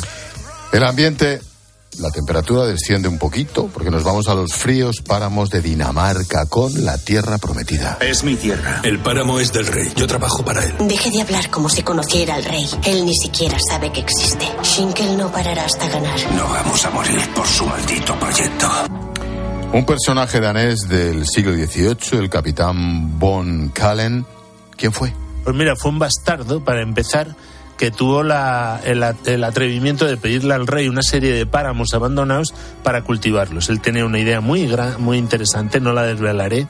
El 0.72 0.84
ambiente, 0.84 1.42
la 2.00 2.12
temperatura 2.12 2.66
desciende 2.66 3.08
un 3.08 3.18
poquito 3.18 3.70
porque 3.74 3.90
nos 3.90 4.04
vamos 4.04 4.28
a 4.28 4.36
los 4.36 4.54
fríos 4.54 5.02
páramos 5.02 5.50
de 5.50 5.62
Dinamarca 5.62 6.46
con 6.46 6.86
la 6.86 6.98
tierra 6.98 7.38
prometida. 7.38 7.98
Es 8.02 8.24
mi 8.24 8.36
tierra. 8.36 8.82
El 8.84 9.00
páramo 9.00 9.40
es 9.40 9.52
del 9.54 9.66
rey. 9.66 9.92
Yo 9.96 10.06
trabajo 10.06 10.44
para 10.46 10.64
él. 10.64 10.76
Deje 10.82 11.10
de 11.10 11.22
hablar 11.22 11.50
como 11.50 11.70
si 11.70 11.82
conociera 11.82 12.36
al 12.36 12.44
rey. 12.44 12.70
Él 12.84 13.06
ni 13.06 13.16
siquiera 13.16 13.58
sabe 13.68 13.92
que 13.92 14.02
existe. 14.02 14.46
Shinkel 14.62 15.18
no 15.18 15.32
parará 15.32 15.66
hasta 15.66 15.88
ganar. 15.88 16.20
No 16.34 16.44
vamos 16.44 16.86
a 16.86 16.90
morir 16.92 17.30
por 17.34 17.48
su 17.48 17.66
maldito 17.66 18.20
proyecto. 18.20 19.07
Un 19.74 19.86
personaje 19.86 20.40
danés 20.40 20.88
del 20.88 21.26
siglo 21.28 21.54
XVIII, 21.54 22.20
el 22.20 22.30
capitán 22.30 23.20
von 23.20 23.70
Kallen. 23.70 24.26
¿Quién 24.76 24.92
fue? 24.92 25.14
Pues 25.44 25.56
mira, 25.56 25.76
fue 25.76 25.92
un 25.92 26.00
bastardo, 26.00 26.64
para 26.64 26.82
empezar, 26.82 27.36
que 27.78 27.92
tuvo 27.92 28.24
la, 28.24 28.82
el, 28.84 29.44
atrevimiento 29.44 30.06
de 30.06 30.18
pedirle 30.18 30.54
al 30.54 30.66
rey 30.66 30.90
una 30.90 31.04
serie 31.04 31.34
de 31.34 31.46
páramos 31.46 31.94
abandonados 31.94 32.54
para 32.84 33.04
cultivarlos. 33.04 33.70
Él 33.70 33.82
tenía 33.82 34.06
una 34.06 34.20
idea 34.20 34.42
muy, 34.42 34.66
gran, 34.68 35.02
muy 35.02 35.18
interesante, 35.18 35.80
no 35.80 35.94
la 35.94 36.04
desvelaré, 36.04 36.68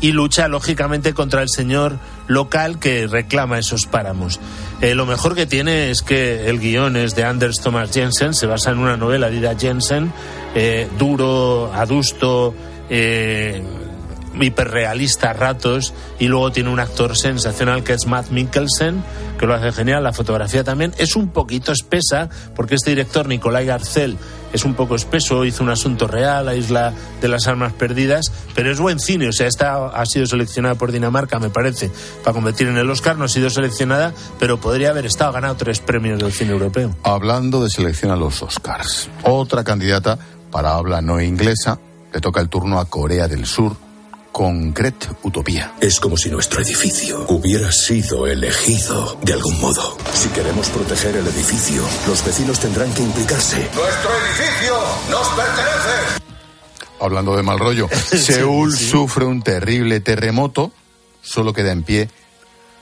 y 0.00 0.12
lucha 0.12 0.48
lógicamente 0.48 1.14
contra 1.14 1.42
el 1.42 1.48
señor 1.48 1.98
local 2.26 2.78
que 2.78 3.06
reclama 3.06 3.58
esos 3.58 3.86
páramos. 3.86 4.40
Eh, 4.80 4.94
lo 4.94 5.06
mejor 5.06 5.34
que 5.34 5.46
tiene 5.46 5.90
es 5.90 6.02
que 6.02 6.48
el 6.48 6.58
guion 6.58 6.96
es 6.96 7.14
de 7.14 7.24
Anders 7.24 7.60
Thomas 7.62 7.92
Jensen, 7.92 8.34
se 8.34 8.46
basa 8.46 8.72
en 8.72 8.78
una 8.78 8.96
novela 8.96 9.30
de 9.30 9.36
Ida 9.36 9.56
Jensen, 9.56 10.12
eh, 10.54 10.88
duro, 10.98 11.72
adusto, 11.72 12.54
eh, 12.90 13.62
hiperrealista 14.40 15.30
a 15.30 15.32
ratos 15.32 15.94
y 16.18 16.28
luego 16.28 16.52
tiene 16.52 16.70
un 16.70 16.80
actor 16.80 17.16
sensacional 17.16 17.84
que 17.84 17.94
es 17.94 18.06
Matt 18.06 18.30
Mikkelsen 18.30 19.02
que 19.38 19.46
lo 19.46 19.54
hace 19.54 19.72
genial 19.72 20.02
la 20.02 20.12
fotografía 20.12 20.64
también. 20.64 20.92
Es 20.98 21.16
un 21.16 21.28
poquito 21.28 21.72
espesa 21.72 22.28
porque 22.54 22.74
este 22.74 22.90
director 22.90 23.26
Nicolai 23.28 23.66
Garcel 23.66 24.18
es 24.52 24.64
un 24.64 24.74
poco 24.74 24.94
espeso 24.94 25.44
hizo 25.44 25.62
un 25.62 25.70
asunto 25.70 26.06
real 26.06 26.46
la 26.46 26.54
isla 26.54 26.92
de 27.20 27.28
las 27.28 27.46
armas 27.46 27.72
perdidas 27.74 28.32
pero 28.54 28.70
es 28.70 28.80
buen 28.80 28.98
cine 28.98 29.28
o 29.28 29.32
sea 29.32 29.46
esta 29.46 29.88
ha 29.88 30.06
sido 30.06 30.26
seleccionada 30.26 30.74
por 30.74 30.90
Dinamarca 30.90 31.38
me 31.38 31.50
parece 31.50 31.90
para 32.24 32.34
competir 32.34 32.68
en 32.68 32.78
el 32.78 32.90
Oscar 32.90 33.16
no 33.16 33.24
ha 33.24 33.28
sido 33.28 33.50
seleccionada 33.50 34.14
pero 34.38 34.58
podría 34.58 34.90
haber 34.90 35.06
estado 35.06 35.32
ganado 35.32 35.56
tres 35.56 35.80
premios 35.80 36.18
del 36.18 36.32
cine 36.32 36.52
europeo. 36.52 36.96
Hablando 37.02 37.62
de 37.62 37.70
selección 37.70 38.10
a 38.10 38.16
los 38.16 38.42
Oscars 38.42 39.10
otra 39.22 39.64
candidata 39.64 40.18
para 40.50 40.74
habla 40.74 41.02
no 41.02 41.20
inglesa 41.20 41.78
le 42.12 42.20
toca 42.20 42.40
el 42.40 42.48
turno 42.48 42.80
a 42.80 42.86
Corea 42.86 43.28
del 43.28 43.44
Sur 43.44 43.87
concreta 44.38 45.08
utopía. 45.24 45.74
Es 45.80 45.98
como 45.98 46.16
si 46.16 46.30
nuestro 46.30 46.62
edificio 46.62 47.26
hubiera 47.26 47.72
sido 47.72 48.24
elegido 48.24 49.18
de 49.20 49.32
algún 49.32 49.60
modo. 49.60 49.98
Si 50.14 50.28
queremos 50.28 50.68
proteger 50.68 51.16
el 51.16 51.26
edificio, 51.26 51.82
los 52.06 52.24
vecinos 52.24 52.60
tendrán 52.60 52.88
que 52.94 53.02
implicarse. 53.02 53.56
¡Nuestro 53.56 54.10
edificio 54.14 54.78
nos 55.10 55.26
pertenece! 55.30 56.22
Hablando 57.00 57.36
de 57.36 57.42
mal 57.42 57.58
rollo, 57.58 57.88
Seúl 58.16 58.76
sí, 58.76 58.88
sufre 58.90 59.24
un 59.24 59.42
terrible 59.42 59.98
terremoto, 59.98 60.70
solo 61.20 61.52
queda 61.52 61.72
en 61.72 61.82
pie 61.82 62.08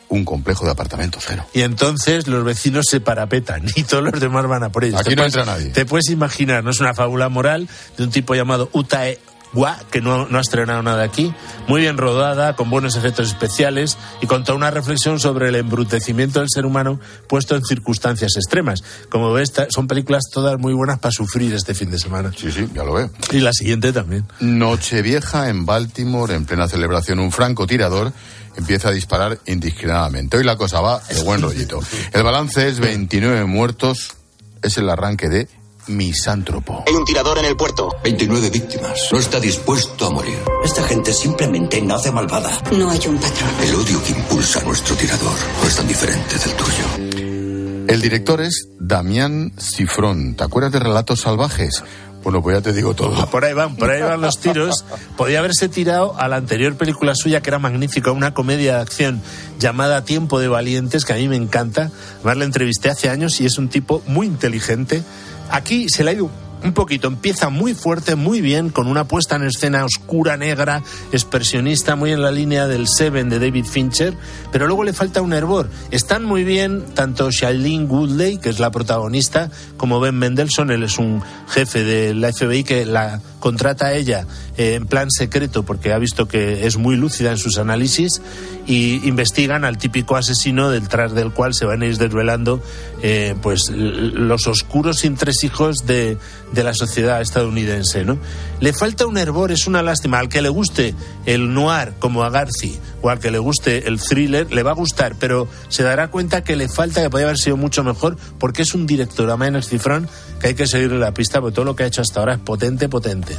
un 0.09 0.27
complejo 0.27 0.67
de 0.67 0.73
apartamentos 0.73 1.25
cero. 1.27 1.47
Y 1.55 1.63
entonces 1.63 2.27
los 2.27 2.45
vecinos 2.45 2.85
se 2.87 3.01
parapetan 3.01 3.65
y 3.75 3.85
todos 3.85 4.05
los 4.05 4.21
demás 4.21 4.47
van 4.47 4.63
a 4.63 4.69
por 4.69 4.85
ellos. 4.85 5.01
Aquí 5.01 5.17
no 5.17 5.23
puedes, 5.23 5.35
entra 5.35 5.55
nadie. 5.55 5.71
Te 5.71 5.87
puedes 5.87 6.11
imaginar, 6.11 6.63
no 6.63 6.71
es 6.71 6.81
una 6.81 6.93
fábula 6.93 7.31
moral 7.31 7.67
de 7.97 8.05
un 8.05 8.11
tipo 8.11 8.35
llamado 8.35 8.69
Utae 8.75 9.19
Gua, 9.53 9.79
que 9.91 10.01
no, 10.01 10.27
no, 10.27 10.39
ha 10.39 10.41
estrenado 10.41 10.83
nada 10.83 11.03
aquí, 11.03 11.33
muy 11.67 11.81
bien 11.81 11.97
rodada, 11.97 12.57
con 12.57 12.69
buenos 12.69 12.97
efectos 12.97 13.29
especiales 13.29 13.97
y 14.21 14.27
con 14.27 14.45
toda 14.45 14.57
una 14.57 14.71
reflexión 14.71 15.19
sobre 15.19 15.49
el 15.49 15.55
embrutecimiento 15.55 16.41
del 16.41 16.49
ser 16.51 16.67
humano 16.67 17.01
puesto 17.29 17.57
en 17.57 17.65
circunstancias 17.65 18.33
extremas. 18.37 18.83
Como 19.09 19.33
ves, 19.33 19.53
son 19.71 19.87
películas 19.87 20.25
todas 20.33 20.59
muy 20.59 20.75
buenas 20.75 20.99
para 20.99 21.13
sufrir 21.13 21.55
este 21.55 21.75
fin 21.75 21.91
de 21.91 21.99
semana. 21.99 22.33
Sí, 22.37 22.51
sí, 22.53 22.69
ya 22.75 22.85
lo 22.85 22.93
veo. 22.93 23.11
Y 23.33 23.41
la 23.41 23.53
siguiente 23.53 23.93
también. 23.93 24.27
Nochevieja 24.41 25.49
en 25.49 25.65
Baltimore, 25.65 26.35
en 26.35 26.45
plena 26.45 26.69
celebración, 26.69 27.19
un 27.19 27.33
francotirador 27.33 28.13
empieza 28.57 28.89
a 28.89 28.93
disparar 28.93 29.39
indiscriminadamente. 29.47 30.37
Hoy 30.37 30.45
la 30.45 30.57
cosa 30.57 30.81
va 30.81 31.01
de 31.01 31.23
buen 31.23 31.43
rollito. 31.43 31.81
El 32.13 32.23
balance 32.23 32.69
es 32.69 32.81
29 32.81 33.45
muertos, 33.45 34.15
es 34.63 34.79
el 34.79 34.89
arranque 34.89 35.29
de 35.29 35.49
misántropo. 35.89 36.85
Hay 36.87 36.95
un 36.95 37.05
tirador 37.05 37.39
en 37.39 37.45
el 37.45 37.57
puerto. 37.57 37.89
29 38.03 38.51
víctimas. 38.51 39.09
No 39.13 39.19
está 39.19 39.41
dispuesto 39.41 40.07
a 40.07 40.11
morir. 40.11 40.39
Esta 40.65 40.83
gente 40.85 41.13
simplemente 41.13 41.81
nace 41.83 42.11
malvada. 42.13 42.51
No 42.73 42.91
hay 42.91 43.01
un 43.07 43.19
patrón. 43.19 43.51
El 43.63 43.75
odio 43.75 44.03
que 44.03 44.13
impulsa 44.13 44.61
a 44.61 44.65
nuestro 44.65 44.95
tirador 44.97 45.37
no 45.63 45.69
es 45.69 45.77
tan 45.77 45.87
diferente 45.87 46.37
del 46.39 46.53
tuyo. 46.55 47.87
El 47.89 48.01
director 48.01 48.41
es 48.41 48.69
Damián 48.81 49.53
Cifrón. 49.59 50.35
¿Te 50.35 50.45
acuerdas 50.45 50.73
de 50.73 50.81
Relatos 50.81 51.21
Salvajes? 51.21 51.85
Bueno, 52.27 52.43
pues 52.43 52.57
ya 52.57 52.61
te 52.61 52.73
digo 52.73 52.93
todo. 52.93 53.25
Por 53.31 53.45
ahí 53.45 53.53
van, 53.53 53.77
por 53.77 53.89
ahí 53.89 54.03
van 54.03 54.21
los 54.21 54.41
tiros. 54.41 54.85
Podía 55.17 55.39
haberse 55.39 55.69
tirado 55.69 56.19
a 56.19 56.27
la 56.27 56.35
anterior 56.35 56.77
película 56.77 57.15
suya, 57.15 57.41
que 57.41 57.51
era 57.51 57.61
magnífica, 57.61 58.11
una 58.11 58.35
comedia 58.35 58.75
de 58.75 58.81
acción 58.81 59.23
llamada 59.61 60.05
Tiempo 60.05 60.41
de 60.41 60.49
Valientes, 60.49 61.05
que 61.05 61.13
a 61.13 61.17
mí 61.17 61.29
me 61.29 61.37
encanta. 61.37 61.93
Además, 62.17 62.37
la 62.39 62.45
entrevisté 62.45 62.91
hace 62.91 63.09
años 63.11 63.41
y 63.41 63.47
es 63.47 63.59
un 63.59 63.69
tipo 63.69 64.03
muy 64.09 64.27
inteligente. 64.27 65.05
Aquí 65.51 65.89
se 65.89 66.05
le 66.05 66.11
ha 66.11 66.15
ido 66.15 66.31
un 66.63 66.73
poquito, 66.73 67.09
empieza 67.09 67.49
muy 67.49 67.75
fuerte, 67.75 68.17
muy 68.17 68.41
bien, 68.41 68.71
con 68.71 68.87
una 68.87 69.07
puesta 69.07 69.37
en 69.37 69.45
escena 69.45 69.85
oscura, 69.85 70.37
negra, 70.37 70.83
expresionista, 71.13 71.97
muy 71.97 72.13
en 72.13 72.23
la 72.23 72.31
línea 72.31 72.67
del 72.67 72.89
Seven 72.89 73.29
de 73.29 73.39
David 73.39 73.67
Fincher, 73.67 74.15
pero 74.53 74.67
luego 74.67 74.83
le 74.83 74.93
falta 74.93 75.23
un 75.23 75.33
hervor. 75.33 75.71
Están 75.91 76.25
muy 76.25 76.45
bien 76.45 76.85
tanto 76.95 77.31
Shailene 77.31 77.85
Woodley, 77.85 78.39
que 78.39 78.49
es 78.49 78.59
la 78.59 78.71
protagonista, 78.71 79.51
como 79.77 80.01
Ben 80.01 80.17
Mendelssohn, 80.17 80.71
él 80.71 80.83
es 80.83 80.99
un 80.99 81.23
jefe 81.49 81.85
de 81.85 82.15
la 82.15 82.33
FBI 82.33 82.65
que 82.65 82.85
la 82.85 83.21
contrata 83.47 83.87
a 83.87 83.93
ella 83.93 84.27
eh, 84.57 84.75
en 84.75 84.89
plan 84.89 85.09
secreto 85.09 85.63
porque 85.63 85.93
ha 85.93 85.99
visto 85.99 86.27
que 86.27 86.67
es 86.67 86.79
muy 86.79 86.97
lúcida 86.97 87.31
en 87.31 87.39
sus 87.39 87.59
análisis 87.59 88.21
y 88.67 89.07
investigan 89.07 89.65
al 89.65 89.79
típico 89.79 90.17
asesino 90.17 90.69
detrás 90.69 91.15
del 91.15 91.31
cual 91.31 91.55
se 91.55 91.65
van 91.65 91.81
a 91.83 91.87
ir 91.87 91.97
desvelando 91.97 92.61
eh, 93.05 93.37
pues 93.43 93.71
los 93.71 94.49
oscuros 94.49 95.05
entresijos 95.05 95.87
de, 95.87 96.19
de 96.53 96.65
la 96.65 96.75
sociedad 96.75 97.21
estadounidense. 97.21 98.05
¿no? 98.05 98.19
Le 98.59 98.73
falta 98.73 99.07
un 99.07 99.17
hervor, 99.17 99.53
es 99.53 99.69
una 99.69 99.81
lástima. 99.83 100.19
Al 100.19 100.29
que 100.29 100.43
le 100.43 100.49
guste 100.49 100.97
el 101.25 101.55
noir 101.55 101.93
como 102.01 102.25
a 102.25 102.31
Garci 102.31 102.77
o 103.03 103.11
al 103.11 103.21
que 103.21 103.31
le 103.31 103.39
guste 103.39 103.87
el 103.87 104.01
thriller, 104.01 104.53
le 104.53 104.63
va 104.65 104.73
a 104.73 104.75
gustar, 104.75 105.15
pero 105.21 105.47
se 105.69 105.85
dará 105.85 106.09
cuenta 106.09 106.43
que 106.43 106.57
le 106.57 106.69
falta, 106.69 107.03
que 107.03 107.11
podría 107.11 107.29
haber 107.29 107.39
sido 107.39 107.57
mucho 107.57 107.85
mejor, 107.85 108.17
porque 108.41 108.63
es 108.63 108.75
un 108.75 108.87
director, 108.87 109.31
a 109.31 109.63
cifrón, 109.63 110.09
que 110.41 110.49
hay 110.49 110.55
que 110.55 110.67
seguirle 110.67 110.99
la 110.99 111.15
pista, 111.15 111.41
porque 111.41 111.55
todo 111.55 111.65
lo 111.65 111.77
que 111.77 111.85
ha 111.85 111.87
hecho 111.87 112.03
hasta 112.03 112.21
ahora 112.21 112.35
es 112.35 112.41
potente, 112.41 112.89
potente. 112.89 113.36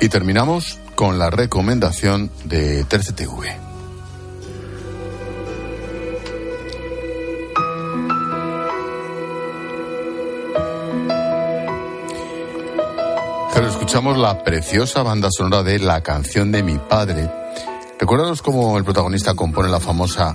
Y 0.00 0.08
terminamos 0.08 0.78
con 0.94 1.18
la 1.18 1.30
recomendación 1.30 2.30
de 2.44 2.84
Terce 2.84 3.12
TV. 3.12 3.56
Pero 13.54 13.68
escuchamos 13.68 14.16
la 14.16 14.42
preciosa 14.42 15.02
banda 15.02 15.28
sonora 15.30 15.62
de 15.62 15.78
La 15.78 16.02
canción 16.02 16.50
de 16.52 16.62
mi 16.62 16.78
padre. 16.78 17.30
Recuérdanos 17.98 18.40
cómo 18.40 18.78
el 18.78 18.84
protagonista 18.84 19.34
compone 19.34 19.68
la 19.68 19.80
famosa 19.80 20.34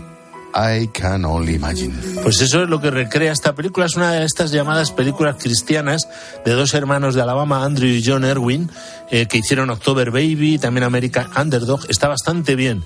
I 0.56 0.88
Can 0.88 1.26
Only 1.26 1.56
Imagine. 1.56 1.94
Pues 2.24 2.42
eso 2.42 2.64
es 2.64 2.70
lo 2.70 2.80
que 2.80 2.90
recrea 2.90 3.32
esta 3.32 3.54
película. 3.54 3.86
Es 3.86 3.96
una 3.96 4.14
de 4.14 4.24
estas 4.24 4.52
llamadas 4.52 4.92
películas 4.92 5.36
cristianas 5.38 6.08
de 6.46 6.54
dos 6.54 6.74
hermanos 6.74 7.14
de 7.14 7.22
Alabama, 7.22 7.66
Andrew 7.66 7.90
y 7.90 8.04
John 8.04 8.24
Erwin, 8.24 8.72
eh, 9.12 9.26
que 9.26 9.40
hicieron 9.40 9.70
October 9.70 10.12
Baby, 10.12 10.58
también 10.58 10.84
American 10.84 11.28
Underdog. 11.38 11.82
Está 11.90 12.08
bastante 12.08 12.56
bien 12.56 12.84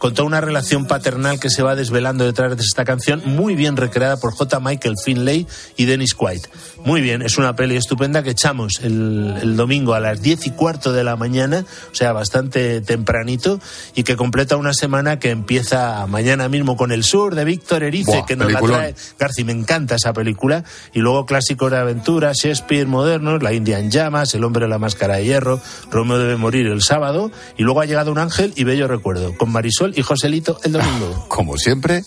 con 0.00 0.14
toda 0.14 0.26
una 0.26 0.40
relación 0.40 0.86
paternal 0.86 1.38
que 1.38 1.50
se 1.50 1.62
va 1.62 1.76
desvelando 1.76 2.24
detrás 2.24 2.56
de 2.56 2.62
esta 2.62 2.86
canción, 2.86 3.20
muy 3.26 3.54
bien 3.54 3.76
recreada 3.76 4.16
por 4.16 4.32
J. 4.32 4.58
Michael 4.58 4.94
Finlay 5.04 5.46
y 5.76 5.84
Dennis 5.84 6.16
White. 6.18 6.48
Muy 6.86 7.02
bien, 7.02 7.20
es 7.20 7.36
una 7.36 7.54
peli 7.54 7.76
estupenda 7.76 8.22
que 8.22 8.30
echamos 8.30 8.80
el, 8.82 9.36
el 9.42 9.56
domingo 9.56 9.92
a 9.92 10.00
las 10.00 10.22
diez 10.22 10.46
y 10.46 10.52
cuarto 10.52 10.94
de 10.94 11.04
la 11.04 11.16
mañana, 11.16 11.66
o 11.92 11.94
sea, 11.94 12.14
bastante 12.14 12.80
tempranito, 12.80 13.60
y 13.94 14.02
que 14.02 14.16
completa 14.16 14.56
una 14.56 14.72
semana 14.72 15.18
que 15.18 15.28
empieza 15.28 16.06
mañana 16.06 16.48
mismo 16.48 16.78
con 16.78 16.92
El 16.92 17.04
Sur 17.04 17.34
de 17.34 17.44
Víctor 17.44 17.82
Erice, 17.82 18.10
Buah, 18.10 18.24
que 18.24 18.36
nos 18.36 18.46
peliculón. 18.46 18.78
la 18.78 18.94
trae 18.94 18.94
Garci, 19.18 19.44
me 19.44 19.52
encanta 19.52 19.96
esa 19.96 20.14
película, 20.14 20.64
y 20.94 21.00
luego 21.00 21.26
clásicos 21.26 21.70
de 21.70 21.76
aventura, 21.76 22.32
Shakespeare 22.32 22.86
modernos, 22.86 23.42
La 23.42 23.52
India 23.52 23.78
en 23.78 23.90
llamas, 23.90 24.34
El 24.34 24.44
hombre 24.44 24.64
de 24.64 24.70
la 24.70 24.78
máscara 24.78 25.16
de 25.16 25.26
hierro, 25.26 25.60
Romeo 25.90 26.18
debe 26.18 26.36
morir 26.36 26.68
el 26.68 26.80
sábado, 26.80 27.30
y 27.58 27.64
luego 27.64 27.82
ha 27.82 27.84
llegado 27.84 28.10
un 28.10 28.18
ángel 28.18 28.54
y 28.56 28.64
bello 28.64 28.88
recuerdo, 28.88 29.36
con 29.36 29.52
Marisol 29.52 29.89
y 29.94 30.02
Joselito 30.02 30.58
el 30.64 30.72
domingo. 30.72 31.26
Como 31.28 31.56
siempre, 31.56 32.04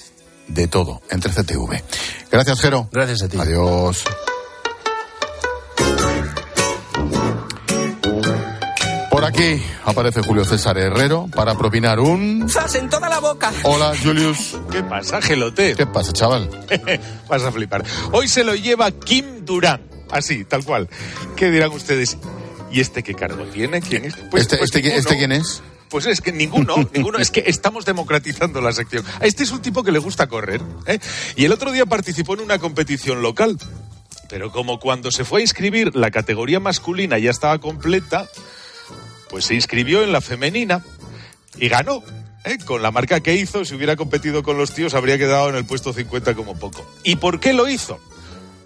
de 0.48 0.68
todo 0.68 1.02
entre 1.10 1.32
CTV. 1.32 1.82
Gracias, 2.32 2.60
Jero. 2.62 2.90
Gracias 2.92 3.24
a 3.24 3.28
ti. 3.30 3.38
Adiós. 3.38 4.04
Por 9.10 9.26
aquí 9.26 9.62
aparece 9.86 10.22
Julio 10.22 10.44
César 10.44 10.78
Herrero 10.78 11.28
para 11.34 11.56
propinar 11.56 12.00
un... 12.00 12.50
¡Zas 12.50 12.76
en 12.76 12.90
toda 12.90 13.08
la 13.08 13.20
boca! 13.20 13.52
Hola, 13.64 13.94
Julius. 14.04 14.58
¿Qué 14.72 14.84
pasa, 14.84 15.22
Gelote? 15.22 15.76
¿Qué 15.76 15.86
pasa, 15.86 16.12
chaval? 16.12 16.50
Vas 17.30 17.44
a 17.44 17.52
flipar. 17.52 17.86
Hoy 18.12 18.28
se 18.28 18.44
lo 18.44 18.56
lleva 18.56 18.92
Kim 18.92 19.46
Durán. 19.46 19.82
Así, 20.10 20.44
tal 20.46 20.66
cual. 20.66 20.90
¿Qué 21.36 21.52
dirán 21.52 21.72
ustedes? 21.72 22.18
¿Y 22.72 22.82
este 22.82 23.04
qué 23.04 23.14
cargo 23.14 23.46
tiene? 23.46 23.82
¿Quién 23.82 24.06
es? 24.06 24.16
Pues, 24.32 24.44
¿Este, 24.44 24.58
pues 24.58 24.76
este. 24.76 24.98
¿Este 24.98 25.18
quién 25.18 25.32
es? 25.32 25.62
Pues 25.94 26.08
es 26.08 26.22
que 26.22 26.32
ninguno, 26.32 26.76
ninguno. 26.96 27.20
Es 27.20 27.30
que 27.30 27.44
estamos 27.46 27.86
democratizando 27.86 28.60
la 28.62 28.74
sección. 28.74 29.06
Este 29.22 29.44
es 29.44 29.52
un 29.52 29.62
tipo 29.62 29.84
que 29.84 29.92
le 29.92 30.00
gusta 30.00 30.26
correr. 30.26 30.60
¿eh? 30.88 30.98
Y 31.36 31.46
el 31.46 31.52
otro 31.52 31.72
día 31.72 31.86
participó 31.86 32.34
en 32.34 32.40
una 32.40 32.58
competición 32.58 33.22
local. 33.22 33.60
Pero 34.28 34.52
como 34.52 34.80
cuando 34.80 35.12
se 35.12 35.24
fue 35.24 35.42
a 35.42 35.44
inscribir 35.44 35.96
la 35.96 36.10
categoría 36.10 36.60
masculina 36.60 37.20
ya 37.20 37.30
estaba 37.30 37.60
completa, 37.60 38.28
pues 39.30 39.46
se 39.46 39.54
inscribió 39.54 40.02
en 40.02 40.12
la 40.12 40.20
femenina 40.20 40.84
y 41.60 41.68
ganó. 41.68 42.02
¿eh? 42.44 42.58
Con 42.66 42.82
la 42.82 42.90
marca 42.90 43.20
que 43.20 43.36
hizo, 43.36 43.64
si 43.64 43.76
hubiera 43.76 43.96
competido 43.96 44.42
con 44.42 44.58
los 44.58 44.74
tíos, 44.74 44.96
habría 44.96 45.20
quedado 45.20 45.50
en 45.50 45.56
el 45.58 45.66
puesto 45.66 45.94
50 45.94 46.34
como 46.34 46.58
poco. 46.58 46.90
¿Y 47.04 47.18
por 47.18 47.40
qué 47.40 47.54
lo 47.54 47.70
hizo? 47.70 48.00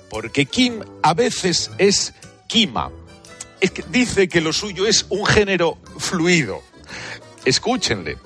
Porque 0.10 0.46
Kim 0.46 0.80
a 1.04 1.14
veces 1.14 1.72
es 1.78 2.14
Kima. 2.48 2.90
Es 3.60 3.72
que 3.72 3.84
dice 3.92 4.30
que 4.30 4.40
lo 4.40 4.54
suyo 4.54 4.88
es 4.88 5.06
un 5.10 5.26
género 5.26 5.78
fluido. 5.98 6.62
Escúchenle. 7.46 8.18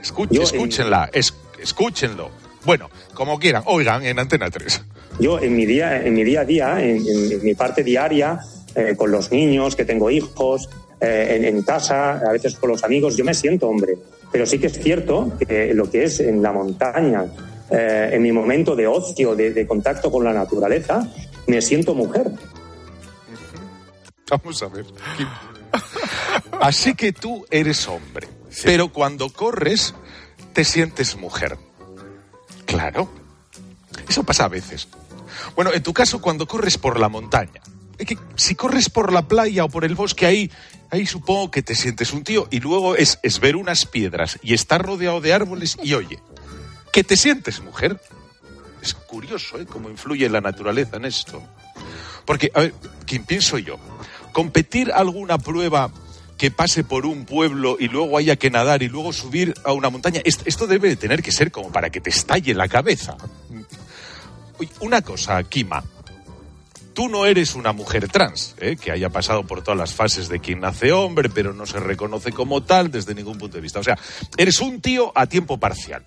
Escúchenla. 0.00 1.10
Es, 1.12 1.34
escúchenlo. 1.58 2.30
Bueno, 2.64 2.90
como 3.14 3.38
quieran. 3.38 3.62
Oigan, 3.66 4.04
en 4.04 4.18
Antena 4.18 4.50
3. 4.50 4.82
Yo 5.20 5.38
en 5.38 5.54
mi 5.54 5.66
día, 5.66 6.04
en 6.04 6.14
mi 6.14 6.24
día 6.24 6.40
a 6.40 6.44
día, 6.44 6.82
en, 6.82 7.06
en 7.06 7.44
mi 7.44 7.54
parte 7.54 7.82
diaria, 7.84 8.40
eh, 8.74 8.94
con 8.96 9.10
los 9.10 9.30
niños, 9.30 9.76
que 9.76 9.84
tengo 9.84 10.10
hijos, 10.10 10.68
eh, 11.00 11.36
en, 11.36 11.44
en, 11.44 11.62
casa, 11.62 12.18
a 12.18 12.32
veces 12.32 12.56
con 12.56 12.70
los 12.70 12.82
amigos, 12.82 13.16
yo 13.16 13.24
me 13.24 13.34
siento 13.34 13.68
hombre. 13.68 13.96
Pero 14.32 14.46
sí 14.46 14.58
que 14.58 14.66
es 14.66 14.80
cierto 14.80 15.32
que 15.46 15.72
lo 15.74 15.88
que 15.90 16.04
es 16.04 16.18
en 16.18 16.42
la 16.42 16.52
montaña, 16.52 17.26
eh, 17.70 18.10
en 18.12 18.22
mi 18.22 18.32
momento 18.32 18.74
de 18.74 18.86
ocio, 18.86 19.36
de, 19.36 19.52
de 19.52 19.66
contacto 19.66 20.10
con 20.10 20.24
la 20.24 20.32
naturaleza, 20.32 21.08
me 21.46 21.62
siento 21.62 21.94
mujer. 21.94 22.32
Vamos 24.28 24.62
a 24.62 24.68
ver. 24.68 24.86
Así 26.64 26.94
que 26.94 27.12
tú 27.12 27.44
eres 27.50 27.86
hombre, 27.88 28.26
sí. 28.48 28.62
pero 28.64 28.88
cuando 28.88 29.28
corres 29.28 29.94
te 30.54 30.64
sientes 30.64 31.14
mujer. 31.14 31.58
Claro. 32.64 33.10
Eso 34.08 34.24
pasa 34.24 34.46
a 34.46 34.48
veces. 34.48 34.88
Bueno, 35.54 35.74
en 35.74 35.82
tu 35.82 35.92
caso, 35.92 36.22
cuando 36.22 36.48
corres 36.48 36.78
por 36.78 36.98
la 36.98 37.10
montaña. 37.10 37.60
Es 37.98 38.06
que 38.06 38.16
si 38.36 38.54
corres 38.54 38.88
por 38.88 39.12
la 39.12 39.28
playa 39.28 39.66
o 39.66 39.68
por 39.68 39.84
el 39.84 39.94
bosque, 39.94 40.24
ahí, 40.24 40.50
ahí 40.90 41.04
supongo 41.04 41.50
que 41.50 41.62
te 41.62 41.74
sientes 41.74 42.14
un 42.14 42.24
tío. 42.24 42.48
Y 42.50 42.60
luego 42.60 42.96
es, 42.96 43.18
es 43.22 43.40
ver 43.40 43.56
unas 43.56 43.84
piedras 43.84 44.38
y 44.42 44.54
estar 44.54 44.80
rodeado 44.82 45.20
de 45.20 45.34
árboles 45.34 45.76
y 45.82 45.92
oye, 45.92 46.18
que 46.94 47.04
te 47.04 47.18
sientes 47.18 47.60
mujer. 47.60 48.00
Es 48.80 48.94
curioso, 48.94 49.58
¿eh? 49.58 49.66
Cómo 49.66 49.90
influye 49.90 50.26
la 50.30 50.40
naturaleza 50.40 50.96
en 50.96 51.04
esto. 51.04 51.42
Porque, 52.24 52.50
a 52.54 52.60
ver, 52.60 52.74
¿quién 53.04 53.26
pienso 53.26 53.58
yo? 53.58 53.76
Competir 54.32 54.92
alguna 54.92 55.36
prueba 55.36 55.92
que 56.44 56.50
pase 56.50 56.84
por 56.84 57.06
un 57.06 57.24
pueblo 57.24 57.78
y 57.80 57.88
luego 57.88 58.18
haya 58.18 58.36
que 58.36 58.50
nadar 58.50 58.82
y 58.82 58.90
luego 58.90 59.14
subir 59.14 59.54
a 59.64 59.72
una 59.72 59.88
montaña, 59.88 60.20
esto 60.22 60.66
debe 60.66 60.90
de 60.90 60.96
tener 60.96 61.22
que 61.22 61.32
ser 61.32 61.50
como 61.50 61.72
para 61.72 61.88
que 61.88 62.02
te 62.02 62.10
estalle 62.10 62.52
la 62.52 62.68
cabeza. 62.68 63.16
Una 64.80 65.00
cosa, 65.00 65.42
Kima. 65.44 65.82
Tú 66.92 67.08
no 67.08 67.24
eres 67.24 67.54
una 67.54 67.72
mujer 67.72 68.08
trans, 68.08 68.56
¿eh? 68.60 68.76
que 68.76 68.92
haya 68.92 69.08
pasado 69.08 69.46
por 69.46 69.62
todas 69.62 69.78
las 69.78 69.94
fases 69.94 70.28
de 70.28 70.40
quien 70.40 70.60
nace 70.60 70.92
hombre, 70.92 71.30
pero 71.30 71.54
no 71.54 71.64
se 71.64 71.80
reconoce 71.80 72.30
como 72.30 72.62
tal 72.62 72.90
desde 72.90 73.14
ningún 73.14 73.38
punto 73.38 73.56
de 73.56 73.62
vista. 73.62 73.80
O 73.80 73.82
sea, 73.82 73.98
eres 74.36 74.60
un 74.60 74.82
tío 74.82 75.12
a 75.14 75.26
tiempo 75.26 75.58
parcial 75.58 76.04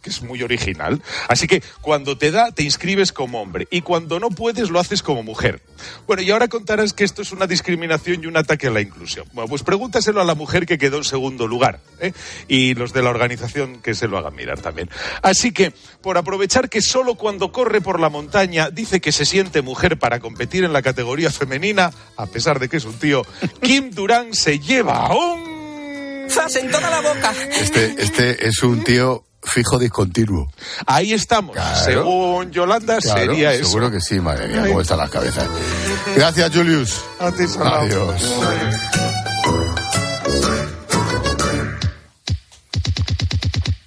que 0.00 0.10
es 0.10 0.22
muy 0.22 0.42
original. 0.42 1.02
Así 1.28 1.46
que 1.46 1.62
cuando 1.80 2.16
te 2.18 2.30
da, 2.30 2.52
te 2.52 2.62
inscribes 2.62 3.12
como 3.12 3.40
hombre 3.40 3.66
y 3.70 3.82
cuando 3.82 4.20
no 4.20 4.30
puedes, 4.30 4.70
lo 4.70 4.80
haces 4.80 5.02
como 5.02 5.22
mujer. 5.22 5.62
Bueno, 6.06 6.22
y 6.22 6.30
ahora 6.30 6.48
contarás 6.48 6.92
que 6.92 7.04
esto 7.04 7.22
es 7.22 7.32
una 7.32 7.46
discriminación 7.46 8.22
y 8.22 8.26
un 8.26 8.36
ataque 8.36 8.68
a 8.68 8.70
la 8.70 8.80
inclusión. 8.80 9.26
Bueno, 9.32 9.48
pues 9.48 9.62
pregúntaselo 9.62 10.20
a 10.20 10.24
la 10.24 10.34
mujer 10.34 10.66
que 10.66 10.78
quedó 10.78 10.98
en 10.98 11.04
segundo 11.04 11.46
lugar 11.46 11.80
¿eh? 12.00 12.12
y 12.46 12.74
los 12.74 12.92
de 12.92 13.02
la 13.02 13.10
organización 13.10 13.80
que 13.80 13.94
se 13.94 14.08
lo 14.08 14.18
hagan 14.18 14.34
mirar 14.34 14.60
también. 14.60 14.90
Así 15.22 15.52
que, 15.52 15.72
por 16.00 16.18
aprovechar 16.18 16.68
que 16.68 16.80
solo 16.80 17.14
cuando 17.14 17.52
corre 17.52 17.80
por 17.80 18.00
la 18.00 18.08
montaña 18.08 18.70
dice 18.70 19.00
que 19.00 19.12
se 19.12 19.24
siente 19.24 19.62
mujer 19.62 19.98
para 19.98 20.20
competir 20.20 20.64
en 20.64 20.72
la 20.72 20.82
categoría 20.82 21.30
femenina, 21.30 21.92
a 22.16 22.26
pesar 22.26 22.58
de 22.58 22.68
que 22.68 22.78
es 22.78 22.84
un 22.84 22.98
tío, 22.98 23.22
Kim 23.60 23.90
Durán 23.90 24.34
se 24.34 24.58
lleva 24.58 25.14
un... 25.14 26.28
¡Zas 26.28 26.56
en 26.56 26.70
toda 26.70 26.90
la 26.90 27.00
boca! 27.00 27.32
Este, 27.58 27.94
este 27.98 28.46
es 28.46 28.62
un 28.62 28.84
tío 28.84 29.27
fijo 29.48 29.78
discontinuo. 29.78 30.50
Ahí 30.86 31.12
estamos. 31.12 31.54
Claro, 31.54 31.84
Según 31.84 32.50
Yolanda 32.50 32.98
claro, 32.98 33.20
sería 33.20 33.52
eso. 33.54 33.66
Seguro 33.66 33.90
que 33.90 34.00
sí, 34.00 34.20
madre 34.20 34.48
mía, 34.48 34.64
cómo 34.68 34.80
están 34.80 34.98
las 34.98 35.10
cabezas. 35.10 35.48
Gracias, 36.14 36.50
Julius. 36.54 37.00
A 37.18 37.32
ti, 37.32 37.44
Adiós. 37.60 38.22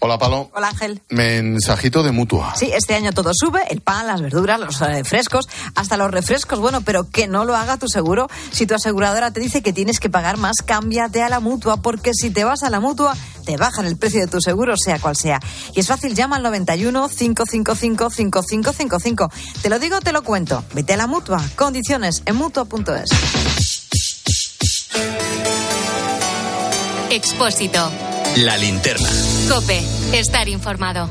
Hola, 0.04 0.18
Palo. 0.18 0.49
Hola, 0.56 0.70
Ángel. 0.70 0.99
Mensajito 1.10 2.02
de 2.02 2.12
mutua. 2.12 2.56
Sí, 2.56 2.72
este 2.74 2.95
año 2.95 3.12
todo 3.14 3.34
sube, 3.36 3.62
el 3.70 3.82
pan, 3.82 4.08
las 4.08 4.20
verduras, 4.20 4.60
los 4.60 4.82
eh, 4.82 5.04
frescos, 5.04 5.47
hasta 5.76 5.95
los 5.95 6.10
refrescos, 6.10 6.58
bueno, 6.60 6.82
pero 6.82 7.08
que 7.08 7.28
no 7.28 7.45
lo 7.45 7.56
haga 7.56 7.78
tu 7.78 7.88
seguro. 7.88 8.28
Si 8.52 8.66
tu 8.66 8.74
aseguradora 8.74 9.30
te 9.30 9.39
dice 9.39 9.62
que 9.62 9.74
tienes 9.74 9.99
que 9.99 10.10
pagar 10.10 10.38
más, 10.38 10.64
cámbiate 10.66 11.22
a 11.22 11.30
la 11.30 11.39
mutua, 11.39 11.84
porque 11.84 12.16
si 12.16 12.32
te 12.32 12.43
vas 12.43 12.64
a 12.64 12.72
la 12.72 12.80
mutua, 12.80 13.16
te 13.45 13.58
bajan 13.58 13.86
el 13.86 13.95
precio 13.95 14.22
de 14.22 14.26
tu 14.26 14.41
seguro, 14.41 14.76
sea 14.76 14.97
cual 14.97 15.16
sea. 15.16 15.39
Y 15.76 15.82
es 15.82 15.88
fácil, 15.88 16.16
llama 16.16 16.38
al 16.38 16.41
91 16.41 17.08
555 17.08 18.10
5555. 18.10 19.32
Te 19.62 19.70
lo 19.70 19.78
digo, 19.78 20.02
te 20.02 20.14
lo 20.14 20.24
cuento. 20.24 20.64
Vete 20.74 20.93
a 20.93 20.97
la 20.97 21.06
mutua. 21.06 21.43
Condiciones 21.56 22.24
en 22.26 22.38
mutua.es. 22.38 23.12
Expósito. 27.12 27.91
La 28.38 28.55
linterna. 28.57 29.09
Cope, 29.49 29.84
estar 30.13 30.47
informado. 30.47 31.09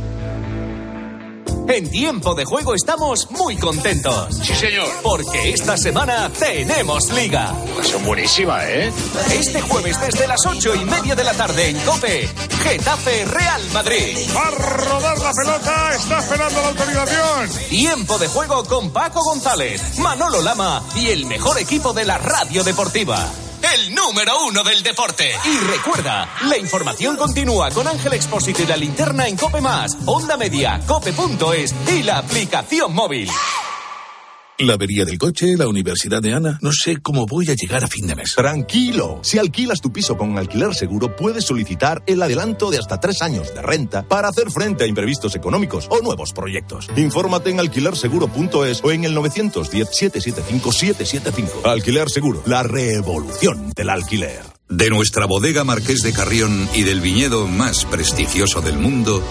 En 1.69 1.89
tiempo 1.91 2.35
de 2.35 2.47
juego 2.47 2.75
estamos 2.75 3.31
muy 3.31 3.57
contentos. 3.57 4.37
Sí, 4.43 4.55
señor. 4.55 4.89
Porque 5.03 5.51
esta 5.51 5.77
semana 5.77 6.31
tenemos 6.31 7.13
liga. 7.13 7.55
Son 7.83 8.03
buenísima, 8.05 8.67
¿eh? 8.67 8.91
Este 9.33 9.61
jueves 9.61 10.01
desde 10.01 10.27
las 10.27 10.45
ocho 10.47 10.75
y 10.75 10.85
media 10.87 11.15
de 11.15 11.25
la 11.25 11.35
tarde 11.35 11.69
en 11.69 11.79
Cope, 11.81 12.27
Getafe 12.63 13.27
Real 13.27 13.63
Madrid. 13.75 14.17
Va 14.35 14.47
a 14.47 14.51
rodar 14.51 15.19
la 15.19 15.33
pelota, 15.33 15.95
está 15.95 16.19
esperando 16.21 16.63
la 16.63 16.69
autorización. 16.69 17.69
Tiempo 17.69 18.19
de 18.19 18.29
juego 18.29 18.65
con 18.65 18.91
Paco 18.91 19.23
González, 19.23 19.99
Manolo 19.99 20.41
Lama 20.41 20.83
y 20.97 21.09
el 21.09 21.27
mejor 21.27 21.59
equipo 21.59 21.93
de 21.93 22.07
la 22.07 22.17
radio 22.17 22.65
deportiva 22.65 23.31
el 23.75 23.95
número 23.95 24.45
uno 24.47 24.63
del 24.63 24.83
deporte. 24.83 25.33
Y 25.45 25.59
recuerda, 25.59 26.29
la 26.43 26.59
información 26.59 27.17
continúa 27.17 27.71
con 27.71 27.87
Ángel 27.87 28.15
Expósito 28.15 28.63
y 28.63 28.67
la 28.67 28.77
linterna 28.77 29.29
en 29.29 29.37
Cope 29.37 29.61
Más, 29.61 29.97
Onda 30.07 30.37
Media, 30.37 30.81
Cope.es 30.87 31.75
y 31.89 32.03
la 32.03 32.19
aplicación 32.19 32.95
móvil. 32.95 33.31
La 34.61 34.75
avería 34.75 35.07
del 35.07 35.17
coche, 35.17 35.57
la 35.57 35.67
universidad 35.69 36.21
de 36.21 36.35
Ana. 36.35 36.59
No 36.61 36.71
sé 36.71 36.99
cómo 36.99 37.25
voy 37.25 37.51
a 37.51 37.55
llegar 37.55 37.83
a 37.83 37.87
fin 37.87 38.07
de 38.07 38.15
mes. 38.15 38.35
Tranquilo. 38.35 39.21
Si 39.23 39.39
alquilas 39.39 39.81
tu 39.81 39.91
piso 39.91 40.19
con 40.19 40.37
alquiler 40.37 40.75
seguro, 40.75 41.17
puedes 41.17 41.47
solicitar 41.47 42.03
el 42.07 42.21
adelanto 42.21 42.71
de 42.71 42.77
hasta 42.77 43.01
tres 43.01 43.23
años 43.23 43.55
de 43.55 43.63
renta 43.63 44.03
para 44.03 44.29
hacer 44.29 44.51
frente 44.51 44.85
a 44.85 44.87
imprevistos 44.87 45.35
económicos 45.35 45.87
o 45.89 46.03
nuevos 46.03 46.35
proyectos. 46.35 46.91
Infórmate 46.95 47.49
en 47.49 47.61
alquilerseguro.es 47.61 48.85
o 48.85 48.91
en 48.91 49.05
el 49.05 49.17
910-775-775. 49.17 51.65
Alquiler 51.65 52.11
Seguro, 52.11 52.43
la 52.45 52.63
revolución 52.63 53.73
del 53.75 53.89
alquiler. 53.89 54.43
De 54.69 54.91
nuestra 54.91 55.25
bodega 55.25 55.65
Marqués 55.65 56.03
de 56.03 56.13
Carrión 56.13 56.69
y 56.75 56.83
del 56.83 57.01
viñedo 57.01 57.47
más 57.47 57.87
prestigioso 57.87 58.61
del 58.61 58.79
mundo, 58.79 59.23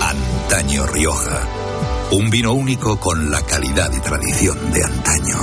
Antaño 0.00 0.86
Rioja. 0.86 1.59
Un 2.12 2.28
vino 2.28 2.52
único 2.52 2.98
con 2.98 3.30
la 3.30 3.40
calidad 3.42 3.92
y 3.92 4.00
tradición 4.00 4.72
de 4.72 4.82
antaño. 4.82 5.36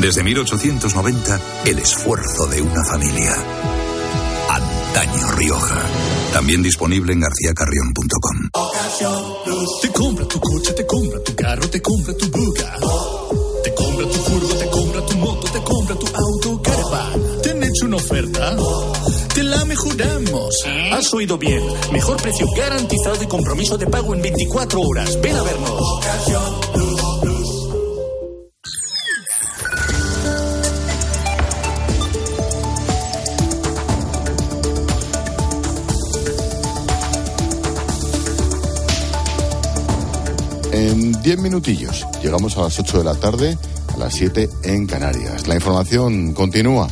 Desde 0.00 0.22
1890, 0.22 1.40
el 1.66 1.78
esfuerzo 1.78 2.46
de 2.46 2.62
una 2.62 2.82
familia. 2.82 3.34
Antaño 4.48 5.30
Rioja. 5.32 5.82
También 6.32 6.62
disponible 6.62 7.12
en 7.12 7.20
garcíacarrión.com. 7.20 8.48
Te 9.82 9.88
compra 9.90 10.26
tu 10.26 10.40
coche, 10.40 10.72
te 10.72 10.86
compra 10.86 11.22
tu 11.22 11.34
carro, 11.36 11.68
te 11.68 11.82
compra 11.82 12.14
tu 12.14 12.30
buga. 12.30 12.78
Te 13.62 13.74
compra 13.74 14.06
tu 14.06 14.18
furgo, 14.18 14.54
te 14.54 14.70
compra 14.70 15.06
tu 15.06 15.16
moto, 15.18 15.52
te 15.52 15.62
compra 15.62 15.94
tu 15.94 16.06
auto, 16.06 16.62
caravan. 16.62 17.20
¿Te 17.42 17.50
han 17.50 17.62
hecho 17.62 17.84
una 17.84 17.96
oferta? 17.96 18.56
Te 19.34 19.42
la 19.42 19.64
mejoramos. 19.64 20.54
Has 20.92 21.14
oído 21.14 21.38
bien. 21.38 21.62
Mejor 21.90 22.20
precio 22.20 22.46
garantizado 22.54 23.22
y 23.22 23.26
compromiso 23.26 23.78
de 23.78 23.86
pago 23.86 24.14
en 24.14 24.20
24 24.20 24.80
horas. 24.80 25.18
Ven 25.22 25.34
a 25.34 25.42
vernos. 25.42 25.82
En 40.72 41.12
10 41.22 41.38
minutillos 41.38 42.06
llegamos 42.22 42.58
a 42.58 42.62
las 42.62 42.78
8 42.78 42.98
de 42.98 43.04
la 43.04 43.14
tarde, 43.14 43.56
a 43.94 43.96
las 43.96 44.12
7 44.12 44.50
en 44.64 44.86
Canarias. 44.86 45.46
La 45.46 45.54
información 45.54 46.34
continúa 46.34 46.88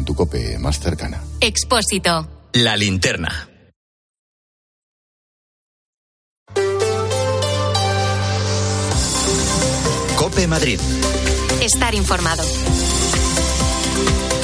en 0.00 0.06
tu 0.06 0.14
cope 0.14 0.58
más 0.58 0.80
cercana. 0.80 1.22
Expósito. 1.40 2.26
La 2.54 2.76
linterna. 2.76 3.48
Cope 10.16 10.46
Madrid. 10.46 10.80
Estar 11.60 11.94
informado. 11.94 12.42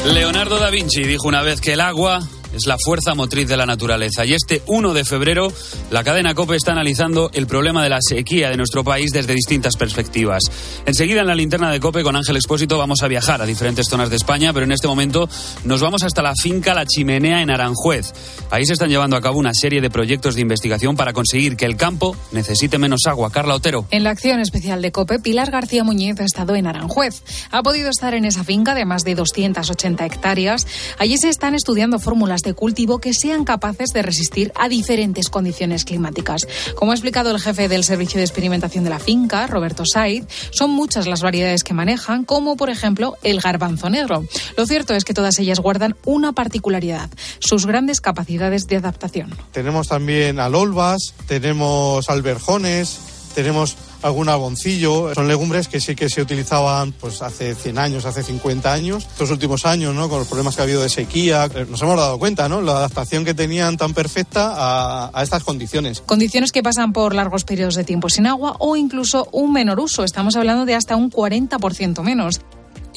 Leonardo 0.05 0.59
da 0.59 0.71
Vinci 0.71 1.03
dijo 1.03 1.27
una 1.27 1.43
vez 1.43 1.61
que 1.61 1.73
el 1.73 1.81
agua 1.81 2.21
es 2.57 2.67
la 2.67 2.77
fuerza 2.83 3.15
motriz 3.15 3.49
de 3.49 3.57
la 3.57 3.67
naturaleza. 3.67 4.25
Y 4.25 4.33
este 4.33 4.63
1 4.67 4.95
de 4.95 5.05
febrero, 5.05 5.53
la 5.91 6.03
cadena 6.03 6.35
COPE 6.35 6.57
está 6.57 6.73
analizando 6.73 7.31
el 7.35 7.47
problema 7.47 7.83
de 7.83 7.91
la 7.91 7.99
sequía 8.01 8.51
de 8.51 8.57
nuestro 8.57 8.83
país 8.83 9.11
desde 9.13 9.35
distintas 9.35 9.77
perspectivas. 9.77 10.43
Enseguida 10.87 11.21
en 11.21 11.27
la 11.27 11.35
linterna 11.35 11.71
de 11.71 11.81
COPE 11.81 12.03
con 12.03 12.17
Ángel 12.17 12.37
Expósito 12.37 12.79
vamos 12.79 13.03
a 13.03 13.09
viajar 13.09 13.43
a 13.43 13.47
diferentes 13.47 13.87
zonas 13.89 14.09
de 14.09 14.17
España, 14.17 14.53
pero 14.53 14.65
en 14.65 14.73
este 14.73 14.89
momento 14.89 15.29
nos 15.65 15.81
vamos 15.81 16.03
hasta 16.03 16.23
la 16.23 16.35
finca 16.35 16.75
La 16.75 16.87
Chimenea 16.87 17.43
en 17.43 17.51
Aranjuez. 17.51 18.13
Ahí 18.51 18.65
se 18.65 18.73
están 18.73 18.89
llevando 18.89 19.17
a 19.17 19.21
cabo 19.21 19.39
una 19.39 19.53
serie 19.53 19.81
de 19.81 19.91
proyectos 19.91 20.35
de 20.35 20.41
investigación 20.41 20.97
para 20.97 21.13
conseguir 21.13 21.57
que 21.57 21.67
el 21.67 21.77
campo 21.77 22.17
necesite 22.33 22.79
menos 22.79 23.01
agua. 23.07 23.31
Carla 23.31 23.55
Otero. 23.55 23.87
En 23.91 24.05
la 24.05 24.11
acción 24.11 24.41
especial 24.41 24.81
de 24.81 24.93
COPE, 24.93 25.19
Pilar 25.19 25.51
García 25.51 25.85
Muñiz 25.85 26.19
ha 26.21 26.25
estado 26.25 26.55
en 26.55 26.67
Aranjuez. 26.67 27.23
Ha 27.51 27.63
podido 27.63 27.91
estar 27.91 28.15
en 28.15 28.25
esa 28.25 28.45
finca 28.45 28.75
de 28.75 28.87
más 28.87 29.05
de 29.05 29.15
280 29.15 30.07
hectáreas. 30.07 30.67
Allí 30.99 31.19
se 31.19 31.29
están 31.29 31.55
estudiando 31.55 31.99
fórmulas 31.99 32.43
de 32.47 32.55
cultivo 32.55 32.99
que 32.99 33.13
sean 33.13 33.45
capaces 33.45 33.91
de 33.93 34.03
resistir 34.03 34.53
a 34.55 34.69
diferentes 34.69 35.29
condiciones 35.29 35.85
climáticas. 35.85 36.47
Como 36.77 36.93
ha 36.93 36.95
explicado 36.95 37.31
el 37.31 37.41
jefe 37.41 37.69
del 37.69 37.85
Servicio 37.85 38.19
de 38.19 38.25
Experimentación 38.25 38.85
de 38.85 38.91
la 38.91 38.99
finca, 38.99 39.47
Roberto 39.47 39.85
Said, 39.85 40.25
son 40.51 40.71
muchas 40.71 41.07
las 41.07 41.23
variedades 41.23 41.65
que 41.65 41.75
manejan, 41.75 42.25
como 42.25 42.57
por 42.57 42.71
ejemplo 42.71 43.17
el 43.23 43.41
garbanzo 43.41 43.91
negro. 43.91 44.25
Lo 44.57 44.67
cierto 44.67 44.95
es 44.95 45.05
que 45.05 45.15
todas 45.15 45.39
ellas 45.39 45.61
guardan 45.61 45.97
una 46.05 46.33
particularidad, 46.33 47.11
sus 47.41 47.67
grandes 47.67 48.01
capacidades 48.01 48.67
de 48.69 48.77
adaptación. 48.77 49.35
Tenemos 49.53 49.89
también 49.89 50.39
alolvas, 50.39 51.15
tenemos 51.27 52.09
alberjones, 52.09 53.16
tenemos 53.37 53.77
algún 54.01 54.31
algoncillo. 54.31 55.15
Son 55.15 55.29
legumbres 55.29 55.69
que 55.69 55.79
sí 55.79 55.95
que 55.95 56.09
se 56.09 56.23
utilizaban 56.23 56.93
pues 56.93 57.21
hace 57.21 57.55
100 57.55 57.79
años, 57.79 58.07
hace 58.07 58.23
50 58.23 58.73
años. 58.73 59.05
Estos 59.05 59.31
últimos 59.31 59.67
años, 59.67 59.95
¿no? 59.95 60.09
con 60.09 60.21
los 60.21 60.27
problemas 60.27 60.57
que 60.57 60.63
ha 60.63 60.65
habido 60.65 60.81
de 60.81 60.89
sequía, 60.89 61.45
eh, 61.55 61.67
nos 61.69 61.83
hemos 61.83 61.99
dado 61.99 62.19
cuenta, 62.19 62.49
¿no? 62.49 62.63
La 62.63 62.73
adaptación 62.73 63.27
que 63.27 63.35
tenían 63.35 63.77
tan 63.77 63.93
perfecta 63.93 64.55
a, 64.57 65.11
a 65.13 65.23
estas 65.23 65.45
condiciones. 65.45 66.01
Condiciones 66.01 66.51
que 66.51 66.63
pasan 66.63 66.95
por 66.95 67.15
largos 67.15 67.45
periodos 67.45 67.75
de 67.75 67.85
tiempo 67.85 68.09
sin 68.09 68.27
agua 68.27 68.57
o 68.59 68.75
incluso 68.75 69.29
un 69.33 69.53
menor 69.53 69.81
uso. 69.81 70.03
Estamos 70.03 70.35
hablando 70.37 70.65
de 70.65 70.75
hasta 70.75 70.97
un 70.97 71.11
40% 71.11 72.03
menos. 72.03 72.41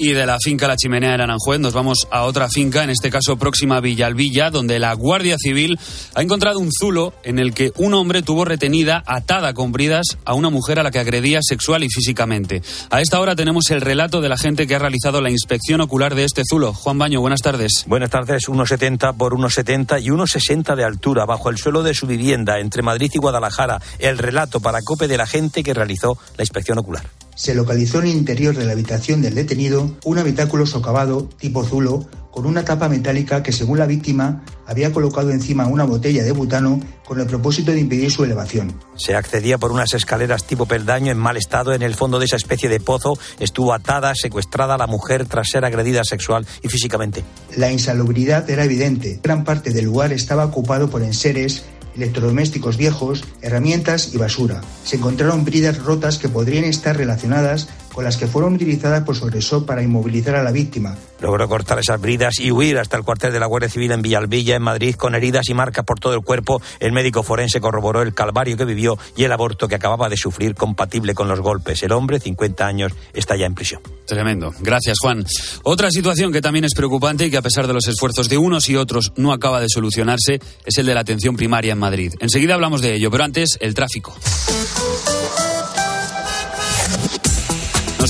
Y 0.01 0.13
de 0.13 0.25
la 0.25 0.37
finca 0.41 0.65
La 0.65 0.77
Chimenea 0.77 1.15
en 1.15 1.19
Aranjuez 1.19 1.59
nos 1.59 1.73
vamos 1.73 2.07
a 2.09 2.23
otra 2.23 2.47
finca, 2.47 2.85
en 2.85 2.89
este 2.89 3.09
caso 3.09 3.35
próxima 3.35 3.75
a 3.75 3.81
Villalvilla, 3.81 4.49
donde 4.49 4.79
la 4.79 4.93
Guardia 4.93 5.35
Civil 5.37 5.77
ha 6.15 6.21
encontrado 6.21 6.59
un 6.59 6.69
zulo 6.71 7.13
en 7.23 7.37
el 7.37 7.53
que 7.53 7.73
un 7.75 7.93
hombre 7.93 8.21
tuvo 8.21 8.45
retenida, 8.45 9.03
atada 9.05 9.53
con 9.53 9.73
bridas, 9.73 10.17
a 10.23 10.35
una 10.35 10.49
mujer 10.49 10.79
a 10.79 10.83
la 10.83 10.91
que 10.91 10.99
agredía 10.99 11.41
sexual 11.41 11.83
y 11.83 11.89
físicamente. 11.89 12.61
A 12.89 13.01
esta 13.01 13.19
hora 13.19 13.35
tenemos 13.35 13.71
el 13.71 13.81
relato 13.81 14.21
de 14.21 14.29
la 14.29 14.37
gente 14.37 14.67
que 14.67 14.75
ha 14.75 14.79
realizado 14.79 15.19
la 15.19 15.31
inspección 15.31 15.81
ocular 15.81 16.15
de 16.15 16.23
este 16.23 16.43
zulo. 16.49 16.73
Juan 16.73 16.97
Baño, 16.97 17.19
buenas 17.19 17.41
tardes. 17.41 17.83
Buenas 17.85 18.09
tardes, 18.09 18.47
1,70 18.47 19.17
por 19.17 19.33
1,70 19.33 20.01
y 20.01 20.07
1,60 20.11 20.77
de 20.77 20.85
altura 20.85 21.25
bajo 21.25 21.49
el 21.49 21.57
suelo 21.57 21.83
de 21.83 21.93
su 21.93 22.07
vivienda 22.07 22.59
entre 22.59 22.83
Madrid 22.83 23.11
y 23.13 23.17
Guadalajara. 23.17 23.81
El 23.99 24.17
relato 24.17 24.61
para 24.61 24.81
COPE 24.81 25.09
de 25.09 25.17
la 25.17 25.27
gente 25.27 25.61
que 25.61 25.73
realizó 25.73 26.17
la 26.37 26.43
inspección 26.43 26.77
ocular 26.77 27.03
se 27.39 27.55
localizó 27.55 27.99
en 27.99 28.07
el 28.07 28.17
interior 28.17 28.53
de 28.53 28.65
la 28.65 28.73
habitación 28.73 29.21
del 29.21 29.33
detenido 29.33 29.95
un 30.03 30.19
habitáculo 30.19 30.65
socavado 30.65 31.29
tipo 31.39 31.63
zulo 31.63 32.05
con 32.31 32.45
una 32.45 32.65
tapa 32.65 32.89
metálica 32.89 33.41
que 33.43 33.53
según 33.53 33.79
la 33.79 33.85
víctima 33.85 34.43
había 34.67 34.91
colocado 34.91 35.31
encima 35.31 35.65
una 35.65 35.85
botella 35.85 36.21
de 36.21 36.33
butano 36.33 36.81
con 37.05 37.17
el 37.17 37.27
propósito 37.27 37.71
de 37.71 37.79
impedir 37.79 38.11
su 38.11 38.25
elevación. 38.25 38.77
Se 38.97 39.15
accedía 39.15 39.57
por 39.57 39.71
unas 39.71 39.93
escaleras 39.93 40.43
tipo 40.43 40.65
peldaño 40.65 41.13
en 41.13 41.17
mal 41.17 41.37
estado. 41.37 41.73
En 41.73 41.81
el 41.81 41.95
fondo 41.95 42.19
de 42.19 42.25
esa 42.25 42.35
especie 42.35 42.67
de 42.67 42.81
pozo 42.81 43.17
estuvo 43.39 43.73
atada, 43.73 44.13
secuestrada 44.15 44.77
la 44.77 44.85
mujer 44.85 45.25
tras 45.25 45.47
ser 45.49 45.63
agredida 45.63 46.03
sexual 46.03 46.45
y 46.61 46.67
físicamente. 46.67 47.23
La 47.55 47.71
insalubridad 47.71 48.47
era 48.49 48.65
evidente. 48.65 49.21
Gran 49.23 49.45
parte 49.45 49.71
del 49.71 49.85
lugar 49.85 50.11
estaba 50.11 50.43
ocupado 50.45 50.89
por 50.89 51.03
enseres 51.03 51.63
electrodomésticos 52.01 52.77
viejos, 52.77 53.25
herramientas 53.41 54.13
y 54.13 54.17
basura. 54.17 54.61
Se 54.83 54.95
encontraron 54.95 55.45
bridas 55.45 55.77
rotas 55.77 56.17
que 56.17 56.29
podrían 56.29 56.63
estar 56.63 56.97
relacionadas 56.97 57.67
con 57.93 58.03
las 58.03 58.17
que 58.17 58.27
fueron 58.27 58.53
utilizadas 58.53 59.03
por 59.03 59.15
su 59.15 59.25
agresor 59.25 59.65
para 59.65 59.83
inmovilizar 59.83 60.35
a 60.35 60.43
la 60.43 60.51
víctima. 60.51 60.95
Logró 61.21 61.47
cortar 61.49 61.79
esas 61.79 61.99
bridas 61.99 62.39
y 62.39 62.51
huir 62.51 62.77
hasta 62.77 62.97
el 62.97 63.03
cuartel 63.03 63.33
de 63.33 63.39
la 63.39 63.45
Guardia 63.45 63.69
Civil 63.69 63.91
en 63.91 64.01
Villalvilla, 64.01 64.55
en 64.55 64.61
Madrid, 64.61 64.95
con 64.95 65.15
heridas 65.15 65.49
y 65.49 65.53
marcas 65.53 65.83
por 65.85 65.99
todo 65.99 66.13
el 66.13 66.21
cuerpo. 66.21 66.61
El 66.79 66.93
médico 66.93 67.23
forense 67.23 67.59
corroboró 67.59 68.01
el 68.01 68.13
calvario 68.13 68.55
que 68.55 68.65
vivió 68.65 68.97
y 69.15 69.23
el 69.23 69.31
aborto 69.31 69.67
que 69.67 69.75
acababa 69.75 70.07
de 70.09 70.17
sufrir 70.17 70.55
compatible 70.55 71.13
con 71.13 71.27
los 71.27 71.41
golpes. 71.41 71.83
El 71.83 71.91
hombre, 71.91 72.19
50 72.19 72.65
años, 72.65 72.93
está 73.13 73.35
ya 73.35 73.45
en 73.45 73.55
prisión. 73.55 73.81
Tremendo. 74.05 74.53
Gracias, 74.61 74.97
Juan. 75.01 75.25
Otra 75.63 75.91
situación 75.91 76.31
que 76.31 76.41
también 76.41 76.65
es 76.65 76.73
preocupante 76.73 77.25
y 77.25 77.31
que 77.31 77.37
a 77.37 77.41
pesar 77.41 77.67
de 77.67 77.73
los 77.73 77.87
esfuerzos 77.87 78.29
de 78.29 78.37
unos 78.37 78.69
y 78.69 78.75
otros 78.75 79.11
no 79.17 79.33
acaba 79.33 79.59
de 79.59 79.67
solucionarse 79.69 80.39
es 80.65 80.77
el 80.77 80.85
de 80.85 80.93
la 80.93 81.01
atención 81.01 81.35
primaria 81.35 81.73
en 81.73 81.79
Madrid. 81.79 82.13
Enseguida 82.19 82.53
hablamos 82.53 82.81
de 82.81 82.95
ello, 82.95 83.11
pero 83.11 83.23
antes 83.23 83.57
el 83.59 83.73
tráfico. 83.73 84.15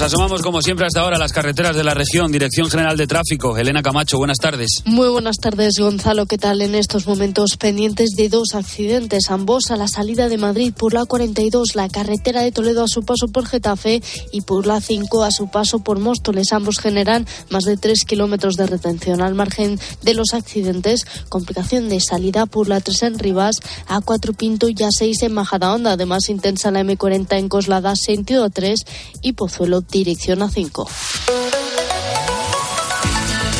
Asomamos 0.01 0.41
como 0.41 0.61
siempre 0.61 0.85
hasta 0.85 1.01
ahora 1.01 1.17
a 1.17 1.19
las 1.19 1.33
carreteras 1.33 1.75
de 1.75 1.83
la 1.83 1.93
región. 1.93 2.31
Dirección 2.31 2.69
General 2.69 2.95
de 2.95 3.05
Tráfico. 3.05 3.57
Elena 3.57 3.81
Camacho, 3.81 4.17
buenas 4.17 4.37
tardes. 4.37 4.81
Muy 4.85 5.09
buenas 5.09 5.37
tardes, 5.37 5.77
Gonzalo. 5.77 6.25
¿Qué 6.25 6.37
tal 6.37 6.61
en 6.61 6.73
estos 6.73 7.05
momentos 7.05 7.57
pendientes 7.57 8.11
de 8.15 8.29
dos 8.29 8.55
accidentes? 8.55 9.29
Ambos 9.29 9.71
a 9.71 9.75
la 9.75 9.89
salida 9.89 10.29
de 10.29 10.37
Madrid 10.37 10.73
por 10.77 10.93
la 10.93 11.05
42, 11.05 11.75
la 11.75 11.89
carretera 11.89 12.41
de 12.43 12.53
Toledo 12.53 12.83
a 12.83 12.87
su 12.87 13.03
paso 13.03 13.27
por 13.27 13.45
Getafe 13.45 14.01
y 14.31 14.41
por 14.41 14.67
la 14.67 14.79
5 14.79 15.23
a 15.23 15.31
su 15.31 15.49
paso 15.51 15.79
por 15.79 15.99
Móstoles. 15.99 16.53
Ambos 16.53 16.79
generan 16.79 17.27
más 17.49 17.65
de 17.65 17.75
3 17.75 18.05
kilómetros 18.05 18.55
de 18.55 18.67
retención. 18.67 19.21
Al 19.21 19.35
margen 19.35 19.79
de 20.01 20.13
los 20.13 20.33
accidentes, 20.33 21.05
complicación 21.27 21.89
de 21.89 21.99
salida 21.99 22.45
por 22.45 22.69
la 22.69 22.79
3 22.79 23.03
en 23.03 23.19
Rivas, 23.19 23.59
a 23.87 23.99
4 23.99 24.33
Pinto 24.33 24.69
y 24.69 24.75
A6 24.75 25.23
en 25.23 25.33
Majadahonda. 25.33 25.91
Además, 25.91 26.29
intensa 26.29 26.71
la 26.71 26.83
M40 26.83 27.37
en 27.37 27.49
Coslada, 27.49 27.95
sentido 27.97 28.49
3 28.49 28.85
y 29.21 29.33
Pozuelo 29.33 29.81
dirección 29.91 30.41
a 30.41 30.49
5. 30.49 30.89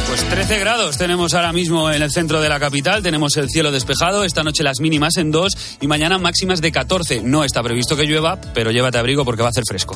Pues 0.08 0.28
13 0.28 0.60
grados 0.60 0.98
tenemos 0.98 1.34
ahora 1.34 1.54
mismo 1.54 1.92
en 1.92 2.02
el 2.02 2.12
centro 2.12 2.42
de 2.42 2.50
la 2.50 2.60
capital, 2.60 3.04
tenemos 3.04 3.38
el 3.38 3.50
cielo 3.50 3.72
despejado, 3.72 4.24
esta 4.24 4.44
noche 4.44 4.64
las 4.64 4.80
mínimas 4.80 5.18
en 5.18 5.32
2 5.32 5.78
y 5.82 5.88
mañana 5.88 6.18
máximas 6.18 6.62
de 6.62 6.72
14. 6.72 7.22
No 7.22 7.44
está 7.44 7.62
previsto 7.62 7.96
que 7.96 8.06
llueva, 8.06 8.40
pero 8.54 8.72
llévate 8.72 8.98
abrigo 8.98 9.24
porque 9.24 9.44
va 9.44 9.50
a 9.50 9.52
hacer 9.52 9.64
fresco. 9.68 9.96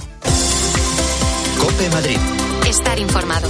Cope 1.59 1.89
Madrid. 1.89 2.17
Estar 2.67 2.99
informado. 2.99 3.49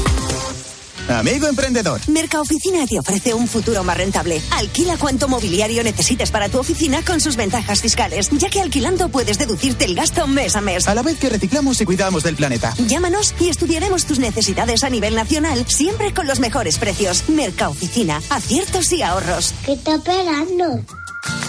Amigo 1.10 1.47
emprendedor. 1.47 1.99
Mercaoficina 2.08 2.86
te 2.88 2.97
ofrece 2.97 3.34
un 3.34 3.47
futuro 3.47 3.84
más 3.84 3.97
rentable. 3.97 4.41
Alquila 4.51 4.97
cuanto 4.97 5.28
mobiliario 5.28 5.84
necesites 5.84 6.32
para 6.32 6.49
tu 6.49 6.60
oficina 6.60 7.04
con 7.04 7.20
sus 7.20 7.36
ventajas 7.36 7.82
fiscales, 7.82 8.30
ya 8.32 8.49
que 8.49 8.62
alquilando 8.62 9.10
puedes 9.10 9.38
deducirte 9.38 9.86
el 9.86 9.95
gasto 9.95 10.28
mes 10.28 10.56
a 10.56 10.62
mes. 10.62 10.88
A 10.88 10.95
la 10.95 11.01
vez 11.01 11.20
que 11.20 11.30
reciclamos 11.30 11.80
y 11.82 11.86
cuidamos 11.86 12.24
del 12.24 12.36
planeta. 12.36 12.74
Llámanos 12.88 13.36
y 13.39 13.49
estudiaremos 13.49 14.06
tus 14.06 14.20
necesidades 14.20 14.84
a 14.84 14.89
nivel 14.89 15.16
nacional, 15.16 15.66
siempre 15.68 16.14
con 16.14 16.26
los 16.26 16.39
mejores 16.39 16.78
precios. 16.78 17.28
Mercaoficina, 17.28 18.22
aciertos 18.30 18.91
y 18.93 19.01
ahorros. 19.01 19.54
¿Qué 19.66 19.74
está 19.74 19.95
esperando? 19.95 20.80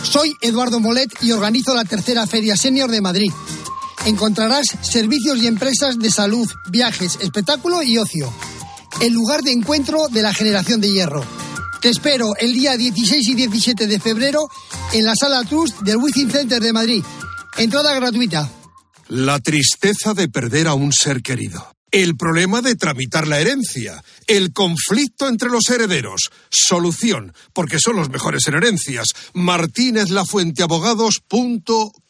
Soy 0.02 0.34
Eduardo 0.40 0.80
Molet 0.80 1.10
y 1.22 1.30
organizo 1.30 1.74
la 1.74 1.84
tercera 1.84 2.26
Feria 2.26 2.56
Senior 2.56 2.90
de 2.90 3.00
Madrid. 3.00 3.30
Encontrarás 4.04 4.66
servicios 4.82 5.38
y 5.38 5.46
empresas 5.46 5.98
de 5.98 6.10
salud, 6.10 6.50
viajes, 6.70 7.18
espectáculo 7.22 7.82
y 7.82 7.98
ocio 7.98 8.32
el 9.00 9.12
lugar 9.12 9.42
de 9.42 9.52
encuentro 9.52 10.08
de 10.08 10.22
la 10.22 10.32
generación 10.32 10.80
de 10.80 10.90
hierro. 10.90 11.24
Te 11.80 11.88
espero 11.88 12.34
el 12.38 12.54
día 12.54 12.76
16 12.76 13.28
y 13.28 13.34
17 13.34 13.86
de 13.86 14.00
febrero 14.00 14.48
en 14.92 15.04
la 15.04 15.14
Sala 15.14 15.42
Trust 15.44 15.80
del 15.80 15.96
Wizzing 15.96 16.30
Center 16.30 16.62
de 16.62 16.72
Madrid. 16.72 17.04
Entrada 17.58 17.94
gratuita. 17.94 18.50
La 19.08 19.38
tristeza 19.38 20.14
de 20.14 20.28
perder 20.28 20.66
a 20.66 20.74
un 20.74 20.92
ser 20.92 21.22
querido. 21.22 21.74
El 21.90 22.16
problema 22.16 22.60
de 22.60 22.74
tramitar 22.74 23.28
la 23.28 23.38
herencia. 23.38 24.02
El 24.26 24.52
conflicto 24.52 25.28
entre 25.28 25.48
los 25.48 25.68
herederos. 25.70 26.30
Solución, 26.50 27.32
porque 27.52 27.78
son 27.78 27.94
los 27.94 28.10
mejores 28.10 28.48
en 28.48 28.54
herencias. 28.54 29.10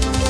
Thank 0.00 0.22
you. 0.22 0.27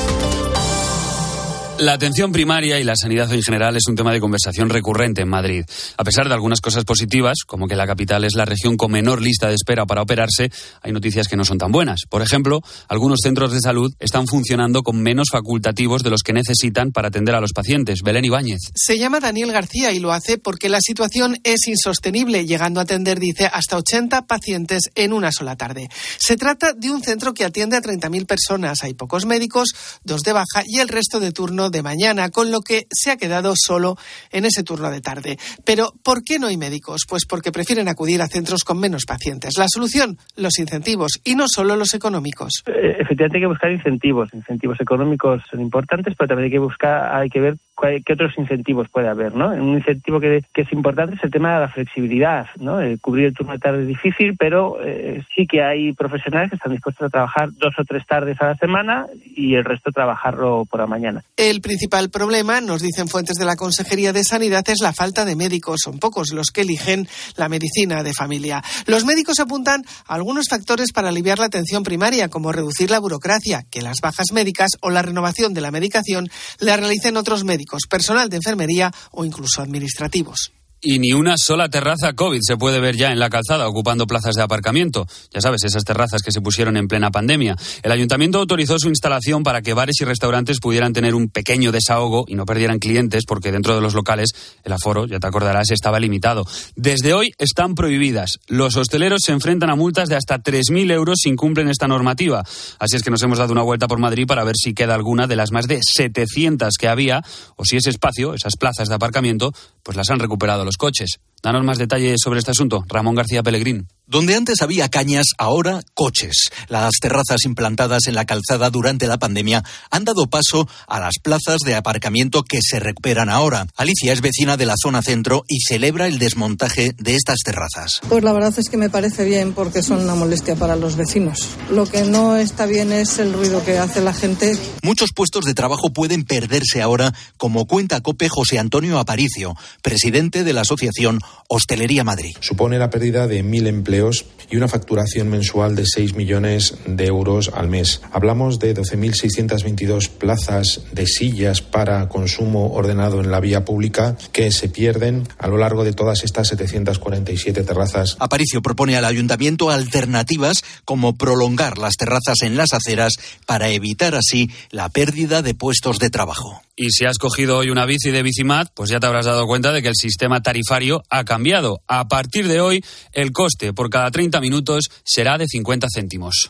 La 1.79 1.93
atención 1.93 2.33
primaria 2.33 2.77
y 2.77 2.83
la 2.83 2.97
sanidad 2.97 3.31
en 3.31 3.41
general 3.41 3.77
es 3.77 3.87
un 3.87 3.95
tema 3.95 4.11
de 4.11 4.19
conversación 4.19 4.69
recurrente 4.69 5.21
en 5.21 5.29
Madrid. 5.29 5.63
A 5.95 6.03
pesar 6.03 6.27
de 6.27 6.33
algunas 6.33 6.59
cosas 6.59 6.83
positivas, 6.83 7.45
como 7.47 7.69
que 7.69 7.77
la 7.77 7.87
capital 7.87 8.25
es 8.25 8.35
la 8.35 8.43
región 8.43 8.75
con 8.75 8.91
menor 8.91 9.21
lista 9.21 9.47
de 9.47 9.55
espera 9.55 9.85
para 9.85 10.01
operarse, 10.01 10.51
hay 10.81 10.91
noticias 10.91 11.29
que 11.29 11.37
no 11.37 11.45
son 11.45 11.57
tan 11.57 11.71
buenas. 11.71 12.01
Por 12.09 12.21
ejemplo, 12.21 12.61
algunos 12.89 13.19
centros 13.23 13.53
de 13.53 13.61
salud 13.61 13.93
están 14.01 14.27
funcionando 14.27 14.83
con 14.83 15.01
menos 15.01 15.29
facultativos 15.31 16.03
de 16.03 16.09
los 16.09 16.21
que 16.21 16.33
necesitan 16.33 16.91
para 16.91 17.07
atender 17.07 17.33
a 17.33 17.39
los 17.39 17.53
pacientes. 17.53 18.01
Belén 18.03 18.25
Ibáñez. 18.25 18.59
Se 18.75 18.97
llama 18.97 19.21
Daniel 19.21 19.53
García 19.53 19.93
y 19.93 19.99
lo 19.99 20.11
hace 20.11 20.37
porque 20.37 20.67
la 20.67 20.81
situación 20.81 21.37
es 21.45 21.65
insostenible, 21.65 22.45
llegando 22.45 22.81
a 22.81 22.83
atender, 22.83 23.21
dice, 23.21 23.45
hasta 23.45 23.77
80 23.77 24.23
pacientes 24.23 24.89
en 24.95 25.13
una 25.13 25.31
sola 25.31 25.55
tarde. 25.55 25.87
Se 26.17 26.35
trata 26.35 26.73
de 26.73 26.91
un 26.91 27.01
centro 27.01 27.33
que 27.33 27.45
atiende 27.45 27.77
a 27.77 27.81
30.000 27.81 28.25
personas. 28.25 28.83
Hay 28.83 28.95
pocos 28.95 29.25
médicos, 29.25 29.69
dos 30.03 30.23
de 30.23 30.33
baja 30.33 30.63
y 30.65 30.79
el 30.79 30.89
resto 30.89 31.21
de 31.21 31.31
turno 31.31 31.68
de 31.69 31.81
mañana, 31.81 32.29
con 32.29 32.51
lo 32.51 32.61
que 32.61 32.87
se 32.91 33.11
ha 33.11 33.17
quedado 33.17 33.53
solo 33.55 33.97
en 34.31 34.45
ese 34.45 34.63
turno 34.63 34.89
de 34.89 35.01
tarde. 35.01 35.37
Pero, 35.65 35.93
¿por 36.03 36.23
qué 36.23 36.39
no 36.39 36.47
hay 36.47 36.57
médicos? 36.57 37.01
Pues 37.07 37.25
porque 37.25 37.51
prefieren 37.51 37.87
acudir 37.87 38.21
a 38.21 38.27
centros 38.27 38.63
con 38.63 38.79
menos 38.79 39.05
pacientes. 39.05 39.57
La 39.57 39.65
solución, 39.67 40.17
los 40.35 40.59
incentivos, 40.59 41.19
y 41.23 41.35
no 41.35 41.45
solo 41.47 41.75
los 41.75 41.93
económicos. 41.93 42.63
Eh, 42.67 42.97
efectivamente 42.99 43.37
hay 43.37 43.41
que 43.41 43.47
buscar 43.47 43.71
incentivos. 43.71 44.33
Incentivos 44.33 44.79
económicos 44.79 45.41
son 45.49 45.61
importantes, 45.61 46.15
pero 46.17 46.27
también 46.27 46.45
hay 46.45 46.51
que 46.51 46.59
buscar, 46.59 47.15
hay 47.15 47.29
que 47.29 47.39
ver 47.39 47.55
qué 47.79 48.13
otros 48.13 48.33
incentivos 48.37 48.89
puede 48.89 49.07
haber, 49.07 49.33
¿no? 49.35 49.49
Un 49.49 49.77
incentivo 49.77 50.19
que, 50.19 50.43
es 50.53 50.73
importante 50.73 51.15
es 51.15 51.23
el 51.23 51.31
tema 51.31 51.53
de 51.53 51.59
la 51.61 51.69
flexibilidad, 51.69 52.47
¿no? 52.57 52.81
Eh, 52.81 52.97
cubrir 52.99 53.27
el 53.27 53.33
turno 53.33 53.53
de 53.53 53.59
tarde 53.59 53.81
es 53.81 53.87
difícil, 53.87 54.35
pero 54.37 54.77
eh, 54.83 55.23
sí 55.35 55.47
que 55.47 55.63
hay 55.63 55.93
profesionales 55.93 56.49
que 56.49 56.57
están 56.57 56.73
dispuestos 56.73 57.07
a 57.07 57.09
trabajar 57.09 57.49
dos 57.53 57.73
o 57.77 57.83
tres 57.85 58.05
tardes 58.05 58.41
a 58.41 58.47
la 58.47 58.55
semana 58.55 59.07
y 59.35 59.55
el 59.55 59.63
resto 59.63 59.91
trabajarlo 59.91 60.65
por 60.69 60.81
la 60.81 60.87
mañana. 60.87 61.23
El 61.37 61.61
principal 61.61 62.09
problema, 62.09 62.61
nos 62.61 62.81
dicen 62.81 63.07
fuentes 63.07 63.37
de 63.37 63.45
la 63.45 63.55
Consejería 63.55 64.13
de 64.13 64.23
Sanidad, 64.23 64.67
es 64.69 64.81
la 64.81 64.93
falta 64.93 65.23
de 65.25 65.35
médicos. 65.35 65.81
Son 65.83 65.99
pocos 65.99 66.33
los 66.33 66.51
que 66.51 66.61
eligen 66.61 67.07
la 67.37 67.49
medicina 67.49 68.03
de 68.03 68.13
familia. 68.13 68.61
Los 68.85 69.05
médicos 69.05 69.39
apuntan 69.39 69.83
a 70.07 70.15
algunos 70.15 70.47
factores 70.49 70.91
para 70.91 71.09
aliviar 71.09 71.39
la 71.39 71.45
atención 71.45 71.83
primaria, 71.83 72.27
como 72.27 72.51
reducir 72.51 72.91
la 72.91 72.99
burocracia, 72.99 73.63
que 73.71 73.81
las 73.81 74.01
bajas 74.01 74.27
médicas 74.33 74.71
o 74.81 74.89
la 74.89 75.01
renovación 75.01 75.53
de 75.53 75.61
la 75.61 75.71
medicación 75.71 76.29
la 76.59 76.75
realicen 76.75 77.15
otros 77.15 77.43
médicos 77.43 77.68
personal 77.89 78.29
de 78.29 78.37
enfermería 78.37 78.91
o 79.11 79.25
incluso 79.25 79.61
administrativos. 79.61 80.51
Y 80.81 80.99
ni 80.99 81.11
una 81.11 81.35
sola 81.37 81.67
terraza 81.67 82.13
COVID 82.13 82.39
se 82.41 82.55
puede 82.55 82.79
ver 82.79 82.95
ya 82.95 83.11
en 83.11 83.19
la 83.19 83.29
calzada 83.29 83.67
ocupando 83.67 84.07
plazas 84.07 84.35
de 84.35 84.43
aparcamiento. 84.43 85.05
Ya 85.29 85.41
sabes, 85.41 85.65
esas 85.65 85.83
terrazas 85.83 86.21
que 86.21 86.31
se 86.31 86.39
pusieron 86.39 86.77
en 86.77 86.87
plena 86.87 87.11
pandemia. 87.11 87.57
El 87.83 87.91
ayuntamiento 87.91 88.39
autorizó 88.39 88.79
su 88.79 88.87
instalación 88.87 89.43
para 89.43 89.61
que 89.61 89.73
bares 89.73 89.99
y 89.99 90.05
restaurantes 90.05 90.59
pudieran 90.61 90.93
tener 90.93 91.15
un 91.15 91.27
pequeño 91.27 91.73
desahogo 91.73 92.23
y 92.29 92.35
no 92.35 92.45
perdieran 92.45 92.79
clientes 92.79 93.25
porque 93.27 93.51
dentro 93.51 93.75
de 93.75 93.81
los 93.81 93.93
locales 93.93 94.29
el 94.63 94.71
aforo, 94.71 95.05
ya 95.05 95.19
te 95.19 95.27
acordarás, 95.27 95.69
estaba 95.71 95.99
limitado. 95.99 96.45
Desde 96.77 97.13
hoy 97.13 97.31
están 97.37 97.75
prohibidas. 97.75 98.39
Los 98.47 98.77
hosteleros 98.77 99.19
se 99.25 99.33
enfrentan 99.33 99.69
a 99.69 99.75
multas 99.75 100.07
de 100.07 100.15
hasta 100.15 100.41
3.000 100.41 100.93
euros 100.93 101.17
si 101.21 101.27
incumplen 101.27 101.67
esta 101.67 101.89
normativa. 101.89 102.41
Así 102.79 102.95
es 102.95 103.03
que 103.03 103.11
nos 103.11 103.21
hemos 103.21 103.37
dado 103.37 103.51
una 103.51 103.63
vuelta 103.63 103.89
por 103.89 103.99
Madrid 103.99 104.25
para 104.25 104.45
ver 104.45 104.55
si 104.55 104.73
queda 104.73 104.95
alguna 104.95 105.27
de 105.27 105.35
las 105.35 105.51
más 105.51 105.67
de 105.67 105.81
700 105.83 106.75
que 106.79 106.87
había 106.87 107.21
o 107.57 107.65
si 107.65 107.75
ese 107.75 107.89
espacio, 107.89 108.33
esas 108.33 108.55
plazas 108.55 108.87
de 108.87 108.95
aparcamiento, 108.95 109.51
pues 109.83 109.97
las 109.97 110.09
han 110.09 110.19
recuperado 110.19 110.68
los 110.69 110.77
coches. 110.77 111.19
Danos 111.41 111.63
más 111.63 111.77
detalles 111.77 112.17
sobre 112.21 112.39
este 112.39 112.51
asunto. 112.51 112.83
Ramón 112.87 113.15
García 113.15 113.43
Pellegrín. 113.43 113.87
Donde 114.05 114.33
antes 114.33 114.63
había 114.63 114.89
cañas, 114.89 115.27
ahora 115.37 115.81
coches. 115.93 116.49
Las 116.67 116.93
terrazas 116.99 117.45
implantadas 117.45 118.07
en 118.07 118.15
la 118.15 118.25
calzada 118.25 118.71
durante 118.71 119.05
la 119.05 119.19
pandemia 119.19 119.63
han 119.91 120.03
dado 120.03 120.27
paso 120.27 120.67
a 120.87 120.99
las 120.99 121.19
plazas 121.21 121.59
de 121.63 121.75
aparcamiento 121.75 122.41
que 122.41 122.57
se 122.59 122.79
recuperan 122.79 123.29
ahora. 123.29 123.67
Alicia 123.77 124.11
es 124.11 124.21
vecina 124.21 124.57
de 124.57 124.65
la 124.65 124.73
zona 124.81 125.03
centro 125.03 125.43
y 125.47 125.59
celebra 125.61 126.07
el 126.07 126.17
desmontaje 126.17 126.95
de 126.97 127.15
estas 127.15 127.37
terrazas. 127.45 128.01
Pues 128.09 128.23
la 128.23 128.33
verdad 128.33 128.51
es 128.57 128.67
que 128.67 128.77
me 128.77 128.89
parece 128.89 129.25
bien 129.25 129.53
porque 129.53 129.83
son 129.83 129.99
una 129.99 130.15
molestia 130.15 130.55
para 130.55 130.75
los 130.75 130.95
vecinos. 130.95 131.47
Lo 131.69 131.85
que 131.85 132.01
no 132.01 132.35
está 132.35 132.65
bien 132.65 132.91
es 132.91 133.19
el 133.19 133.31
ruido 133.31 133.63
que 133.63 133.77
hace 133.77 134.01
la 134.01 134.15
gente. 134.15 134.57
Muchos 134.81 135.11
puestos 135.15 135.45
de 135.45 135.53
trabajo 135.53 135.93
pueden 135.93 136.23
perderse 136.23 136.81
ahora, 136.81 137.13
como 137.37 137.67
cuenta 137.67 138.01
COPE 138.01 138.27
José 138.27 138.57
Antonio 138.57 138.97
Aparicio, 138.97 139.55
presidente 139.83 140.43
de 140.43 140.53
la 140.53 140.61
Asociación 140.61 141.19
Hostelería 141.47 142.03
Madrid. 142.03 142.35
Supone 142.41 142.77
la 142.77 142.91
pérdida 142.91 143.27
de 143.27 143.41
mil 143.41 143.65
empleos 143.65 144.25
y 144.51 144.57
una 144.57 144.67
facturación 144.67 145.29
mensual 145.29 145.75
de 145.75 145.83
6 145.85 146.15
millones 146.15 146.75
de 146.85 147.05
euros 147.05 147.51
al 147.53 147.69
mes. 147.69 148.01
Hablamos 148.11 148.59
de 148.59 148.75
12.622 148.75 150.09
plazas 150.09 150.81
de 150.91 151.07
sillas 151.07 151.61
para 151.61 152.07
consumo 152.07 152.73
ordenado 152.73 153.19
en 153.19 153.31
la 153.31 153.39
vía 153.39 153.65
pública 153.65 154.17
que 154.31 154.51
se 154.51 154.69
pierden 154.69 155.27
a 155.37 155.47
lo 155.47 155.57
largo 155.57 155.83
de 155.83 155.93
todas 155.93 156.23
estas 156.23 156.49
747 156.49 157.63
terrazas. 157.63 158.15
Aparicio 158.19 158.61
propone 158.61 158.95
al 158.95 159.05
ayuntamiento 159.05 159.69
alternativas 159.69 160.63
como 160.85 161.15
prolongar 161.15 161.77
las 161.77 161.95
terrazas 161.95 162.41
en 162.41 162.57
las 162.57 162.73
aceras 162.73 163.13
para 163.45 163.69
evitar 163.69 164.15
así 164.15 164.49
la 164.71 164.89
pérdida 164.89 165.41
de 165.41 165.53
puestos 165.53 165.99
de 165.99 166.09
trabajo. 166.09 166.61
Y 166.81 166.91
si 166.91 167.03
has 167.03 167.17
cogido 167.17 167.57
hoy 167.57 167.69
una 167.71 167.85
bici 167.85 168.09
de 168.09 168.23
Bicimat, 168.23 168.69
pues 168.73 168.89
ya 168.89 169.01
te 169.01 169.05
habrás 169.05 169.25
dado 169.25 169.45
cuenta 169.47 169.73
de 169.73 169.81
que 169.81 169.89
el 169.89 169.95
sistema 169.95 170.41
tarifario 170.41 171.03
ha 171.09 171.18
cambiado. 171.23 171.81
A 171.87 172.07
partir 172.07 172.47
de 172.47 172.61
hoy, 172.61 172.83
el 173.11 173.31
coste 173.31 173.73
por 173.73 173.89
cada 173.89 174.11
30 174.11 174.39
minutos 174.41 174.89
será 175.03 175.37
de 175.37 175.47
50 175.47 175.87
céntimos. 175.93 176.49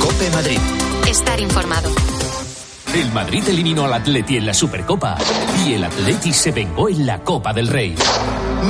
Cope 0.00 0.30
Madrid. 0.30 0.58
Estar 1.08 1.40
informado. 1.40 1.90
El 2.94 3.10
Madrid 3.12 3.42
eliminó 3.48 3.86
al 3.86 3.94
Atleti 3.94 4.36
en 4.36 4.46
la 4.46 4.52
Supercopa 4.52 5.16
y 5.64 5.72
el 5.72 5.84
Atleti 5.84 6.32
se 6.32 6.52
vengó 6.52 6.88
en 6.88 7.06
la 7.06 7.24
Copa 7.24 7.52
del 7.52 7.68
Rey. 7.68 7.94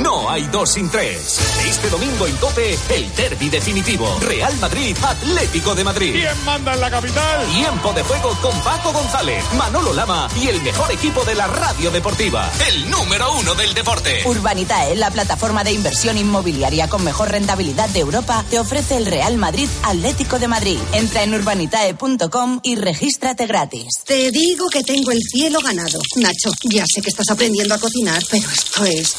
No 0.01 0.27
hay 0.27 0.43
dos 0.47 0.71
sin 0.71 0.89
tres. 0.89 1.39
Este 1.67 1.87
domingo 1.89 2.25
en 2.25 2.35
Cope, 2.37 2.77
el 2.89 3.15
derby 3.15 3.49
definitivo. 3.49 4.17
Real 4.21 4.55
Madrid, 4.59 4.97
Atlético 5.03 5.75
de 5.75 5.83
Madrid. 5.83 6.13
¿Quién 6.13 6.45
manda 6.45 6.73
en 6.73 6.81
la 6.81 6.89
capital? 6.89 7.45
Tiempo 7.53 7.93
de 7.93 8.01
juego 8.01 8.35
con 8.41 8.59
Paco 8.61 8.91
González, 8.91 9.43
Manolo 9.55 9.93
Lama 9.93 10.27
y 10.41 10.47
el 10.47 10.59
mejor 10.63 10.91
equipo 10.91 11.23
de 11.25 11.35
la 11.35 11.45
radio 11.45 11.91
deportiva. 11.91 12.51
El 12.67 12.89
número 12.89 13.33
uno 13.33 13.53
del 13.53 13.73
deporte. 13.75 14.23
Urbanitae, 14.25 14.95
la 14.95 15.11
plataforma 15.11 15.63
de 15.63 15.73
inversión 15.73 16.17
inmobiliaria 16.17 16.87
con 16.87 17.03
mejor 17.03 17.29
rentabilidad 17.29 17.89
de 17.89 17.99
Europa, 17.99 18.43
te 18.49 18.59
ofrece 18.59 18.97
el 18.97 19.05
Real 19.05 19.37
Madrid 19.37 19.69
Atlético 19.83 20.39
de 20.39 20.47
Madrid. 20.47 20.79
Entra 20.93 21.21
en 21.21 21.35
urbanitae.com 21.35 22.61
y 22.63 22.75
regístrate 22.75 23.45
gratis. 23.45 24.01
Te 24.05 24.31
digo 24.31 24.69
que 24.69 24.83
tengo 24.83 25.11
el 25.11 25.19
cielo 25.21 25.59
ganado. 25.59 25.99
Nacho, 26.15 26.51
ya 26.63 26.83
sé 26.91 27.01
que 27.01 27.09
estás 27.09 27.29
aprendiendo 27.29 27.75
a 27.75 27.77
cocinar, 27.77 28.23
pero 28.31 28.49
esto 28.49 28.85
es 28.85 29.13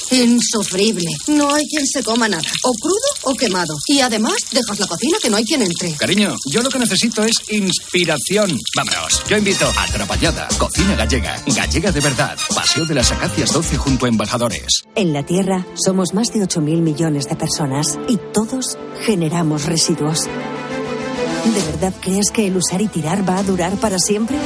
insufrible. 0.64 1.04
No 1.28 1.54
hay 1.54 1.66
quien 1.66 1.86
se 1.86 2.02
coma 2.02 2.28
nada, 2.28 2.48
o 2.62 2.72
crudo 2.72 2.98
o 3.22 3.34
quemado. 3.34 3.74
Y 3.86 4.00
además, 4.00 4.34
dejas 4.50 4.78
la 4.78 4.86
cocina 4.86 5.18
que 5.22 5.30
no 5.30 5.36
hay 5.36 5.44
quien 5.44 5.62
entre. 5.62 5.92
Cariño, 5.92 6.34
yo 6.50 6.62
lo 6.62 6.70
que 6.70 6.78
necesito 6.78 7.22
es 7.24 7.34
inspiración. 7.50 8.58
Vámonos, 8.76 9.22
yo 9.28 9.36
invito 9.36 9.70
a 9.76 9.86
Trapallada, 9.86 10.48
cocina 10.58 10.94
gallega, 10.96 11.42
gallega 11.46 11.92
de 11.92 12.00
verdad, 12.00 12.36
Paseo 12.54 12.86
de 12.86 12.94
las 12.94 13.12
Acacias 13.12 13.52
12 13.52 13.76
junto 13.76 14.06
a 14.06 14.08
Embajadores. 14.08 14.82
En 14.94 15.12
la 15.12 15.24
Tierra 15.24 15.66
somos 15.74 16.14
más 16.14 16.28
de 16.32 16.40
8.000 16.40 16.80
millones 16.80 17.28
de 17.28 17.36
personas 17.36 17.98
y 18.08 18.18
todos 18.32 18.76
generamos 19.04 19.64
residuos. 19.64 20.24
¿De 20.24 21.62
verdad 21.72 21.92
crees 22.00 22.30
que 22.32 22.46
el 22.46 22.56
usar 22.56 22.80
y 22.80 22.88
tirar 22.88 23.28
va 23.28 23.38
a 23.38 23.42
durar 23.42 23.78
para 23.78 23.98
siempre? 23.98 24.36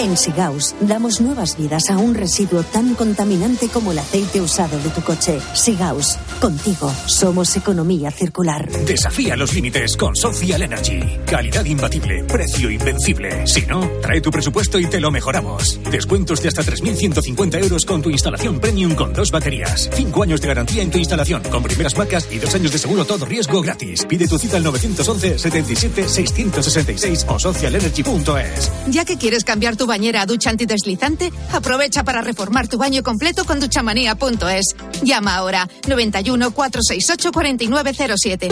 En 0.00 0.16
Sigaus 0.16 0.74
damos 0.80 1.20
nuevas 1.20 1.58
vidas 1.58 1.90
a 1.90 1.98
un 1.98 2.14
residuo 2.14 2.62
tan 2.62 2.94
contaminante 2.94 3.68
como 3.68 3.92
el 3.92 3.98
aceite 3.98 4.40
usado 4.40 4.78
de 4.78 4.88
tu 4.88 5.02
coche. 5.02 5.38
Sigaus, 5.52 6.16
contigo 6.40 6.90
somos 7.04 7.54
economía 7.54 8.10
circular. 8.10 8.66
Desafía 8.86 9.36
los 9.36 9.52
límites 9.52 9.98
con 9.98 10.16
Social 10.16 10.62
Energy. 10.62 11.00
Calidad 11.26 11.66
imbatible, 11.66 12.24
precio 12.24 12.70
invencible. 12.70 13.46
Si 13.46 13.60
no, 13.66 13.86
trae 14.00 14.22
tu 14.22 14.30
presupuesto 14.30 14.78
y 14.78 14.86
te 14.86 15.00
lo 15.00 15.10
mejoramos. 15.10 15.78
Descuentos 15.90 16.40
de 16.40 16.48
hasta 16.48 16.62
3.150 16.62 17.62
euros 17.62 17.84
con 17.84 18.00
tu 18.00 18.08
instalación 18.08 18.58
premium 18.58 18.94
con 18.94 19.12
dos 19.12 19.30
baterías. 19.30 19.90
Cinco 19.92 20.22
años 20.22 20.40
de 20.40 20.48
garantía 20.48 20.82
en 20.82 20.90
tu 20.90 20.96
instalación 20.96 21.42
con 21.50 21.62
primeras 21.62 21.94
marcas 21.98 22.26
y 22.30 22.38
dos 22.38 22.54
años 22.54 22.72
de 22.72 22.78
seguro 22.78 23.04
todo 23.04 23.26
riesgo 23.26 23.60
gratis. 23.60 24.06
Pide 24.06 24.26
tu 24.26 24.38
cita 24.38 24.56
al 24.56 24.64
911 24.64 25.38
77 25.38 26.08
666 26.08 27.26
o 27.28 27.38
socialenergy.es. 27.38 28.72
Ya 28.88 29.04
que 29.04 29.18
quieres 29.18 29.44
cambiar 29.44 29.76
tu 29.76 29.89
bañera 29.90 30.22
a 30.22 30.26
ducha 30.26 30.48
antideslizante, 30.50 31.32
aprovecha 31.52 32.04
para 32.04 32.22
reformar 32.22 32.68
tu 32.68 32.78
baño 32.78 33.02
completo 33.02 33.44
con 33.44 33.60
duchamanía.es. 33.60 34.76
Llama 35.02 35.36
ahora 35.36 35.68
91 35.86 36.52
468 36.52 37.32
4907. 37.32 38.48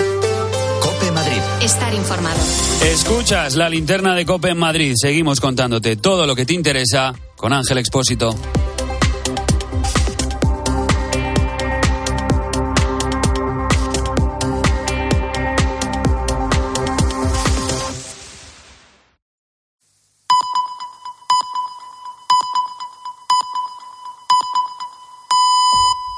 Cope 0.82 1.10
Madrid. 1.12 1.38
Estar 1.62 1.94
informado. 1.94 2.40
Escuchas 2.84 3.56
la 3.56 3.68
linterna 3.68 4.14
de 4.14 4.26
Cope 4.26 4.50
en 4.50 4.58
Madrid. 4.58 4.94
Seguimos 4.96 5.40
contándote 5.40 5.96
todo 5.96 6.26
lo 6.26 6.34
que 6.34 6.44
te 6.44 6.54
interesa 6.54 7.14
con 7.36 7.52
Ángel 7.52 7.78
Expósito. 7.78 8.34